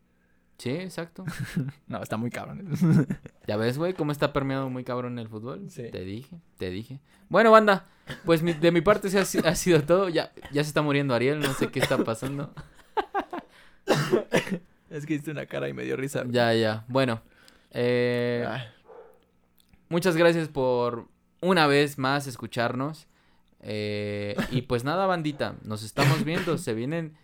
Sí, 0.59 0.71
exacto. 0.71 1.25
No, 1.87 2.03
está 2.03 2.17
muy 2.17 2.31
cabrón. 2.31 2.69
Ya 3.47 3.57
ves, 3.57 3.79
güey, 3.79 3.95
cómo 3.95 4.13
está 4.13 4.33
permeado 4.35 4.69
muy 4.69 4.85
cabrón 4.85 5.19
el 5.19 5.29
fútbol. 5.29 5.71
Sí. 5.71 5.85
Te 5.91 6.01
dije, 6.05 6.37
te 6.59 6.69
dije. 6.69 7.01
Bueno, 7.31 7.51
banda, 7.51 7.87
pues 8.27 8.43
mi- 8.43 8.53
de 8.53 8.71
mi 8.73 8.83
parte 8.83 9.09
se 9.09 9.19
ha, 9.19 9.25
si- 9.25 9.39
ha 9.39 9.55
sido 9.55 9.83
todo. 9.83 10.09
Ya, 10.11 10.33
ya 10.53 10.63
se 10.63 10.69
está 10.69 10.83
muriendo 10.83 11.15
Ariel, 11.15 11.41
no 11.41 11.53
sé 11.55 11.69
qué 11.71 11.79
está 11.81 11.97
pasando. 12.05 12.53
es 14.91 15.07
que 15.07 15.15
hiciste 15.15 15.31
una 15.31 15.47
cara 15.47 15.69
y 15.69 15.73
me 15.73 15.85
dio 15.85 15.97
risa. 15.97 16.25
Ya, 16.29 16.53
ya. 16.55 16.85
Bueno, 16.89 17.23
eh, 17.71 18.45
Ah, 18.47 18.67
muchas 19.89 20.17
gracias 20.17 20.49
por 20.49 21.09
una 21.41 21.67
vez 21.67 21.99
más 21.99 22.27
escucharnos. 22.27 23.07
Eh, 23.61 24.37
y 24.51 24.63
pues 24.63 24.85
nada, 24.85 25.07
bandita, 25.07 25.57
nos 25.63 25.83
estamos 25.83 26.25
viendo. 26.25 26.59
Se 26.59 26.75
vienen. 26.75 27.17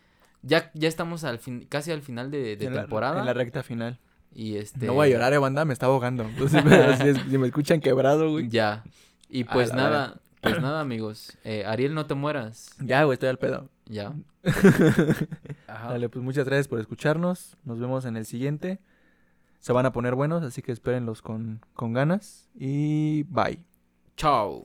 Ya, 0.47 0.71
ya 0.75 0.89
estamos 0.89 1.25
al 1.25 1.39
fin, 1.39 1.67
casi 1.69 1.91
al 1.91 2.03
final 2.03 2.31
de, 2.31 2.57
de 2.57 2.67
en 2.67 2.75
la- 2.75 2.83
temporada. 2.83 3.19
en 3.21 3.27
la 3.27 3.33
recta 3.33 3.63
final. 3.63 3.99
Y 4.35 4.57
este. 4.57 4.87
No 4.87 4.95
voy 4.95 5.09
a 5.09 5.11
llorar, 5.13 5.33
eh, 5.33 5.39
banda, 5.39 5.65
me 5.65 5.73
está 5.73 5.87
ahogando. 5.87 6.25
Entonces, 6.25 6.63
si, 7.31 7.39
me 7.39 7.47
escuchan 7.47 7.81
quebrado, 7.81 8.31
güey. 8.31 8.49
Ya. 8.49 8.85
Y 9.29 9.45
pues 9.45 9.73
nada, 9.73 10.21
pues 10.41 10.61
nada, 10.61 10.81
amigos. 10.81 11.37
Eh, 11.45 11.65
Ariel, 11.65 11.95
no 11.95 12.07
te 12.07 12.15
mueras. 12.15 12.71
Ya, 12.81 13.05
güey, 13.05 13.15
estoy 13.15 13.29
al 13.31 13.39
pedo. 13.39 13.69
Ya. 13.87 14.13
Ajá. 15.67 15.91
Dale, 15.93 16.09
pues 16.09 16.25
muchas 16.25 16.47
gracias 16.47 16.69
por 16.69 16.81
escucharnos. 16.81 17.57
Nos 17.65 17.79
vemos 17.79 18.05
en 18.05 18.17
el 18.17 18.27
siguiente. 18.27 18.81
Se 19.61 19.73
van 19.73 19.87
a 19.87 19.93
poner 19.93 20.15
buenos, 20.15 20.43
así 20.43 20.61
que 20.63 20.73
espérenlos 20.73 21.23
con, 21.23 21.61
con 21.75 21.93
ganas. 21.93 22.49
Y 22.55 23.23
bye. 23.25 23.61
Chao. 24.17 24.65